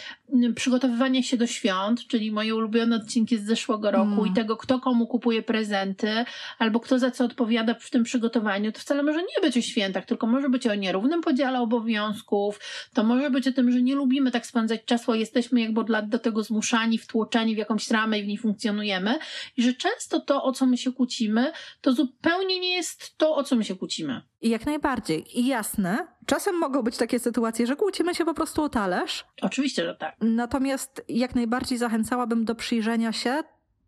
przygotowywania 0.56 1.24
się 1.24 1.38
do 1.38 1.48
świąt, 1.48 2.08
czyli 2.08 2.32
moje 2.32 2.56
ulubione 2.56 2.96
odcinki 2.96 3.38
z 3.38 3.46
zeszłego 3.46 3.92
roku 3.92 4.14
mm. 4.14 4.28
i 4.28 4.34
tego, 4.34 4.58
kto 4.58 4.80
komu 4.80 5.08
kupuje 5.08 5.42
prezenty, 5.42 6.26
albo 6.60 6.80
kto 6.80 7.00
za 7.00 7.12
co 7.12 7.26
odpowiada 7.26 7.74
w 7.74 7.90
tym 7.90 8.04
przygotowaniu, 8.04 8.72
to 8.72 8.80
wcale 8.80 9.04
może 9.04 9.20
nie 9.20 9.42
być 9.42 9.58
o 9.58 9.62
świętach, 9.62 10.06
tylko 10.06 10.28
może 10.28 10.50
być 10.50 10.68
o 10.68 10.76
nierównym 10.76 11.22
podziale 11.22 11.60
obowiązków, 11.60 12.60
to 12.94 13.04
może 13.04 13.30
być 13.30 13.48
o 13.48 13.52
tym, 13.52 13.72
że 13.72 13.82
nie 13.82 13.96
lubimy 13.96 14.32
tak 14.32 14.46
spędzać 14.46 14.86
czasu, 14.86 15.12
a 15.12 15.16
jesteśmy 15.16 15.62
jakby 15.62 15.82
od 15.82 15.90
lat 15.90 16.10
do 16.10 16.20
tego 16.20 16.44
zmuszani, 16.44 16.98
wtłoczeni 16.98 17.56
w 17.56 17.58
jakąś 17.58 17.92
ramę 17.92 18.20
i 18.20 18.24
w 18.24 18.28
niej 18.28 18.38
funkcjonujemy 18.38 19.20
i 19.58 19.64
że 19.64 19.74
często 19.74 20.20
to, 20.20 20.44
o 20.44 20.52
co 20.52 20.66
my 20.66 20.78
się 20.78 20.94
kłócimy, 20.94 21.52
to 21.82 21.94
zupełnie 21.94 22.60
nie 22.60 22.76
jest 22.76 23.18
to, 23.18 23.36
o 23.36 23.44
co 23.44 23.56
my 23.56 23.64
się 23.64 23.76
kłócimy. 23.76 24.22
I 24.42 24.50
jak 24.50 24.66
najbardziej. 24.66 25.40
I 25.40 25.48
jasne, 25.48 26.08
czasem 26.26 26.56
mogą 26.56 26.82
być 26.82 26.98
takie 26.98 27.20
sytuacje, 27.20 27.68
że 27.68 27.76
kłócimy 27.76 28.16
się 28.16 28.26
po 28.26 28.34
prostu 28.34 28.64
o 28.64 28.70
talerz. 28.70 29.26
Oczywiście, 29.42 29.86
że 29.86 29.96
tak. 29.96 30.16
Natomiast 30.22 31.02
jak 31.08 31.36
najbardziej 31.36 31.78
zachęcałabym 31.78 32.46
do 32.46 32.56
przyjrzenia 32.56 33.12
się 33.12 33.44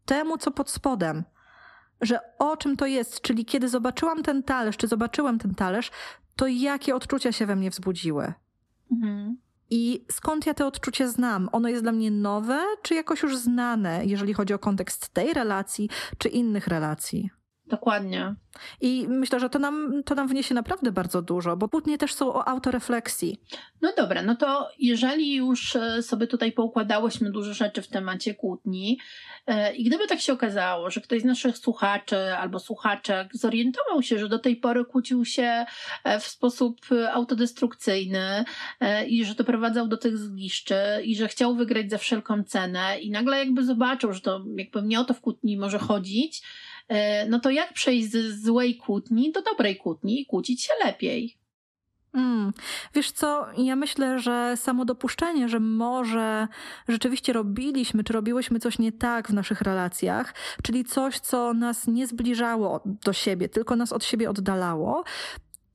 temu, 0.06 0.38
co 0.38 0.52
pod 0.52 0.70
spodem. 0.70 1.24
Że 2.02 2.20
o 2.40 2.58
czym 2.58 2.78
to 2.78 2.86
jest, 2.86 3.22
czyli 3.22 3.46
kiedy 3.46 3.70
zobaczyłam 3.70 4.24
ten 4.24 4.44
talerz, 4.44 4.78
czy 4.78 4.88
zobaczyłem 4.88 5.40
ten 5.40 5.56
talerz, 5.56 5.92
to 6.36 6.48
jakie 6.48 6.96
odczucia 6.96 7.32
się 7.32 7.46
we 7.46 7.56
mnie 7.56 7.70
wzbudziły. 7.70 8.34
Mhm. 8.92 9.38
I 9.70 10.06
skąd 10.12 10.46
ja 10.46 10.54
te 10.54 10.66
odczucie 10.66 11.08
znam? 11.08 11.50
Ono 11.52 11.70
jest 11.70 11.84
dla 11.84 11.92
mnie 11.92 12.12
nowe, 12.12 12.60
czy 12.82 12.96
jakoś 12.96 13.22
już 13.22 13.38
znane, 13.38 14.06
jeżeli 14.06 14.34
chodzi 14.34 14.54
o 14.54 14.60
kontekst 14.60 15.10
tej 15.10 15.34
relacji, 15.34 15.90
czy 16.18 16.30
innych 16.30 16.68
relacji? 16.68 17.30
Dokładnie. 17.72 18.36
I 18.82 19.06
myślę, 19.10 19.40
że 19.40 19.50
to 19.50 19.60
nam, 19.60 20.04
to 20.06 20.16
nam 20.16 20.28
wniesie 20.28 20.56
naprawdę 20.56 20.92
bardzo 20.92 21.22
dużo, 21.22 21.58
bo 21.58 21.70
kłótnie 21.70 21.98
też 21.98 22.14
są 22.14 22.34
o 22.34 22.48
autorefleksji. 22.48 23.42
No 23.82 23.94
dobra, 23.98 24.22
no 24.22 24.36
to 24.36 24.70
jeżeli 24.80 25.36
już 25.36 25.76
e, 25.76 26.04
sobie 26.04 26.28
tutaj 26.28 26.52
poukładałyśmy 26.52 27.32
dużo 27.32 27.54
rzeczy 27.54 27.82
w 27.82 27.88
temacie 27.88 28.34
kłótni 28.34 29.00
e, 29.48 29.76
i 29.76 29.84
gdyby 29.84 30.08
tak 30.08 30.20
się 30.20 30.34
okazało, 30.34 30.90
że 30.90 31.02
ktoś 31.02 31.22
z 31.22 31.26
naszych 31.26 31.58
słuchaczy 31.58 32.18
albo 32.18 32.60
słuchaczek 32.60 33.28
zorientował 33.34 34.02
się, 34.02 34.20
że 34.20 34.30
do 34.30 34.40
tej 34.40 34.56
pory 34.56 34.86
kłócił 34.86 35.26
się 35.26 35.66
e, 36.04 36.20
w 36.20 36.28
sposób 36.28 36.82
autodestrukcyjny 37.12 38.46
i 39.08 39.26
że 39.26 39.36
doprowadzał 39.36 39.88
do 39.88 39.98
tych 39.98 40.18
zgliszczy 40.18 40.76
i 41.04 41.16
że 41.16 41.28
chciał 41.28 41.56
wygrać 41.56 41.90
za 41.90 41.98
wszelką 41.98 42.44
cenę 42.44 43.00
i 43.00 43.12
nagle 43.12 43.38
jakby 43.38 43.66
zobaczył, 43.66 44.14
że 44.14 44.22
to 44.22 44.46
jakby 44.56 44.82
nie 44.82 45.00
o 45.00 45.04
to 45.04 45.14
w 45.14 45.22
kłótni 45.22 45.58
może 45.58 45.80
chodzić, 45.80 46.42
no 47.30 47.40
to 47.40 47.50
jak 47.50 47.74
przejść 47.74 48.12
z 48.12 48.44
złej 48.44 48.78
kłótni 48.78 49.32
do 49.32 49.42
dobrej 49.42 49.78
kłótni 49.78 50.22
i 50.22 50.26
kłócić 50.26 50.64
się 50.64 50.74
lepiej? 50.86 51.38
Mm. 52.14 52.54
Wiesz 52.94 53.12
co, 53.12 53.48
ja 53.58 53.76
myślę, 53.76 54.20
że 54.20 54.58
samo 54.58 54.86
dopuszczenie, 54.86 55.50
że 55.50 55.60
może 55.60 56.48
rzeczywiście 56.88 57.34
robiliśmy, 57.34 58.04
czy 58.04 58.14
robiłyśmy 58.14 58.60
coś 58.60 58.80
nie 58.80 58.92
tak 58.92 59.28
w 59.28 59.34
naszych 59.34 59.62
relacjach, 59.62 60.34
czyli 60.64 60.86
coś, 60.86 61.20
co 61.20 61.54
nas 61.54 61.88
nie 61.88 62.08
zbliżało 62.08 62.82
do 62.86 63.14
siebie, 63.14 63.50
tylko 63.50 63.76
nas 63.76 63.94
od 63.94 64.04
siebie 64.04 64.30
oddalało, 64.30 65.04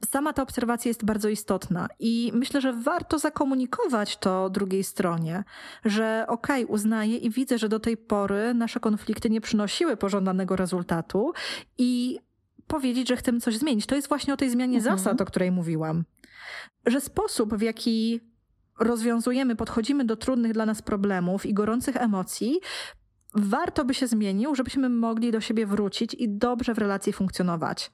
sama 0.06 0.32
ta 0.32 0.42
obserwacja 0.42 0.88
jest 0.88 1.04
bardzo 1.04 1.28
istotna 1.28 1.88
i 1.98 2.32
myślę, 2.34 2.60
że 2.60 2.72
warto 2.72 3.18
zakomunikować 3.18 4.16
to 4.16 4.50
drugiej 4.50 4.84
stronie, 4.84 5.44
że 5.84 6.24
okej, 6.28 6.64
okay, 6.64 6.74
uznaję 6.74 7.16
i 7.16 7.30
widzę, 7.30 7.58
że 7.58 7.68
do 7.68 7.80
tej 7.80 7.96
pory 7.96 8.54
nasze 8.54 8.80
konflikty 8.80 9.30
nie 9.30 9.40
przynosiły 9.40 9.96
pożądanego 9.96 10.56
rezultatu 10.56 11.32
i 11.78 12.18
powiedzieć, 12.66 13.08
że 13.08 13.16
chcemy 13.16 13.40
coś 13.40 13.56
zmienić. 13.56 13.86
To 13.86 13.94
jest 13.94 14.08
właśnie 14.08 14.34
o 14.34 14.36
tej 14.36 14.50
zmianie 14.50 14.78
mhm. 14.78 14.98
zasad, 14.98 15.20
o 15.20 15.24
której 15.24 15.50
mówiłam. 15.50 16.04
Że 16.86 17.00
sposób, 17.00 17.54
w 17.54 17.62
jaki 17.62 18.20
rozwiązujemy, 18.80 19.56
podchodzimy 19.56 20.04
do 20.04 20.16
trudnych 20.16 20.52
dla 20.52 20.66
nas 20.66 20.82
problemów 20.82 21.46
i 21.46 21.54
gorących 21.54 21.96
emocji, 21.96 22.60
warto 23.34 23.84
by 23.84 23.94
się 23.94 24.06
zmienił, 24.06 24.54
żebyśmy 24.54 24.88
mogli 24.88 25.32
do 25.32 25.40
siebie 25.40 25.66
wrócić 25.66 26.14
i 26.14 26.28
dobrze 26.28 26.74
w 26.74 26.78
relacji 26.78 27.12
funkcjonować. 27.12 27.90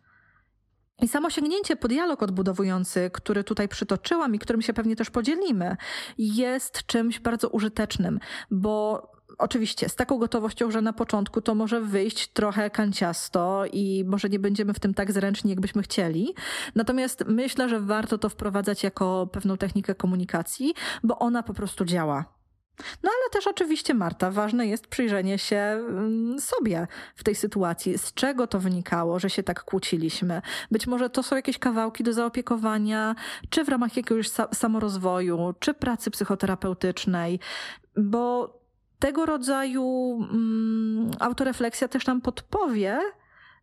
I 1.02 1.08
samo 1.08 1.30
sięgnięcie 1.30 1.76
po 1.76 1.88
dialog 1.88 2.22
odbudowujący, 2.22 3.10
który 3.12 3.44
tutaj 3.44 3.68
przytoczyłam 3.68 4.34
i 4.34 4.38
którym 4.38 4.62
się 4.62 4.72
pewnie 4.72 4.96
też 4.96 5.10
podzielimy, 5.10 5.76
jest 6.18 6.86
czymś 6.86 7.20
bardzo 7.20 7.48
użytecznym, 7.48 8.20
bo 8.50 9.02
oczywiście 9.38 9.88
z 9.88 9.96
taką 9.96 10.18
gotowością, 10.18 10.70
że 10.70 10.82
na 10.82 10.92
początku 10.92 11.40
to 11.40 11.54
może 11.54 11.80
wyjść 11.80 12.28
trochę 12.28 12.70
kanciasto 12.70 13.64
i 13.72 14.04
może 14.06 14.28
nie 14.28 14.38
będziemy 14.38 14.74
w 14.74 14.80
tym 14.80 14.94
tak 14.94 15.12
zręczni, 15.12 15.50
jakbyśmy 15.50 15.82
chcieli. 15.82 16.34
Natomiast 16.74 17.24
myślę, 17.26 17.68
że 17.68 17.80
warto 17.80 18.18
to 18.18 18.28
wprowadzać 18.28 18.82
jako 18.82 19.26
pewną 19.32 19.56
technikę 19.56 19.94
komunikacji, 19.94 20.74
bo 21.02 21.18
ona 21.18 21.42
po 21.42 21.54
prostu 21.54 21.84
działa. 21.84 22.41
No 22.78 23.10
ale 23.10 23.30
też 23.32 23.46
oczywiście, 23.46 23.94
Marta, 23.94 24.30
ważne 24.30 24.66
jest 24.66 24.86
przyjrzenie 24.86 25.38
się 25.38 25.56
mm, 25.56 26.38
sobie 26.40 26.86
w 27.16 27.24
tej 27.24 27.34
sytuacji. 27.34 27.98
Z 27.98 28.14
czego 28.14 28.46
to 28.46 28.58
wynikało, 28.60 29.18
że 29.18 29.30
się 29.30 29.42
tak 29.42 29.64
kłóciliśmy? 29.64 30.42
Być 30.70 30.86
może 30.86 31.10
to 31.10 31.22
są 31.22 31.36
jakieś 31.36 31.58
kawałki 31.58 32.04
do 32.04 32.12
zaopiekowania, 32.12 33.14
czy 33.50 33.64
w 33.64 33.68
ramach 33.68 33.96
jakiegoś 33.96 34.30
samorozwoju, 34.52 35.54
czy 35.58 35.74
pracy 35.74 36.10
psychoterapeutycznej, 36.10 37.40
bo 37.96 38.58
tego 38.98 39.26
rodzaju 39.26 40.18
mm, 40.30 41.10
autorefleksja 41.20 41.88
też 41.88 42.06
nam 42.06 42.20
podpowie, 42.20 42.98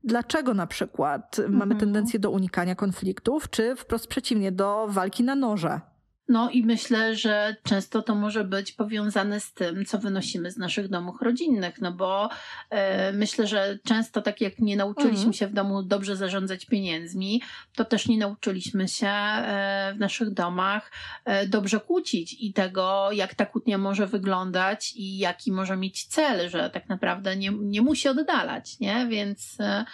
dlaczego 0.04 0.54
na 0.54 0.68
przykład 0.68 1.40
mhm. 1.40 1.58
mamy 1.58 1.76
tendencję 1.76 2.20
do 2.20 2.32
unikania 2.32 2.76
konfliktów, 2.76 3.50
czy 3.50 3.76
wprost 3.76 4.08
przeciwnie, 4.08 4.52
do 4.52 4.88
walki 4.90 5.24
na 5.24 5.36
noże. 5.36 5.82
No 6.30 6.50
i 6.50 6.64
myślę, 6.64 7.16
że 7.16 7.56
często 7.64 8.02
to 8.02 8.16
może 8.16 8.44
być 8.44 8.72
powiązane 8.72 9.40
z 9.40 9.54
tym, 9.54 9.86
co 9.86 10.00
wynosimy 10.00 10.52
z 10.52 10.58
naszych 10.58 10.88
domów 10.88 11.22
rodzinnych, 11.22 11.82
no 11.82 11.92
bo 11.92 12.30
e, 12.70 13.14
myślę, 13.14 13.48
że 13.48 13.80
często 13.84 14.22
tak 14.22 14.42
jak 14.42 14.60
nie 14.60 14.76
nauczyliśmy 14.76 15.18
mhm. 15.18 15.34
się 15.34 15.48
w 15.48 15.54
domu 15.54 15.84
dobrze 15.84 16.16
zarządzać 16.16 16.66
pieniędzmi, 16.66 17.42
to 17.76 17.86
też 17.86 18.08
nie 18.08 18.18
nauczyliśmy 18.18 18.88
się 18.88 19.08
e, 19.08 19.94
w 19.96 20.00
naszych 20.00 20.34
domach 20.34 20.92
e, 21.26 21.48
dobrze 21.48 21.80
kłócić 21.80 22.36
i 22.40 22.54
tego, 22.54 23.12
jak 23.12 23.36
ta 23.36 23.46
kłótnia 23.46 23.78
może 23.78 24.08
wyglądać 24.08 24.94
i 24.96 25.18
jaki 25.18 25.52
może 25.52 25.78
mieć 25.78 26.06
cel, 26.06 26.50
że 26.50 26.70
tak 26.70 26.90
naprawdę 26.90 27.36
nie, 27.36 27.52
nie 27.52 27.82
musi 27.82 28.08
oddalać, 28.08 28.80
nie? 28.80 29.08
Więc 29.08 29.58
e, 29.60 29.86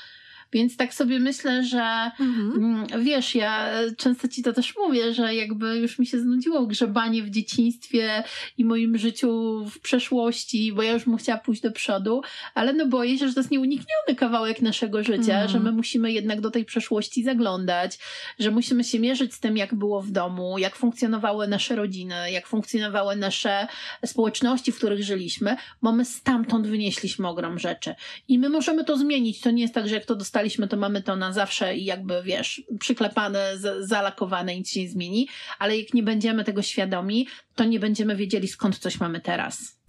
więc 0.54 0.78
tak 0.78 0.94
sobie 0.94 1.20
myślę, 1.20 1.64
że 1.64 2.12
mhm. 2.20 2.54
Mm, 2.58 3.04
wiesz, 3.04 3.36
ja 3.36 3.72
często 3.98 4.28
ci 4.28 4.44
to 4.44 4.54
też 4.54 4.74
mówię, 4.78 5.14
że 5.14 5.36
jakby 5.36 5.78
już 5.78 6.00
mi 6.00 6.06
się 6.06 6.20
znudziło 6.20 6.66
grzebanie 6.66 7.24
w 7.24 7.30
dzieciństwie 7.30 8.24
i 8.58 8.66
moim 8.66 8.98
życiu 8.98 9.62
w 9.66 9.80
przeszłości, 9.80 10.74
bo 10.74 10.82
ja 10.82 10.92
już 10.92 11.06
bym 11.06 11.18
chciała 11.18 11.40
pójść 11.40 11.62
do 11.62 11.72
przodu, 11.72 12.22
ale 12.54 12.74
no 12.74 12.86
boję 12.86 13.18
się, 13.18 13.28
że 13.28 13.34
to 13.34 13.40
jest 13.40 13.52
nieunikniony 13.52 14.16
kawałek 14.18 14.62
naszego 14.62 15.04
życia, 15.04 15.34
mhm. 15.34 15.50
że 15.50 15.60
my 15.60 15.72
musimy 15.72 16.12
jednak 16.12 16.42
do 16.42 16.52
tej 16.52 16.66
przeszłości 16.66 17.24
zaglądać, 17.24 18.00
że 18.40 18.52
musimy 18.52 18.84
się 18.84 19.00
mierzyć 19.00 19.34
z 19.34 19.40
tym, 19.40 19.58
jak 19.58 19.76
było 19.76 20.02
w 20.02 20.12
domu, 20.12 20.58
jak 20.58 20.76
funkcjonowały 20.76 21.48
nasze 21.48 21.76
rodziny, 21.76 22.32
jak 22.32 22.48
funkcjonowały 22.48 23.16
nasze 23.16 23.68
społeczności, 24.06 24.72
w 24.72 24.78
których 24.78 25.04
żyliśmy, 25.04 25.56
bo 25.82 25.92
my 25.92 26.06
stamtąd 26.06 26.68
wynieśliśmy 26.68 27.28
ogrom 27.28 27.60
rzeczy. 27.60 27.96
I 28.28 28.40
my 28.40 28.50
możemy 28.50 28.84
to 28.84 28.98
zmienić. 28.98 29.42
To 29.42 29.52
nie 29.52 29.62
jest 29.62 29.74
tak, 29.74 29.88
że 29.88 29.96
jak 29.96 30.06
to 30.06 30.16
dostaliśmy 30.16 30.35
dostaliśmy, 30.36 30.68
to 30.68 30.78
mamy 30.78 31.04
to 31.04 31.16
na 31.16 31.34
zawsze 31.34 31.76
i 31.76 31.86
jakby, 31.86 32.24
wiesz, 32.24 32.64
przyklepane, 32.80 33.54
zalakowane, 33.80 34.56
nic 34.56 34.70
się 34.70 34.82
nie 34.82 34.90
zmieni, 34.90 35.28
ale 35.60 35.78
jak 35.78 35.94
nie 35.94 36.04
będziemy 36.04 36.44
tego 36.44 36.62
świadomi, 36.62 37.28
to 37.56 37.64
nie 37.64 37.80
będziemy 37.80 38.16
wiedzieli 38.16 38.48
skąd 38.48 38.78
coś 38.78 39.00
mamy 39.00 39.22
teraz. 39.22 39.80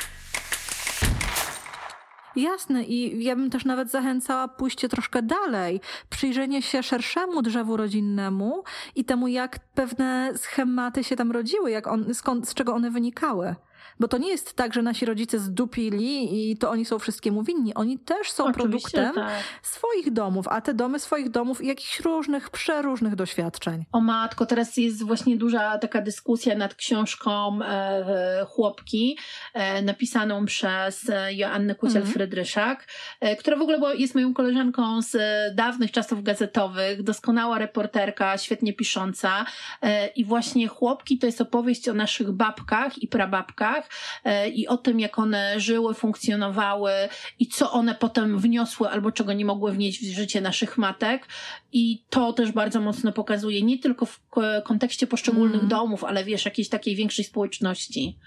Jasne 2.36 2.84
i 2.84 3.24
ja 3.24 3.36
bym 3.36 3.50
też 3.50 3.64
nawet 3.64 3.90
zachęcała 3.90 4.48
pójście 4.48 4.88
troszkę 4.88 5.22
dalej, 5.22 5.80
przyjrzenie 6.10 6.62
się 6.62 6.82
szerszemu 6.82 7.42
drzewu 7.42 7.76
rodzinnemu 7.76 8.64
i 8.94 9.04
temu, 9.04 9.28
jak 9.28 9.58
pewne 9.74 10.32
schematy 10.36 11.04
się 11.04 11.16
tam 11.16 11.32
rodziły, 11.32 11.70
jak 11.70 11.86
on, 11.86 12.14
skąd, 12.14 12.48
z 12.48 12.54
czego 12.54 12.74
one 12.74 12.90
wynikały. 12.90 13.54
Bo 14.00 14.08
to 14.08 14.18
nie 14.18 14.28
jest 14.28 14.54
tak, 14.54 14.74
że 14.74 14.82
nasi 14.82 15.06
rodzice 15.06 15.38
zdupili 15.38 16.50
i 16.50 16.56
to 16.56 16.70
oni 16.70 16.84
są 16.84 16.98
wszystkiemu 16.98 17.42
winni. 17.42 17.74
Oni 17.74 17.98
też 17.98 18.30
są 18.30 18.44
Oczywiście, 18.44 18.90
produktem 18.90 19.24
tak. 19.24 19.42
swoich 19.62 20.12
domów, 20.12 20.48
a 20.48 20.60
te 20.60 20.74
domy 20.74 20.98
swoich 20.98 21.30
domów 21.30 21.62
i 21.62 21.66
jakichś 21.66 22.00
różnych, 22.00 22.50
przeróżnych 22.50 23.14
doświadczeń. 23.14 23.84
O 23.92 24.00
matko, 24.00 24.46
teraz 24.46 24.76
jest 24.76 25.02
właśnie 25.02 25.36
duża 25.36 25.78
taka 25.78 26.02
dyskusja 26.02 26.56
nad 26.56 26.74
książką 26.74 27.58
e, 27.62 28.46
Chłopki, 28.48 29.18
e, 29.54 29.82
napisaną 29.82 30.46
przez 30.46 31.10
Joannę 31.30 31.74
Kuciel-Frydryszak, 31.74 32.76
e, 33.20 33.36
która 33.36 33.56
w 33.56 33.62
ogóle 33.62 33.96
jest 33.96 34.14
moją 34.14 34.34
koleżanką 34.34 35.02
z 35.02 35.16
dawnych 35.54 35.92
czasów 35.92 36.22
gazetowych, 36.22 37.02
doskonała 37.02 37.58
reporterka, 37.58 38.38
świetnie 38.38 38.72
pisząca 38.72 39.46
e, 39.82 40.06
i 40.06 40.24
właśnie 40.24 40.68
Chłopki 40.68 41.18
to 41.18 41.26
jest 41.26 41.40
opowieść 41.40 41.88
o 41.88 41.94
naszych 41.94 42.32
babkach 42.32 43.02
i 43.02 43.08
prababkach, 43.08 43.75
E, 44.24 44.48
i 44.48 44.68
o 44.68 44.76
tym, 44.76 45.00
jak 45.00 45.18
one 45.18 45.60
żyły, 45.60 45.94
funkcjonowały 45.94 46.92
i 47.38 47.46
co 47.46 47.72
one 47.72 47.94
potem 47.94 48.38
wniosły 48.38 48.88
albo 48.88 49.12
czego 49.12 49.32
nie 49.32 49.44
mogły 49.44 49.72
wnieść 49.72 50.00
w 50.00 50.14
życie 50.14 50.40
naszych 50.40 50.78
matek. 50.78 51.28
I 51.72 52.04
to 52.10 52.32
też 52.32 52.52
bardzo 52.52 52.80
mocno 52.80 53.12
pokazuje, 53.12 53.62
nie 53.62 53.78
tylko 53.78 54.06
w 54.06 54.20
kontekście 54.64 55.06
poszczególnych 55.06 55.54
mm. 55.54 55.68
domów, 55.68 56.04
ale 56.04 56.24
wiesz, 56.24 56.44
jakiejś 56.44 56.68
takiej 56.68 56.96
większej 56.96 57.24
społeczności. 57.24 58.18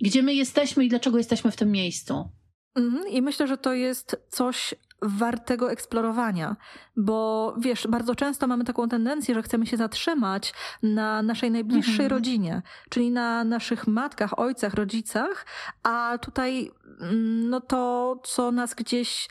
Gdzie 0.00 0.22
my 0.22 0.34
jesteśmy 0.34 0.84
i 0.84 0.88
dlaczego 0.88 1.18
jesteśmy 1.18 1.50
w 1.50 1.56
tym 1.56 1.70
miejscu. 1.70 2.28
Mm, 2.74 3.08
I 3.08 3.22
myślę, 3.22 3.46
że 3.46 3.58
to 3.58 3.72
jest 3.72 4.16
coś 4.28 4.74
wartego 5.04 5.70
eksplorowania, 5.72 6.56
bo 6.96 7.54
wiesz, 7.58 7.86
bardzo 7.86 8.14
często 8.14 8.46
mamy 8.46 8.64
taką 8.64 8.88
tendencję, 8.88 9.34
że 9.34 9.42
chcemy 9.42 9.66
się 9.66 9.76
zatrzymać 9.76 10.54
na 10.82 11.22
naszej 11.22 11.50
najbliższej 11.50 12.04
mhm. 12.04 12.10
rodzinie, 12.10 12.62
czyli 12.88 13.10
na 13.10 13.44
naszych 13.44 13.86
matkach, 13.86 14.38
ojcach, 14.38 14.74
rodzicach, 14.74 15.46
a 15.82 16.18
tutaj 16.18 16.70
mm, 17.00 17.50
no 17.50 17.60
to, 17.60 18.16
co 18.24 18.52
nas 18.52 18.74
gdzieś 18.74 19.28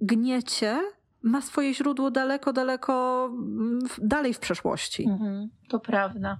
gniecie, 0.00 0.80
ma 1.22 1.40
swoje 1.40 1.74
źródło 1.74 2.10
daleko, 2.10 2.52
daleko 2.52 3.26
mm, 3.32 3.78
dalej 3.98 4.34
w 4.34 4.38
przeszłości. 4.38 5.08
Mhm. 5.08 5.50
To 5.68 5.80
prawda. 5.80 6.38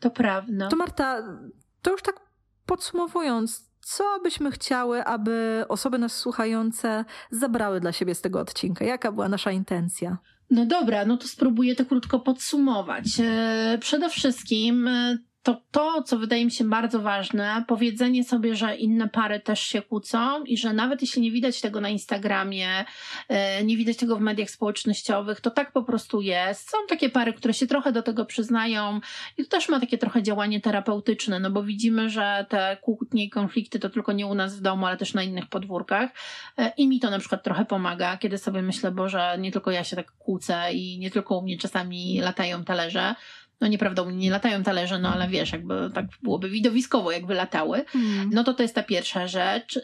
To 0.00 0.10
prawda. 0.10 0.68
To 0.68 0.76
Marta, 0.76 1.22
to 1.82 1.90
już 1.90 2.02
tak 2.02 2.20
podsumowując, 2.66 3.69
co 3.90 4.20
byśmy 4.22 4.50
chciały, 4.50 5.04
aby 5.04 5.64
osoby 5.68 5.98
nas 5.98 6.16
słuchające 6.16 7.04
zabrały 7.30 7.80
dla 7.80 7.92
siebie 7.92 8.14
z 8.14 8.20
tego 8.20 8.40
odcinka? 8.40 8.84
Jaka 8.84 9.12
była 9.12 9.28
nasza 9.28 9.52
intencja? 9.52 10.18
No 10.50 10.66
dobra, 10.66 11.04
no 11.04 11.16
to 11.16 11.28
spróbuję 11.28 11.76
to 11.76 11.84
krótko 11.84 12.20
podsumować. 12.20 13.04
E, 13.20 13.78
przede 13.80 14.08
wszystkim 14.08 14.88
e, 14.88 15.18
to 15.42 15.62
to, 15.70 16.02
co 16.02 16.18
wydaje 16.18 16.44
mi 16.44 16.50
się 16.50 16.64
bardzo 16.64 17.00
ważne, 17.00 17.64
powiedzenie 17.68 18.24
sobie, 18.24 18.56
że 18.56 18.76
inne 18.76 19.08
pary 19.08 19.40
też 19.40 19.60
się 19.60 19.82
kłócą 19.82 20.44
i 20.44 20.56
że 20.56 20.72
nawet 20.72 21.00
jeśli 21.00 21.22
nie 21.22 21.30
widać 21.30 21.60
tego 21.60 21.80
na 21.80 21.88
Instagramie, 21.88 22.84
e, 23.28 23.64
nie 23.64 23.76
widać 23.76 23.96
tego 23.96 24.16
w 24.16 24.20
mediach 24.20 24.50
społecznościowych, 24.50 25.40
to 25.40 25.50
tak 25.50 25.72
po 25.72 25.82
prostu 25.82 26.20
jest. 26.20 26.70
Są 26.70 26.78
takie 26.88 27.10
pary, 27.10 27.32
które 27.32 27.54
się 27.54 27.66
trochę 27.66 27.92
do 27.92 28.02
tego 28.02 28.24
przyznają 28.24 29.00
i 29.38 29.44
to 29.44 29.50
też 29.50 29.68
ma 29.68 29.80
takie 29.80 29.98
trochę 29.98 30.22
działanie 30.22 30.60
terapeutyczne, 30.60 31.40
no 31.40 31.50
bo 31.50 31.62
widzimy, 31.62 32.10
że 32.10 32.46
te 32.48 32.76
kłótnie 32.82 33.24
i 33.24 33.30
konflikty 33.30 33.78
to 33.78 33.90
tylko 33.90 34.12
nie 34.12 34.26
u 34.26 34.34
nas 34.34 34.56
w 34.56 34.60
domu, 34.60 34.86
ale 34.86 34.96
też 34.96 35.14
na 35.14 35.22
innych 35.22 35.46
podwórkach 35.46 36.10
e, 36.58 36.72
i 36.76 36.88
mi 36.88 37.00
to 37.00 37.10
na 37.10 37.18
przykład 37.18 37.42
trochę 37.42 37.64
pomaga, 37.64 38.16
kiedy 38.16 38.38
sobie 38.38 38.62
myślę, 38.62 38.90
Boże, 38.90 39.36
nie 39.38 39.52
tylko 39.52 39.70
ja 39.70 39.84
się 39.84 39.96
tak 39.96 40.12
kłócę 40.12 40.72
i 40.72 40.98
nie 40.98 41.10
tylko 41.10 41.38
u 41.38 41.42
mnie 41.42 41.58
czasami 41.58 42.20
latają 42.20 42.64
talerze, 42.64 43.14
no 43.60 43.68
nieprawda, 43.68 44.04
nie 44.12 44.30
latają 44.30 44.62
talerze, 44.62 44.98
no 44.98 45.12
ale 45.12 45.28
wiesz, 45.28 45.52
jakby 45.52 45.90
tak 45.94 46.06
byłoby 46.22 46.50
widowiskowo, 46.50 47.12
jakby 47.12 47.34
latały, 47.34 47.84
hmm. 47.84 48.30
no 48.32 48.44
to 48.44 48.54
to 48.54 48.62
jest 48.62 48.74
ta 48.74 48.82
pierwsza 48.82 49.26
rzecz. 49.26 49.76
Y, 49.76 49.82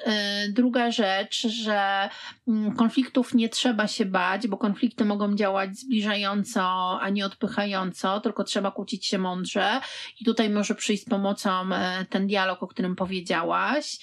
druga 0.52 0.90
rzecz, 0.90 1.48
że 1.48 2.08
mm, 2.48 2.76
konfliktów 2.76 3.34
nie 3.34 3.48
trzeba 3.48 3.86
się 3.86 4.04
bać, 4.04 4.48
bo 4.48 4.56
konflikty 4.56 5.04
mogą 5.04 5.34
działać 5.34 5.78
zbliżająco, 5.78 6.62
a 7.00 7.08
nie 7.08 7.26
odpychająco, 7.26 8.20
tylko 8.20 8.44
trzeba 8.44 8.70
kłócić 8.70 9.06
się 9.06 9.18
mądrze 9.18 9.80
i 10.20 10.24
tutaj 10.24 10.50
może 10.50 10.74
przyjść 10.74 11.02
z 11.02 11.08
pomocą 11.08 11.72
e, 11.72 12.06
ten 12.10 12.26
dialog, 12.26 12.62
o 12.62 12.66
którym 12.66 12.96
powiedziałaś. 12.96 13.98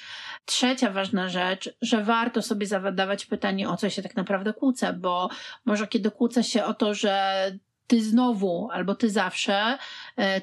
Trzecia 0.46 0.92
ważna 0.92 1.30
rzecz, 1.30 1.70
że 1.82 2.04
warto 2.04 2.42
sobie 2.42 2.68
zadawać 2.68 3.26
pytanie, 3.26 3.70
o 3.70 3.78
co 3.78 3.90
się 3.90 4.02
tak 4.02 4.16
naprawdę 4.16 4.54
kłócę, 4.54 4.94
bo 4.94 5.30
może 5.66 5.88
kiedy 5.88 6.12
kłócę 6.12 6.44
się 6.44 6.66
o 6.66 6.74
to, 6.74 6.94
że 6.94 7.52
ty 7.88 8.02
znowu 8.02 8.70
albo 8.72 8.96
ty 8.96 9.10
zawsze 9.10 9.78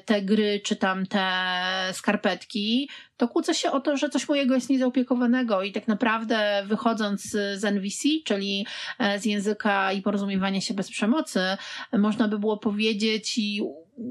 te 0.05 0.21
gry 0.21 0.61
czy 0.63 0.75
tam 0.75 1.05
te 1.05 1.23
skarpetki, 1.93 2.89
to 3.17 3.27
kłócę 3.27 3.53
się 3.53 3.71
o 3.71 3.79
to, 3.79 3.97
że 3.97 4.09
coś 4.09 4.29
mojego 4.29 4.55
jest 4.55 4.69
niezaopiekowanego 4.69 5.63
i 5.63 5.71
tak 5.71 5.87
naprawdę 5.87 6.63
wychodząc 6.65 7.21
z 7.31 7.63
NVC, 7.63 8.09
czyli 8.25 8.65
e, 8.99 9.19
z 9.19 9.25
języka 9.25 9.91
i 9.91 10.01
porozumiewania 10.01 10.61
się 10.61 10.73
bez 10.73 10.89
przemocy, 10.89 11.39
można 11.93 12.27
by 12.27 12.39
było 12.39 12.57
powiedzieć 12.57 13.37
i 13.37 13.61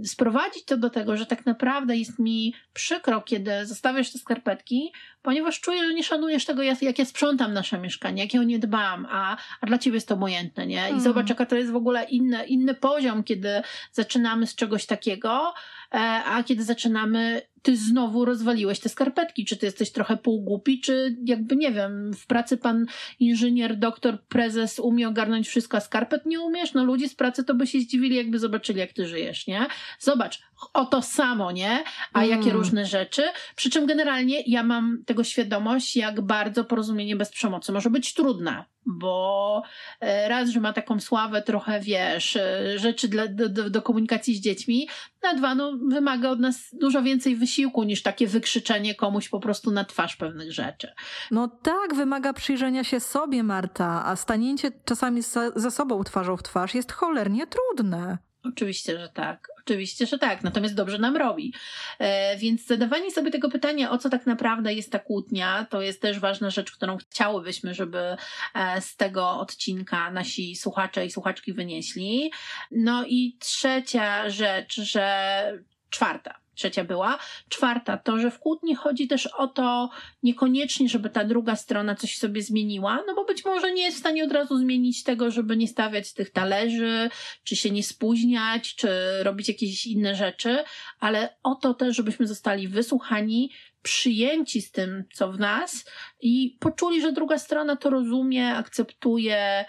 sprowadzić 0.05 0.65
to 0.65 0.77
do 0.77 0.91
tego, 0.91 1.17
że 1.17 1.27
tak 1.27 1.47
naprawdę 1.47 1.97
jest 1.97 2.19
mi 2.19 2.55
przykro, 2.73 3.21
kiedy 3.21 3.67
zostawiasz 3.67 4.13
te 4.13 4.19
skarpetki, 4.19 4.93
ponieważ 5.23 5.61
czuję, 5.61 5.87
że 5.87 5.95
nie 5.95 6.05
szanujesz 6.05 6.45
tego, 6.45 6.63
jak 6.63 6.99
ja 6.99 7.05
sprzątam 7.05 7.53
nasze 7.53 7.79
mieszkanie, 7.79 8.23
jak 8.23 8.35
ja 8.35 8.41
o 8.41 8.45
nie 8.45 8.59
dbam, 8.59 9.07
a, 9.11 9.37
a 9.61 9.67
dla 9.67 9.79
ciebie 9.79 9.95
jest 9.95 10.09
to 10.09 10.15
obojętne, 10.15 10.67
nie? 10.67 10.87
I 10.87 10.91
mm. 10.91 11.01
zobacz, 11.01 11.29
jaka 11.29 11.47
to 11.47 11.57
jest 11.57 11.73
w 11.73 11.77
ogóle 11.77 12.05
inny, 12.05 12.47
inny 12.47 12.75
poziom, 12.75 13.25
kiedy 13.25 13.63
zaczynamy 13.93 14.47
z 14.47 14.55
czegoś 14.55 14.87
takiego, 14.87 15.50
e, 15.93 15.99
a 16.25 16.43
kiedy 16.43 16.65
zaczynamy 16.65 17.43
ty 17.63 17.77
znowu 17.77 18.25
rozwaliłeś 18.25 18.81
te 18.81 18.89
skarpetki. 18.89 19.45
Czy 19.45 19.57
ty 19.57 19.67
jesteś 19.67 19.93
trochę 19.93 20.17
półgłupi, 20.17 20.81
czy 20.81 21.17
jakby 21.25 21.57
nie 21.57 21.73
wiem, 21.73 22.13
w 22.15 22.27
pracy 22.27 22.57
pan 22.57 22.87
inżynier, 23.21 23.77
doktor, 23.77 24.23
prezes 24.23 24.79
umie 24.79 25.09
ogarnąć 25.09 25.49
wszystko, 25.49 25.77
a 25.77 25.81
skarpet 25.81 26.27
nie 26.27 26.41
umiesz? 26.41 26.75
No 26.75 26.85
ludzie 26.85 27.09
z 27.09 27.15
pracy 27.15 27.45
to 27.45 27.55
by 27.55 27.67
się 27.67 27.81
zdziwili, 27.81 28.17
jakby 28.17 28.39
zobaczyli, 28.39 28.79
jak 28.79 28.93
ty 28.93 29.07
żyjesz, 29.07 29.47
nie? 29.47 29.67
Zobacz, 29.99 30.43
o 30.73 30.85
to 30.85 31.03
samo, 31.03 31.53
nie? 31.53 31.85
A 32.13 32.25
jakie 32.25 32.43
mm. 32.51 32.57
różne 32.57 32.87
rzeczy. 32.87 33.23
Przy 33.57 33.71
czym 33.71 33.87
generalnie 33.87 34.43
ja 34.47 34.63
mam 34.63 35.03
tego 35.07 35.25
świadomość, 35.25 35.97
jak 35.97 36.21
bardzo 36.21 36.65
porozumienie 36.65 37.17
bez 37.17 37.31
przemocy 37.31 37.73
może 37.73 37.91
być 37.91 38.15
trudne 38.15 38.65
bo 38.87 39.63
e, 40.01 40.29
raz, 40.29 40.49
że 40.49 40.61
ma 40.61 40.73
taką 40.73 41.01
sławę 41.01 41.43
trochę, 41.43 41.81
wiesz, 41.81 42.37
e, 42.37 42.79
rzeczy 42.79 43.09
dla, 43.09 43.29
do, 43.29 43.71
do, 43.71 43.83
komunikacji 43.83 44.35
z 44.35 44.41
dziećmi, 44.41 44.89
a 45.23 45.35
dwa, 45.35 45.55
no, 45.55 45.73
wymaga 45.89 46.31
od 46.31 46.41
nas 46.41 46.69
dużo 46.73 47.03
więcej 47.03 47.37
wysiłku 47.37 47.83
niż 47.83 48.03
takie 48.03 48.27
wykrzyczenie 48.27 48.95
komuś 48.95 49.29
po 49.29 49.41
prostu 49.41 49.71
na 49.71 49.85
twarz 49.85 50.17
pewnych 50.17 50.53
rzeczy. 50.53 50.89
No 51.31 51.49
tak, 51.49 51.95
wymaga 51.95 52.33
przyjrzenia 52.33 52.85
się 52.85 53.01
sobie, 53.01 53.43
Marta, 53.43 54.07
a 54.07 54.17
stanięcie 54.17 54.73
czasami 54.85 55.23
za, 55.23 55.51
za 55.57 55.71
sobą 55.71 56.05
twarzą 56.05 56.37
w 56.37 56.43
twarz 56.43 56.75
jest 56.75 56.93
cholernie 56.93 57.47
trudne. 57.47 58.19
Oczywiście, 58.45 58.99
że 58.99 59.09
tak. 59.09 59.49
Oczywiście, 59.59 60.07
że 60.07 60.19
tak. 60.19 60.43
Natomiast 60.43 60.75
dobrze 60.75 60.99
nam 60.99 61.17
robi. 61.17 61.55
E, 61.99 62.37
więc 62.37 62.67
zadawanie 62.67 63.11
sobie 63.11 63.31
tego 63.31 63.51
pytania, 63.51 63.91
o 63.91 63.99
co 63.99 64.11
tak 64.11 64.27
naprawdę 64.27 64.75
jest 64.75 64.93
ta 64.93 64.99
kłótnia, 64.99 65.67
to 65.71 65.83
jest 65.83 66.03
też 66.03 66.19
ważna 66.19 66.51
rzecz, 66.51 66.73
którą 66.73 66.97
chciałybyśmy, 66.97 67.75
żeby 67.75 68.17
e, 68.55 68.81
z 68.81 68.97
tego 68.97 69.31
odcinka 69.31 70.11
nasi 70.11 70.57
słuchacze 70.57 71.07
i 71.07 71.11
słuchaczki 71.11 71.53
wynieśli. 71.53 72.33
No 72.71 73.05
i 73.07 73.37
trzecia 73.41 74.31
rzecz, 74.31 74.75
że 74.75 75.70
czwarta 75.91 76.41
trzecia 76.61 76.85
była. 76.85 77.19
Czwarta 77.49 77.97
to, 77.97 78.19
że 78.19 78.31
w 78.31 78.39
kłótni 78.39 78.75
chodzi 78.75 79.09
też 79.09 79.27
o 79.27 79.47
to 79.47 79.91
niekoniecznie, 80.23 80.89
żeby 80.89 81.11
ta 81.11 81.25
druga 81.25 81.57
strona 81.57 81.95
coś 81.95 82.17
sobie 82.17 82.43
zmieniła, 82.43 83.03
no 83.07 83.15
bo 83.15 83.25
być 83.25 83.45
może 83.45 83.73
nie 83.73 83.83
jest 83.83 83.97
w 83.97 84.01
stanie 84.01 84.25
od 84.25 84.33
razu 84.33 84.59
zmienić 84.59 85.05
tego, 85.05 85.31
żeby 85.31 85.57
nie 85.57 85.69
stawiać 85.69 86.13
tych 86.13 86.31
talerzy, 86.31 87.11
czy 87.45 87.57
się 87.57 87.71
nie 87.71 87.83
spóźniać, 87.83 88.75
czy 88.75 88.89
robić 89.23 89.49
jakieś 89.49 89.87
inne 89.87 90.15
rzeczy, 90.15 90.65
ale 91.01 91.37
o 91.43 91.55
to 91.55 91.75
też, 91.75 91.97
żebyśmy 91.97 92.27
zostali 92.27 92.69
wysłuchani, 92.69 93.51
przyjęci 93.83 94.63
z 94.63 94.71
tym, 94.71 95.05
co 95.13 95.33
w 95.33 95.39
nas 95.39 95.85
i 96.21 96.57
poczuli, 96.61 97.03
że 97.03 97.13
druga 97.13 97.39
strona 97.39 97.77
to 97.77 97.91
rozumie, 97.91 98.55
akceptuje, 98.55 99.65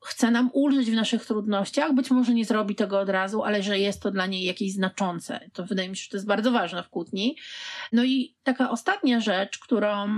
chce 0.00 0.30
nam 0.30 0.50
ulżyć 0.52 0.90
w 0.90 0.94
naszych 0.94 1.26
trudnościach, 1.26 1.94
być 1.94 2.10
może 2.10 2.34
nie 2.34 2.44
zrobi 2.44 2.74
tego 2.74 3.00
od 3.00 3.08
razu, 3.08 3.42
ale 3.42 3.62
że 3.62 3.78
jest 3.78 4.02
to 4.02 4.10
dla 4.10 4.26
niej 4.26 4.44
jakieś 4.44 4.72
znaczące. 4.72 5.40
To 5.52 5.64
wydaje 5.64 5.88
mi 5.88 5.96
się, 5.96 6.02
że 6.02 6.08
to 6.10 6.16
jest 6.16 6.26
bardzo 6.26 6.50
ważne 6.50 6.82
w 6.82 6.88
kłótni. 6.88 7.36
No 7.92 8.04
i 8.04 8.34
taka 8.42 8.70
ostatnia 8.70 9.20
rzecz, 9.20 9.58
którą, 9.58 10.08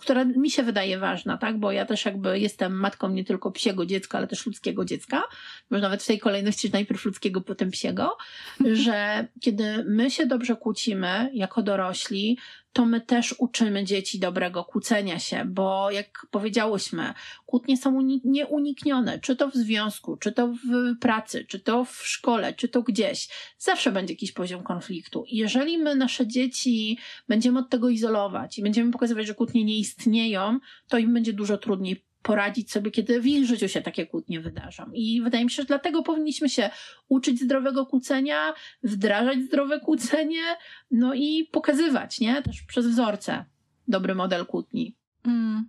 która 0.00 0.24
mi 0.24 0.50
się 0.50 0.62
wydaje 0.62 0.98
ważna, 0.98 1.38
tak, 1.38 1.58
bo 1.58 1.72
ja 1.72 1.86
też 1.86 2.04
jakby 2.04 2.38
jestem 2.38 2.72
matką 2.72 3.08
nie 3.08 3.24
tylko 3.24 3.50
psiego 3.50 3.86
dziecka, 3.86 4.18
ale 4.18 4.26
też 4.26 4.46
ludzkiego 4.46 4.84
dziecka, 4.84 5.22
może 5.70 5.82
nawet 5.82 6.02
w 6.02 6.06
tej 6.06 6.18
kolejności, 6.18 6.68
że 6.68 6.72
najpierw 6.72 7.04
ludzkiego, 7.04 7.40
potem 7.40 7.70
psiego, 7.70 8.16
że 8.84 9.28
kiedy 9.40 9.84
my 9.88 10.10
się 10.10 10.26
dobrze 10.26 10.56
kłócimy 10.56 11.30
jako 11.32 11.62
dorośli, 11.62 12.38
to 12.72 12.86
my 12.86 13.00
też 13.00 13.34
uczymy 13.38 13.84
dzieci 13.84 14.18
dobrego 14.18 14.64
kłócenia 14.64 15.18
się, 15.18 15.44
bo 15.44 15.90
jak 15.90 16.26
powiedziałyśmy, 16.30 17.14
kłótnie 17.46 17.76
są 17.76 18.00
nieuniknione, 18.24 19.18
czy 19.18 19.36
to 19.36 19.48
w 19.48 19.54
związku, 19.54 20.16
czy 20.16 20.32
to 20.32 20.48
w 20.48 20.98
pracy, 21.00 21.44
czy 21.44 21.60
to 21.60 21.84
w 21.84 22.06
szkole, 22.06 22.54
czy 22.54 22.68
to 22.68 22.82
gdzieś. 22.82 23.28
Zawsze 23.58 23.92
będzie 23.92 24.14
jakiś 24.14 24.32
poziom 24.32 24.62
konfliktu. 24.62 25.24
Jeżeli 25.28 25.78
my 25.78 25.94
nasze 25.94 26.26
dzieci 26.26 26.98
będziemy 27.28 27.58
od 27.58 27.70
tego 27.70 27.88
izolować 27.88 28.58
i 28.58 28.62
będziemy 28.62 28.92
pokazywać, 28.92 29.26
że 29.26 29.34
kłótnie 29.34 29.64
nie 29.64 29.78
istnieją, 29.78 30.58
to 30.88 30.98
im 30.98 31.14
będzie 31.14 31.32
dużo 31.32 31.58
trudniej 31.58 32.09
poradzić 32.22 32.72
sobie, 32.72 32.90
kiedy 32.90 33.20
w 33.20 33.26
ich 33.26 33.46
życiu 33.46 33.68
się 33.68 33.82
takie 33.82 34.06
kłótnie 34.06 34.40
wydarzą. 34.40 34.90
I 34.92 35.22
wydaje 35.22 35.44
mi 35.44 35.50
się, 35.50 35.62
że 35.62 35.66
dlatego 35.66 36.02
powinniśmy 36.02 36.48
się 36.48 36.70
uczyć 37.08 37.40
zdrowego 37.40 37.86
kłócenia, 37.86 38.54
wdrażać 38.82 39.38
zdrowe 39.38 39.80
kłócenie, 39.80 40.42
no 40.90 41.14
i 41.14 41.48
pokazywać, 41.52 42.20
nie? 42.20 42.42
Też 42.42 42.62
przez 42.62 42.86
wzorce 42.86 43.44
dobry 43.88 44.14
model 44.14 44.46
kłótni. 44.46 44.96
Mm. 45.24 45.68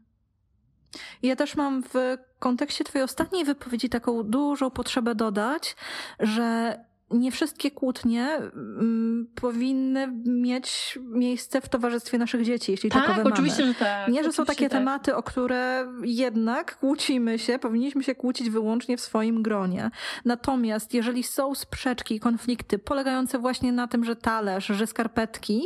Ja 1.23 1.35
też 1.35 1.55
mam 1.55 1.83
w 1.83 2.17
kontekście 2.39 2.83
Twojej 2.83 3.03
ostatniej 3.03 3.45
wypowiedzi 3.45 3.89
taką 3.89 4.23
dużą 4.23 4.71
potrzebę 4.71 5.15
dodać, 5.15 5.75
że 6.19 6.77
nie 7.14 7.32
wszystkie 7.32 7.72
kłótnie 7.72 8.28
mm, 8.36 9.28
powinny 9.36 10.14
mieć 10.26 10.99
miejsce 11.03 11.62
w 11.62 11.70
towarzystwie 11.70 12.18
naszych 12.18 12.45
dzieci, 12.45 12.72
jeśli 12.72 12.89
tak, 12.89 13.07
takowe 13.07 13.24
oczywiście, 13.24 13.62
mamy. 13.62 13.74
Że 13.74 13.80
tak. 13.80 14.07
Nie, 14.07 14.24
że 14.24 14.32
są 14.32 14.45
takie 14.45 14.70
tak. 14.70 14.80
tematy, 14.80 15.16
o 15.16 15.24
które 15.24 15.88
jednak 16.03 16.78
kłócimy 16.78 17.39
się, 17.39 17.59
powinniśmy 17.59 18.03
się 18.03 18.16
kłócić 18.16 18.49
wyłącznie 18.49 18.97
w 18.97 19.01
swoim 19.01 19.41
gronie. 19.41 19.91
Natomiast 20.26 20.93
jeżeli 20.93 21.24
są 21.24 21.55
sprzeczki, 21.55 22.20
konflikty 22.20 22.80
polegające 22.80 23.39
właśnie 23.39 23.72
na 23.72 23.88
tym, 23.88 24.05
że 24.05 24.16
talerz, 24.16 24.66
że 24.66 24.88
skarpetki 24.88 25.64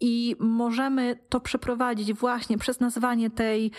i 0.00 0.36
możemy 0.38 1.18
to 1.28 1.40
przeprowadzić 1.40 2.12
właśnie 2.12 2.58
przez 2.58 2.80
nazwanie 2.80 3.30
tej 3.30 3.72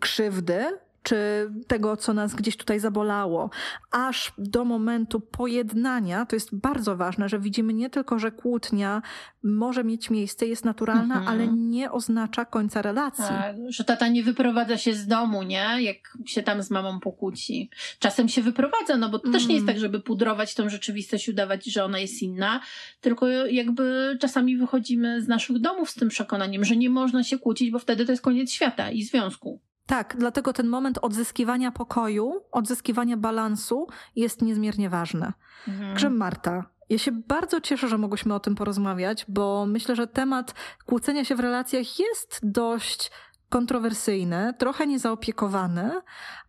krzywdy, 0.00 0.64
czy 1.02 1.50
tego, 1.66 1.96
co 1.96 2.14
nas 2.14 2.34
gdzieś 2.34 2.56
tutaj 2.56 2.80
zabolało, 2.80 3.50
aż 3.90 4.32
do 4.38 4.64
momentu 4.64 5.20
pojednania, 5.20 6.26
to 6.26 6.36
jest 6.36 6.54
bardzo 6.54 6.96
ważne, 6.96 7.28
że 7.28 7.38
widzimy 7.38 7.74
nie 7.74 7.90
tylko, 7.90 8.18
że 8.18 8.30
kłótnia 8.30 9.02
może 9.42 9.84
mieć 9.84 10.10
miejsce, 10.10 10.46
jest 10.46 10.64
naturalna, 10.64 11.14
mhm. 11.14 11.28
ale 11.28 11.48
nie 11.48 11.90
oznacza 11.90 12.44
końca 12.44 12.82
relacji. 12.82 13.24
Tak, 13.24 13.56
że 13.68 13.84
tata 13.84 14.08
nie 14.08 14.22
wyprowadza 14.22 14.76
się 14.76 14.94
z 14.94 15.06
domu, 15.06 15.42
nie? 15.42 15.76
Jak 15.80 15.96
się 16.26 16.42
tam 16.42 16.62
z 16.62 16.70
mamą 16.70 17.00
pokłóci. 17.00 17.70
Czasem 17.98 18.28
się 18.28 18.42
wyprowadza, 18.42 18.96
no 18.96 19.08
bo 19.08 19.18
to 19.18 19.30
też 19.30 19.46
nie 19.46 19.54
jest 19.54 19.62
mhm. 19.62 19.66
tak, 19.66 19.80
żeby 19.80 20.00
pudrować 20.00 20.54
tą 20.54 20.68
rzeczywistość, 20.68 21.28
udawać, 21.28 21.64
że 21.64 21.84
ona 21.84 21.98
jest 21.98 22.22
inna, 22.22 22.60
tylko 23.00 23.26
jakby 23.46 24.16
czasami 24.20 24.56
wychodzimy 24.56 25.22
z 25.22 25.28
naszych 25.28 25.58
domów 25.58 25.90
z 25.90 25.94
tym 25.94 26.08
przekonaniem, 26.08 26.64
że 26.64 26.76
nie 26.76 26.90
można 26.90 27.24
się 27.24 27.38
kłócić, 27.38 27.70
bo 27.70 27.78
wtedy 27.78 28.06
to 28.06 28.12
jest 28.12 28.22
koniec 28.22 28.52
świata 28.52 28.90
i 28.90 29.02
związku. 29.02 29.51
Tak, 29.86 30.16
dlatego 30.18 30.52
ten 30.52 30.68
moment 30.68 30.98
odzyskiwania 31.02 31.72
pokoju, 31.72 32.44
odzyskiwania 32.52 33.16
balansu 33.16 33.86
jest 34.16 34.42
niezmiernie 34.42 34.90
ważny. 34.90 35.32
Mhm. 35.68 35.94
Grze 35.94 36.10
Marta, 36.10 36.64
ja 36.88 36.98
się 36.98 37.12
bardzo 37.12 37.60
cieszę, 37.60 37.88
że 37.88 37.98
mogłyśmy 37.98 38.34
o 38.34 38.40
tym 38.40 38.54
porozmawiać, 38.54 39.24
bo 39.28 39.66
myślę, 39.66 39.96
że 39.96 40.06
temat 40.06 40.54
kłócenia 40.86 41.24
się 41.24 41.34
w 41.34 41.40
relacjach 41.40 41.98
jest 41.98 42.40
dość 42.42 43.10
kontrowersyjny, 43.52 44.54
trochę 44.58 44.86
niezaopiekowany, 44.86 45.90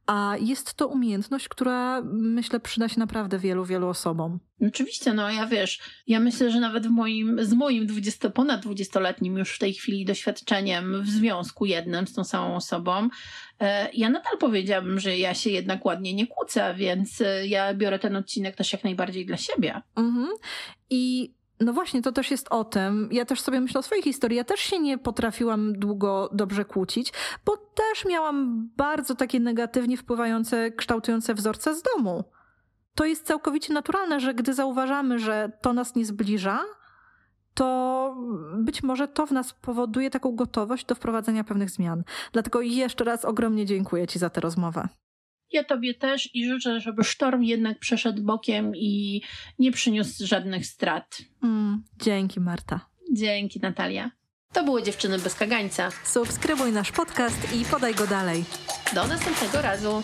a 0.08 0.36
jest 0.40 0.74
to 0.74 0.88
umiejętność, 0.88 1.48
która 1.48 2.02
myślę 2.14 2.60
przyda 2.60 2.90
się 2.90 3.00
naprawdę 3.00 3.40
wielu, 3.40 3.66
wielu 3.66 3.88
osobom. 3.88 4.40
Oczywiście, 4.68 5.14
no 5.14 5.32
ja 5.32 5.48
wiesz, 5.48 5.80
ja 6.08 6.20
myślę, 6.20 6.52
że 6.52 6.60
nawet 6.60 6.88
w 6.88 6.90
moim, 6.90 7.46
z 7.46 7.54
moim 7.54 7.88
20, 7.88 8.30
ponad 8.30 8.66
20-letnim 8.66 9.38
już 9.38 9.56
w 9.56 9.60
tej 9.60 9.74
chwili 9.74 10.06
doświadczeniem 10.06 11.04
w 11.04 11.10
związku 11.10 11.66
jednym 11.66 12.08
z 12.08 12.14
tą 12.14 12.24
samą 12.24 12.56
osobą, 12.56 13.10
e, 13.60 13.90
ja 13.94 14.10
nadal 14.10 14.38
powiedziałabym, 14.38 15.00
że 15.00 15.18
ja 15.18 15.34
się 15.34 15.50
jednak 15.50 15.86
ładnie 15.86 16.14
nie 16.14 16.28
kłócę, 16.28 16.74
więc 16.78 17.22
e, 17.22 17.48
ja 17.48 17.74
biorę 17.74 18.00
ten 18.00 18.16
odcinek 18.16 18.56
też 18.56 18.74
jak 18.74 18.84
najbardziej 18.84 19.26
dla 19.26 19.38
siebie. 19.38 19.82
Mhm. 19.96 20.28
I 20.90 21.34
no 21.60 21.74
właśnie, 21.74 22.02
to 22.02 22.12
też 22.12 22.32
jest 22.32 22.48
o 22.50 22.64
tym. 22.64 23.10
Ja 23.12 23.26
też 23.26 23.42
sobie 23.42 23.62
myślę 23.62 23.80
o 23.80 23.84
swojej 23.84 24.04
historii. 24.04 24.38
Ja 24.38 24.44
też 24.44 24.60
się 24.60 24.80
nie 24.80 24.98
potrafiłam 24.98 25.74
długo 25.74 26.30
dobrze 26.34 26.66
kłócić, 26.66 27.14
bo 27.46 27.58
też 27.58 28.06
miałam 28.06 28.70
bardzo 28.78 29.16
takie 29.16 29.40
negatywnie 29.40 29.98
wpływające, 29.98 30.72
kształtujące 30.72 31.34
wzorce 31.34 31.76
z 31.76 31.82
domu. 31.82 32.24
To 32.96 33.06
jest 33.06 33.26
całkowicie 33.26 33.74
naturalne, 33.74 34.20
że 34.20 34.34
gdy 34.34 34.54
zauważamy, 34.54 35.20
że 35.20 35.52
to 35.62 35.74
nas 35.74 35.96
nie 35.96 36.06
zbliża, 36.06 36.60
to 37.54 38.16
być 38.58 38.84
może 38.84 39.08
to 39.08 39.26
w 39.26 39.32
nas 39.32 39.54
powoduje 39.54 40.10
taką 40.10 40.36
gotowość 40.36 40.86
do 40.86 40.96
wprowadzenia 40.96 41.44
pewnych 41.44 41.70
zmian. 41.70 42.04
Dlatego 42.32 42.62
jeszcze 42.62 43.04
raz 43.04 43.26
ogromnie 43.26 43.66
dziękuję 43.66 44.08
Ci 44.08 44.20
za 44.20 44.30
tę 44.30 44.42
rozmowę. 44.42 44.88
Ja 45.54 45.64
tobie 45.64 45.94
też 45.94 46.36
i 46.36 46.46
życzę, 46.46 46.80
żeby 46.80 47.04
sztorm 47.04 47.44
jednak 47.44 47.80
przeszedł 47.80 48.24
bokiem 48.24 48.76
i 48.76 49.22
nie 49.60 49.72
przyniósł 49.72 50.26
żadnych 50.26 50.66
strat. 50.66 51.18
Mm, 51.44 51.84
dzięki, 52.02 52.40
Marta. 52.40 52.80
Dzięki, 53.12 53.60
Natalia. 53.60 54.12
To 54.54 54.64
były 54.64 54.84
Dziewczyny 54.84 55.20
bez 55.20 55.36
kagańca. 55.36 55.90
Subskrybuj 56.04 56.72
nasz 56.72 56.92
podcast 56.92 57.54
i 57.54 57.66
podaj 57.66 57.96
go 57.96 58.08
dalej. 58.08 58.44
Do 58.96 59.08
następnego 59.08 59.62
razu. 59.62 60.04